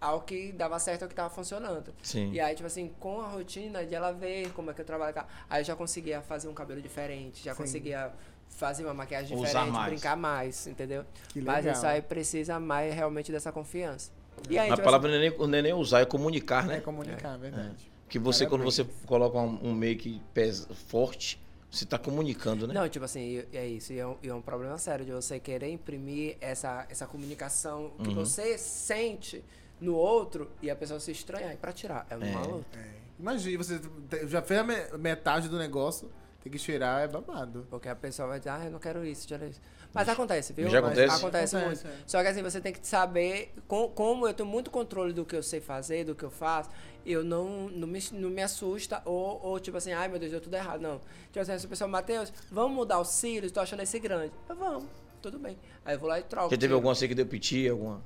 [0.00, 1.94] ao que dava certo, ao que tava funcionando.
[2.02, 2.32] Sim.
[2.32, 5.14] E aí, tipo assim, com a rotina de ela ver como é que eu trabalho,
[5.48, 7.62] aí eu já conseguia fazer um cabelo diferente, já Sim.
[7.62, 8.12] conseguia
[8.48, 9.90] fazer uma maquiagem Usar diferente, mais.
[9.92, 11.04] brincar mais, entendeu?
[11.30, 11.72] Que Mas legal.
[11.72, 14.10] isso aí precisa mais realmente dessa confiança.
[14.50, 16.76] E aí, a tipo palavra não é nem, não é nem usar, é comunicar, né?
[16.78, 17.90] É comunicar, é verdade.
[18.08, 21.40] Que você, quando você coloca um, um make pesa, forte,
[21.70, 22.74] você tá comunicando, né?
[22.74, 23.92] Não, tipo assim, e- é isso.
[23.92, 28.08] E é um, é um problema sério de você querer imprimir essa, essa comunicação que
[28.10, 28.14] Uhum.
[28.16, 29.42] você sente
[29.80, 31.52] no outro e a pessoa se estranhar.
[31.54, 32.78] E pra tirar, é uma luta.
[32.78, 33.02] É.
[33.18, 33.80] Imagina, você
[34.26, 36.10] já fez a me- metade do negócio,
[36.42, 37.66] Tem que cheirar, é babado.
[37.70, 39.60] Porque a pessoa vai dizer, ah, eu não quero isso, quero isso.
[39.94, 40.68] Mas acontece, viu?
[40.68, 41.16] Já Mas acontece?
[41.16, 42.00] Acontece Acontece, muito.
[42.00, 42.04] é.
[42.06, 45.36] Só que assim, você tem que saber, com- como eu tenho muito controle do que
[45.36, 46.70] eu sei fazer, do que eu faço,
[47.06, 50.40] eu não, não, me, não me assusta ou, ou tipo assim, ai meu Deus, deu
[50.40, 50.80] tudo errado.
[50.80, 50.98] Não.
[51.26, 54.32] Tipo assim, se a pessoa, Matheus, vamos mudar os cílios, tô achando esse grande.
[54.48, 54.84] Eu, vamos,
[55.20, 55.56] tudo bem.
[55.84, 56.46] Aí eu vou lá e troco.
[56.46, 56.74] Já teve tiro.
[56.74, 58.00] alguma assim que deu piti, alguma?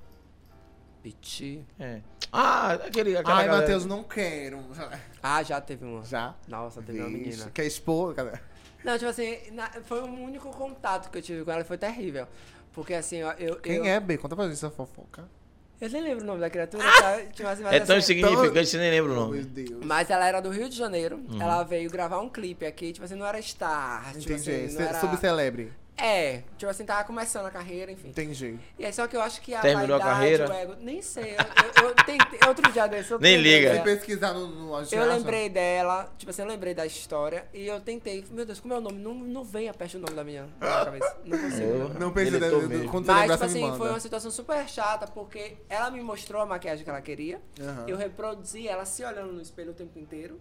[1.06, 1.64] Piti.
[1.78, 2.00] É.
[2.32, 3.16] Ah, aquele.
[3.16, 4.58] Aquela Ai, galera- Matheus, não quero.
[5.22, 6.04] Ah, já teve uma.
[6.04, 6.34] Já?
[6.48, 7.50] Nossa, teve uma Vixe, menina.
[7.54, 8.12] Quer expor?
[8.12, 8.36] Cadê?
[8.82, 12.26] Não, tipo assim, na- foi o único contato que eu tive com ela, foi terrível.
[12.72, 13.54] Porque assim, ó, eu.
[13.60, 14.18] Quem eu, é, B?
[14.18, 15.28] Conta pra gente essa fofoca.
[15.80, 17.20] Eu nem lembro o nome da criatura, tá?
[17.32, 19.36] Tipo assim, mas, É tão assim, insignificante que você nem lembra o Oh, nome.
[19.38, 19.84] meu Deus.
[19.84, 21.22] Mas ela era do Rio de Janeiro.
[21.40, 24.12] Ela veio gravar um clipe aqui, tipo assim, não era star.
[24.18, 24.64] Tipo Entendi.
[24.66, 24.98] assim, era...
[25.00, 25.72] Subcelebre.
[25.98, 28.08] É, tipo assim, tava começando a carreira, enfim.
[28.08, 28.58] Entendi.
[28.78, 30.48] E aí, só que eu acho que a Terminou a vaidade, carreira?
[30.48, 30.74] o ego...
[30.84, 32.38] Nem sei, eu, eu, eu tentei...
[32.46, 33.68] Outro dia desse, eu Nem liga.
[33.68, 33.84] Se dela.
[33.84, 38.24] pesquisar no, no Eu lembrei dela, tipo assim, eu lembrei da história e eu tentei,
[38.30, 38.98] meu Deus, como é o nome?
[38.98, 41.16] Não, não vem a peste o nome da minha, minha cabeça.
[41.24, 41.98] Não consigo.
[41.98, 42.90] Não dentro- mesmo.
[42.90, 43.78] quando Mas, tipo assim, manda.
[43.78, 47.40] foi uma situação super chata, porque ela me mostrou a maquiagem que ela queria.
[47.58, 47.84] Aham.
[47.88, 50.38] Eu reproduzi ela se olhando no espelho o tempo inteiro.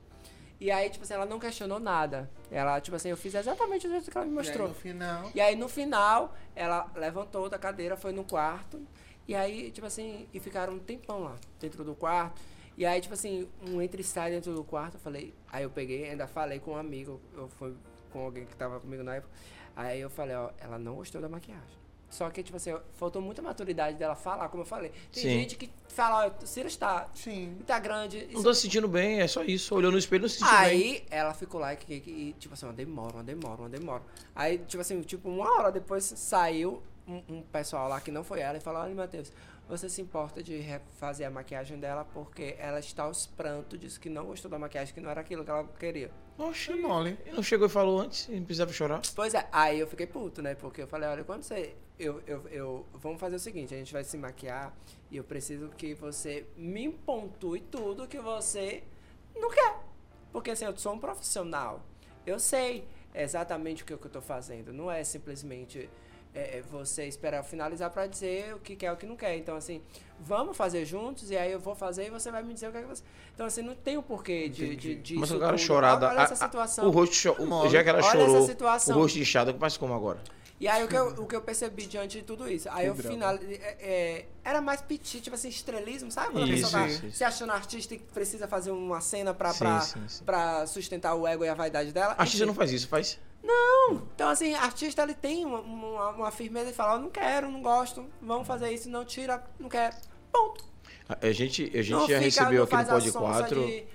[0.59, 2.29] E aí, tipo assim, ela não questionou nada.
[2.49, 4.67] Ela, tipo assim, eu fiz exatamente o jeito que ela me E aí, mostrou.
[4.69, 5.31] no final.
[5.35, 8.81] E aí, no final, ela levantou da cadeira, foi no quarto.
[9.27, 12.41] E aí, tipo assim, e ficaram um tempão lá, dentro do quarto.
[12.77, 14.95] E aí, tipo assim, um entra e sai dentro do quarto.
[14.95, 17.73] Eu falei, aí eu peguei, ainda falei com um amigo, eu fui
[18.11, 19.33] com alguém que tava comigo na época.
[19.75, 21.84] Aí eu falei, ó, ela não gostou da maquiagem.
[22.09, 24.91] Só que, tipo assim, faltou muita maturidade dela falar, como eu falei.
[25.11, 25.29] Tem Sim.
[25.29, 27.57] gente que fala, ó, o Ciro está, Sim.
[27.65, 28.27] tá grande.
[28.31, 29.75] Não tô se sentindo bem, é só isso.
[29.75, 30.65] Olhou no espelho não se sentiu bem.
[30.65, 31.93] Aí ela ficou lá e, e-
[32.29, 34.03] e, tipo assim, uma demora, uma demora, uma demora.
[34.33, 38.39] Aí, tipo assim, tipo, uma hora depois saiu um, um pessoal lá que não foi
[38.39, 39.31] ela e falou, olha, Matheus,
[39.67, 44.09] você se importa de refazer a maquiagem dela porque ela está aos prantos, disse que
[44.09, 46.11] não gostou da maquiagem, que não era aquilo que ela queria.
[46.37, 47.17] Oxi, É mole.
[47.25, 49.01] Ele não chegou e falou antes, não precisava chorar.
[49.15, 50.53] Pois é, aí eu fiquei puto, né?
[50.53, 51.75] Porque eu falei, olha, quando você.
[51.97, 54.75] Eu, eu, eu, vamos fazer o seguinte, a gente vai se maquiar
[55.09, 58.83] e eu preciso que você me pontue tudo que você
[59.33, 59.79] não quer.
[60.33, 61.81] Porque assim, eu sou um profissional.
[62.25, 64.73] Eu sei exatamente o que, eu- que eu tô fazendo.
[64.73, 65.89] Não é simplesmente
[66.35, 69.15] é, é, você esperar eu finalizar pra dizer o que quer e o que não
[69.15, 69.37] quer.
[69.37, 69.81] Então, assim,
[70.19, 72.77] vamos fazer juntos e aí eu vou fazer e você vai me dizer o que
[72.77, 73.03] é que você.
[73.33, 75.19] Então, assim, não tem o porquê de, de, disso.
[75.21, 75.55] Mas o cara.
[76.09, 76.87] Olha a- essa a- situação.
[76.87, 77.69] o rosto cho- o- Mole.
[77.69, 78.95] Já que ela Olha chorou, essa situação.
[78.97, 80.19] o rosto inchado, faz como agora?
[80.57, 82.69] E aí o que, eu, o que eu percebi diante de tudo isso?
[82.71, 83.35] Aí Que eu final.
[83.35, 86.31] é- é, era mais petit, tipo assim, estrelismo, sabe?
[86.31, 89.59] Quando a pessoa tá isso, se achando artista e precisa fazer uma cena pra, Sim,
[89.59, 90.23] pra, sim, sim.
[90.23, 92.13] pra sustentar o ego e a vaidade dela.
[92.17, 93.19] A artista não faz isso, faz?
[94.13, 98.05] Então, assim, artista ele tem uma, uma, uma firmeza e fala, não quero, não gosto,
[98.21, 99.95] vamos fazer isso, não tira, não quero.
[100.31, 100.65] Ponto.
[101.07, 103.65] A, gente, a gente não já fica, recebeu não aqui no Pod sonsa 4.
[103.67, 103.85] de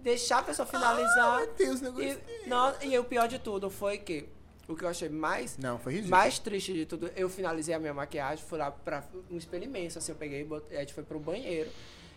[0.00, 1.38] deixar a pessoa finalizar.
[1.38, 2.20] Meu Deus, negócio.
[2.44, 4.28] e, não, e o pior de tudo foi que
[4.68, 6.10] o que eu achei mais Não, foi ridículo.
[6.16, 9.98] mais triste de tudo, eu finalizei a minha maquiagem, fui lá pra um espelho imenso,
[9.98, 11.70] assim, eu peguei, botei, a gente foi pro banheiro.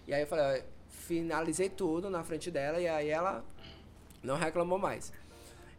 [0.06, 3.46] E aí eu falei, ó, finalizei tudo na frente dela e aí ela
[4.22, 5.14] não reclamou mais.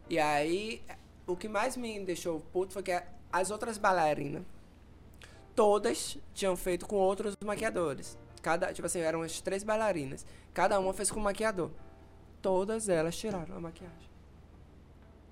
[0.09, 0.81] E aí,
[1.27, 3.01] o que mais me deixou puto foi que
[3.31, 4.43] as outras bailarinas,
[5.55, 8.17] todas tinham feito com outros maquiadores.
[8.41, 10.25] Cada, tipo assim, eram as três bailarinas.
[10.53, 11.69] Cada uma fez com um maquiador.
[12.41, 14.09] Todas elas tiraram a maquiagem.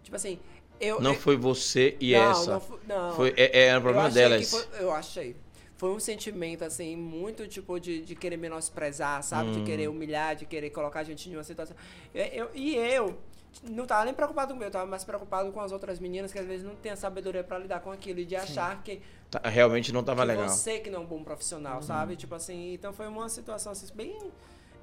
[0.03, 0.39] Tipo assim,
[0.80, 1.01] eu.
[1.01, 2.51] Não eu- foi você e não, essa.
[2.53, 3.13] Não, fu- não.
[3.15, 4.49] Foi, é, é, era o problema eu achei delas.
[4.51, 5.35] foi- eu achei.
[5.76, 9.49] Foi um sentimento, assim, muito, tipo, de, de querer menosprezar, sabe?
[9.49, 9.53] Hum.
[9.53, 11.76] De querer humilhar, de querer colocar a gente em uma situação.
[12.13, 13.18] Eu, eu- e eu
[13.64, 16.32] não tava nem preocupado com o meu, eu tava mais preocupado com as outras meninas
[16.32, 19.02] que às vezes não têm a sabedoria pra lidar com aquilo e de achar que,
[19.30, 20.49] Tá, realmente não tava que legal.
[20.49, 22.15] você que não é um bom profissional, sabe?
[22.15, 24.32] Tipo assim, então foi uma situação assim, bem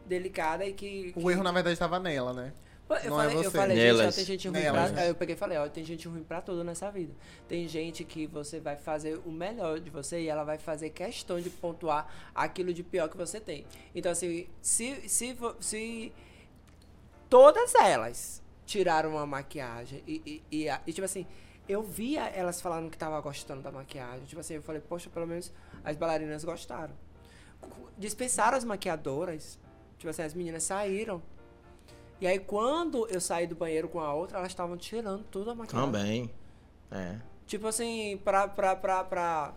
[0.07, 1.13] delicada e que.
[1.17, 2.53] O erro, na verdade, estava nela, né?
[3.05, 3.59] Eu Não é falei, eu você.
[3.59, 4.15] falei, gente, ó, Nelas.
[4.17, 4.93] tem gente ruim Nelas.
[4.93, 5.07] pra...
[5.07, 7.13] Eu peguei e falei, ó, tem gente ruim pra tudo nessa vida.
[7.47, 11.39] Tem gente que você vai fazer o melhor de você e ela vai fazer questão
[11.39, 13.67] de pontuar aquilo de pior que você tem.
[13.95, 16.11] Então, assim, se, se, vo- se
[17.29, 21.27] todas elas tiraram a maquiagem e, e, e, e, tipo assim,
[21.67, 24.27] eu via elas falando que tava gostando da maquiagem.
[24.27, 25.51] Tipo assim, eu falei, poxa, pelo menos
[25.83, 26.95] as bailarinas gostaram.
[27.97, 29.59] Dispensaram as maquiadoras.
[29.97, 31.23] Tipo assim, as meninas saíram.
[32.21, 35.55] E aí, quando eu saí do banheiro com a outra, elas estavam tirando tudo a
[35.55, 35.87] maquiagem.
[35.87, 36.31] Também.
[36.91, 37.17] É.
[37.47, 39.55] Tipo assim, pra, pra, pra, pra...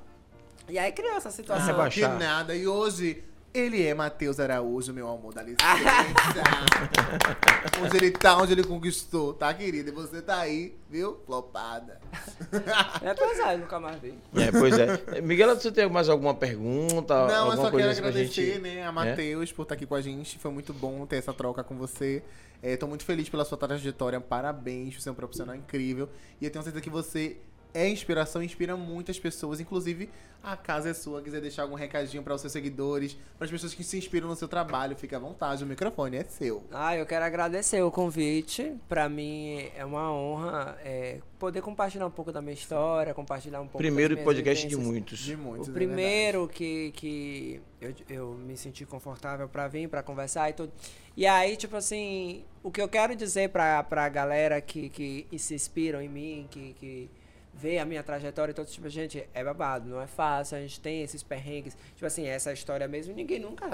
[0.69, 1.65] E aí criou essa situação.
[1.81, 2.17] Ah, Que Baixar.
[2.17, 2.55] nada.
[2.55, 5.65] E hoje, Ele é Matheus Araújo, meu amor, dá licença.
[7.83, 9.89] onde ele tá, onde ele conquistou, tá, querida?
[9.89, 11.19] E você tá aí, viu?
[11.25, 11.99] Flopada.
[13.01, 14.13] É pesado, nunca mais vi.
[14.35, 15.19] É, pois é.
[15.21, 17.13] Miguel, você tem mais alguma pergunta?
[17.13, 18.91] Não, eu alguma só coisa quero assim agradecer, gente- né, a É?
[18.91, 20.39] Matheus por estar aqui com a gente.
[20.39, 22.23] Foi muito bom ter essa troca com você.
[22.63, 24.21] É, tô muito feliz pela sua trajetória.
[24.21, 26.07] Parabéns, você é um profissional incrível.
[26.39, 27.37] E eu tenho certeza que você
[27.73, 29.59] é inspiração, inspira muitas pessoas.
[29.59, 30.09] Inclusive,
[30.43, 31.21] a casa é sua.
[31.21, 34.35] Quiser deixar algum recadinho para os seus seguidores, para as pessoas que se inspiram no
[34.35, 35.63] seu trabalho, fica à vontade.
[35.63, 36.63] O microfone é seu.
[36.71, 38.75] Ah, eu quero agradecer o convite.
[38.89, 43.65] Pra mim é uma honra é, poder compartilhar um pouco da minha história, compartilhar um
[43.65, 45.19] pouco Primeiro podcast de muitos.
[45.19, 45.67] De muitos.
[45.67, 50.53] O é primeiro que, que eu, eu me senti confortável pra vir, pra conversar e
[50.53, 50.71] tudo.
[51.15, 55.53] E aí, tipo assim, o que eu quero dizer pra, pra galera que, que se
[55.53, 57.09] inspiram em mim, que, que
[57.61, 60.79] vê a minha trajetória e tudo, tipo, gente, é babado, não é fácil, a gente
[60.79, 61.77] tem esses perrengues.
[61.93, 63.67] Tipo assim, essa história mesmo, ninguém nunca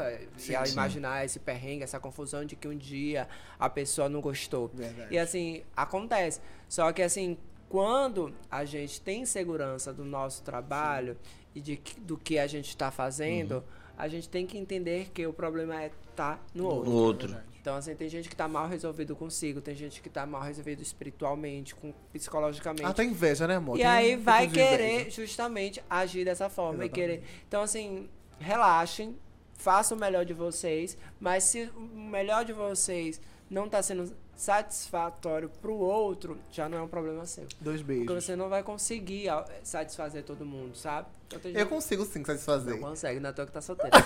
[0.49, 0.73] ia sim.
[0.73, 3.27] imaginar esse perrengue, essa confusão de que um dia
[3.57, 4.69] a pessoa não gostou.
[4.73, 5.13] Verdade.
[5.13, 6.41] E assim, acontece.
[6.67, 7.37] Só que assim,
[7.69, 11.17] quando a gente tem segurança do nosso trabalho
[11.55, 13.63] e de, do que a gente está fazendo,
[13.97, 16.89] a gente tem que entender que o problema é tá no outro.
[16.89, 17.37] No outro.
[17.59, 20.81] Então, assim, tem gente que tá mal resolvido consigo, tem gente que tá mal resolvido
[20.81, 22.85] espiritualmente, com, psicologicamente.
[22.85, 23.75] Até inveja, né, amor?
[23.75, 24.69] E Tem aí vai de inveja.
[24.77, 26.93] querer justamente agir dessa forma e Exatamente.
[27.19, 27.23] querer.
[27.45, 28.07] Então, assim,
[28.39, 29.17] relaxem,
[29.55, 33.19] façam o melhor de vocês, mas se o melhor de vocês
[33.49, 37.45] não tá sendo satisfatório pro outro, já não é um problema seu.
[37.59, 38.23] Dois Porque beijos.
[38.23, 39.27] você não vai conseguir
[39.63, 41.07] satisfazer todo mundo, sabe?
[41.27, 42.75] Então, Eu gente consigo sim satisfazer.
[42.79, 43.91] não consegue, não é que tá solteiro.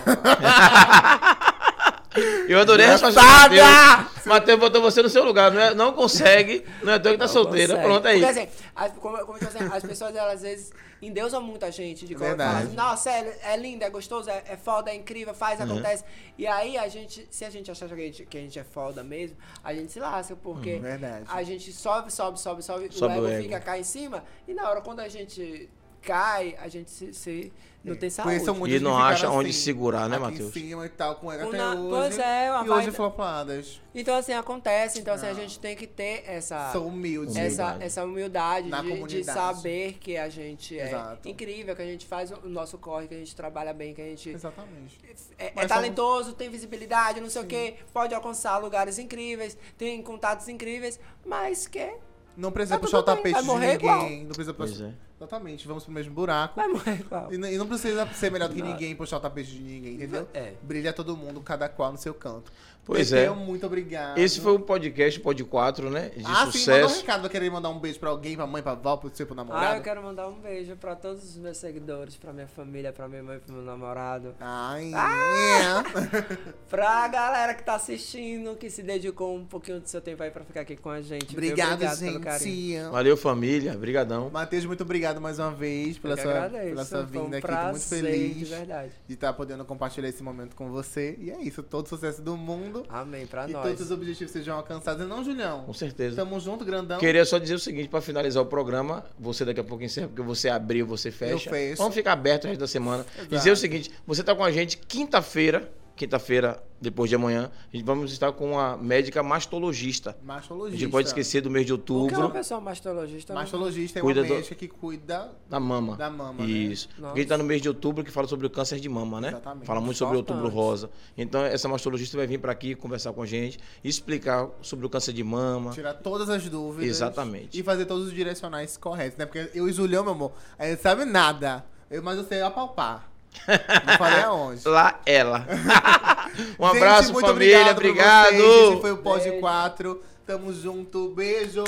[2.48, 4.26] Eu adorei a resposta do Matheus.
[4.26, 5.50] Matheus botou você no seu lugar.
[5.52, 7.76] Não, é- não consegue, não é tu que tá Não solteira.
[7.76, 7.88] consegue.
[7.88, 8.20] Pronto, é aí.
[8.22, 10.72] Porque assim, as, como, como eu tô dizendo, as pessoas, elas, às vezes,
[11.02, 12.06] endeusam muito a gente.
[12.06, 15.60] De colocar, assim, Nossa, é, é lindo, é gostoso, é, é foda, é incrível, faz,
[15.60, 15.66] Uhum.
[15.66, 16.04] acontece.
[16.38, 18.64] E aí, a gente, se a gente achar que a gente, que a gente é
[18.64, 23.14] foda mesmo, a gente se lasca, porque Uhum, a gente sobe, sobe, sobe, sobe, Sobe
[23.14, 23.44] o ego, o ego.
[23.44, 25.70] fica cá em cima, e na hora, quando a gente
[26.02, 27.54] cai, a gente se, se-
[27.84, 28.36] não tem saúde.
[28.36, 30.50] Conheço muitos E que não acha onde assim, segurar, né, aqui Matheus?
[30.56, 31.90] em cima e tal, com O até na- hoje.
[31.90, 33.82] pois é, uma E hoje flopadas.
[33.96, 35.00] Então, assim, acontece.
[35.00, 35.34] Então, assim, a Ah.
[35.34, 36.72] gente tem que ter essa...
[36.72, 37.32] Sou humilde.
[37.40, 37.84] essa, Humildade.
[37.84, 41.28] essa humildade Na de, de saber que a gente é Exato.
[41.28, 44.06] incrível, que a gente faz o nosso corre, que a gente trabalha bem, que a
[44.06, 45.00] gente Exatamente.
[45.40, 50.48] é, é talentoso, tem visibilidade, não sei o quê, pode alcançar lugares incríveis, tem contatos
[50.48, 51.94] incríveis, mas que
[52.38, 54.22] Não precisa Tá puxar o tapete de ninguém.
[54.24, 54.94] Não precisa Pois puxar.
[55.22, 55.26] É.
[55.26, 55.68] Exatamente.
[55.68, 56.56] Vamos pro mesmo buraco.
[56.56, 57.32] vai morrer igual.
[57.34, 58.70] E, n- e não precisa ser melhor do que Não.
[58.72, 60.28] ninguém, puxar o tapete de ninguém, entendeu?
[60.34, 60.54] É.
[60.62, 62.52] Brilha todo mundo, cada qual no seu canto.
[62.84, 63.36] Pois Teteu, é.
[63.36, 64.18] muito obrigado.
[64.18, 66.10] Esse foi o podcast, Pod 4, né?
[66.10, 67.02] De Ah, sim, manda um sucesso.
[67.02, 67.22] recado.
[67.22, 69.38] Vai querer mandar um beijo pra alguém, pra mãe, pra avó, pro seu pro Ah,
[69.38, 69.76] namorado?
[69.78, 73.22] eu quero mandar um beijo pra todos os meus seguidores, pra minha família, pra minha
[73.22, 75.84] mãe, pro meu namorado, Ai, Ah!
[75.84, 76.38] é.
[76.70, 80.44] pra galera que tá assistindo, que se dedicou um pouquinho do seu tempo aí pra
[80.44, 81.28] ficar aqui com a gente.
[81.28, 81.38] viu?
[81.52, 82.80] Obrigado, pelo carinho.
[82.82, 82.92] gente.
[82.92, 83.74] Valeu, família.
[83.78, 84.30] Brigadão.
[84.32, 87.38] Matheus, muito obrigado mais uma vez pela Eu sua, agradeço, pela sua foi um vinda
[87.38, 87.48] aqui.
[87.48, 88.92] Tô muito feliz de verdade.
[89.08, 91.16] de estar podendo compartilhar esse momento com você.
[91.20, 92.71] E é isso, todo sucesso do mundo.
[92.90, 93.64] Amém, pra e nós.
[93.64, 95.06] todos os objetivos sejam alcançados.
[95.06, 95.64] E não, Julião?
[95.64, 96.16] Com certeza.
[96.16, 97.00] Tamo junto, grandão.
[97.00, 100.22] Queria só dizer o seguinte, pra finalizar o programa, você daqui a pouco encerra, porque
[100.22, 101.34] você abriu, você fecha.
[101.34, 101.78] Eu fecho.
[101.78, 103.06] Vamos ficar aberto o resto da semana.
[103.16, 103.30] Exato.
[103.30, 107.86] Dizer o seguinte, você tá com a gente quinta-feira, quinta-feira, depois de amanhã, a gente
[107.86, 110.18] vamos estar com uma médica mastologista.
[110.22, 110.78] A Mastologista.
[110.78, 113.34] gente não pode esquecer do mês de O que é uma outubro, pessoa mastologista?
[113.36, 115.96] Mastologista é Cuida uma do- médica que cuida da mama.
[115.96, 116.50] da mama, né?
[116.50, 116.90] Isso.
[116.96, 119.22] Porque a gente tá no mês de outubro que fala sobre o câncer de mama,
[119.22, 119.28] né?
[119.30, 119.66] Exatamente.
[119.68, 120.90] Fala muito sobre o outubro rosa.
[121.16, 125.14] Então, essa mastologista vai vir para aqui conversar com a gente, explicar sobre o câncer
[125.14, 125.72] de mama.
[125.72, 126.90] Tirar todas as dúvidas.
[126.90, 127.60] Exatamente.
[127.60, 129.26] E fazer todos os direcionais corretos, né?
[129.26, 131.64] Porque eu e Julião, meu amor, a gente sabe nada.
[131.92, 133.11] Eu, mas eu sei apalpar.
[133.48, 134.68] Não falei aonde.
[134.68, 135.48] Lá ela.
[136.60, 137.72] um Gente, abraço, muito família.
[137.72, 138.36] obrigado.
[138.38, 138.72] Obrigado.
[138.74, 139.40] Esse foi o Pod Beijo.
[139.40, 140.04] 4.
[140.28, 141.10] Tamo junto.
[141.10, 141.64] Beijo.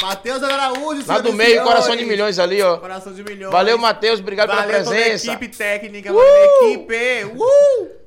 [0.00, 1.02] Matheus Araújo.
[1.06, 1.68] Lá do meio, senhores.
[1.68, 2.76] coração de milhões ali, ó.
[2.76, 3.50] Coração de milhões.
[3.52, 4.20] Valeu, Matheus.
[4.20, 5.32] Obrigado Valeu pela toda a presença.
[5.32, 6.26] equipe técnica, valeu,
[6.72, 7.24] equipe.
[7.36, 8.03] Uh!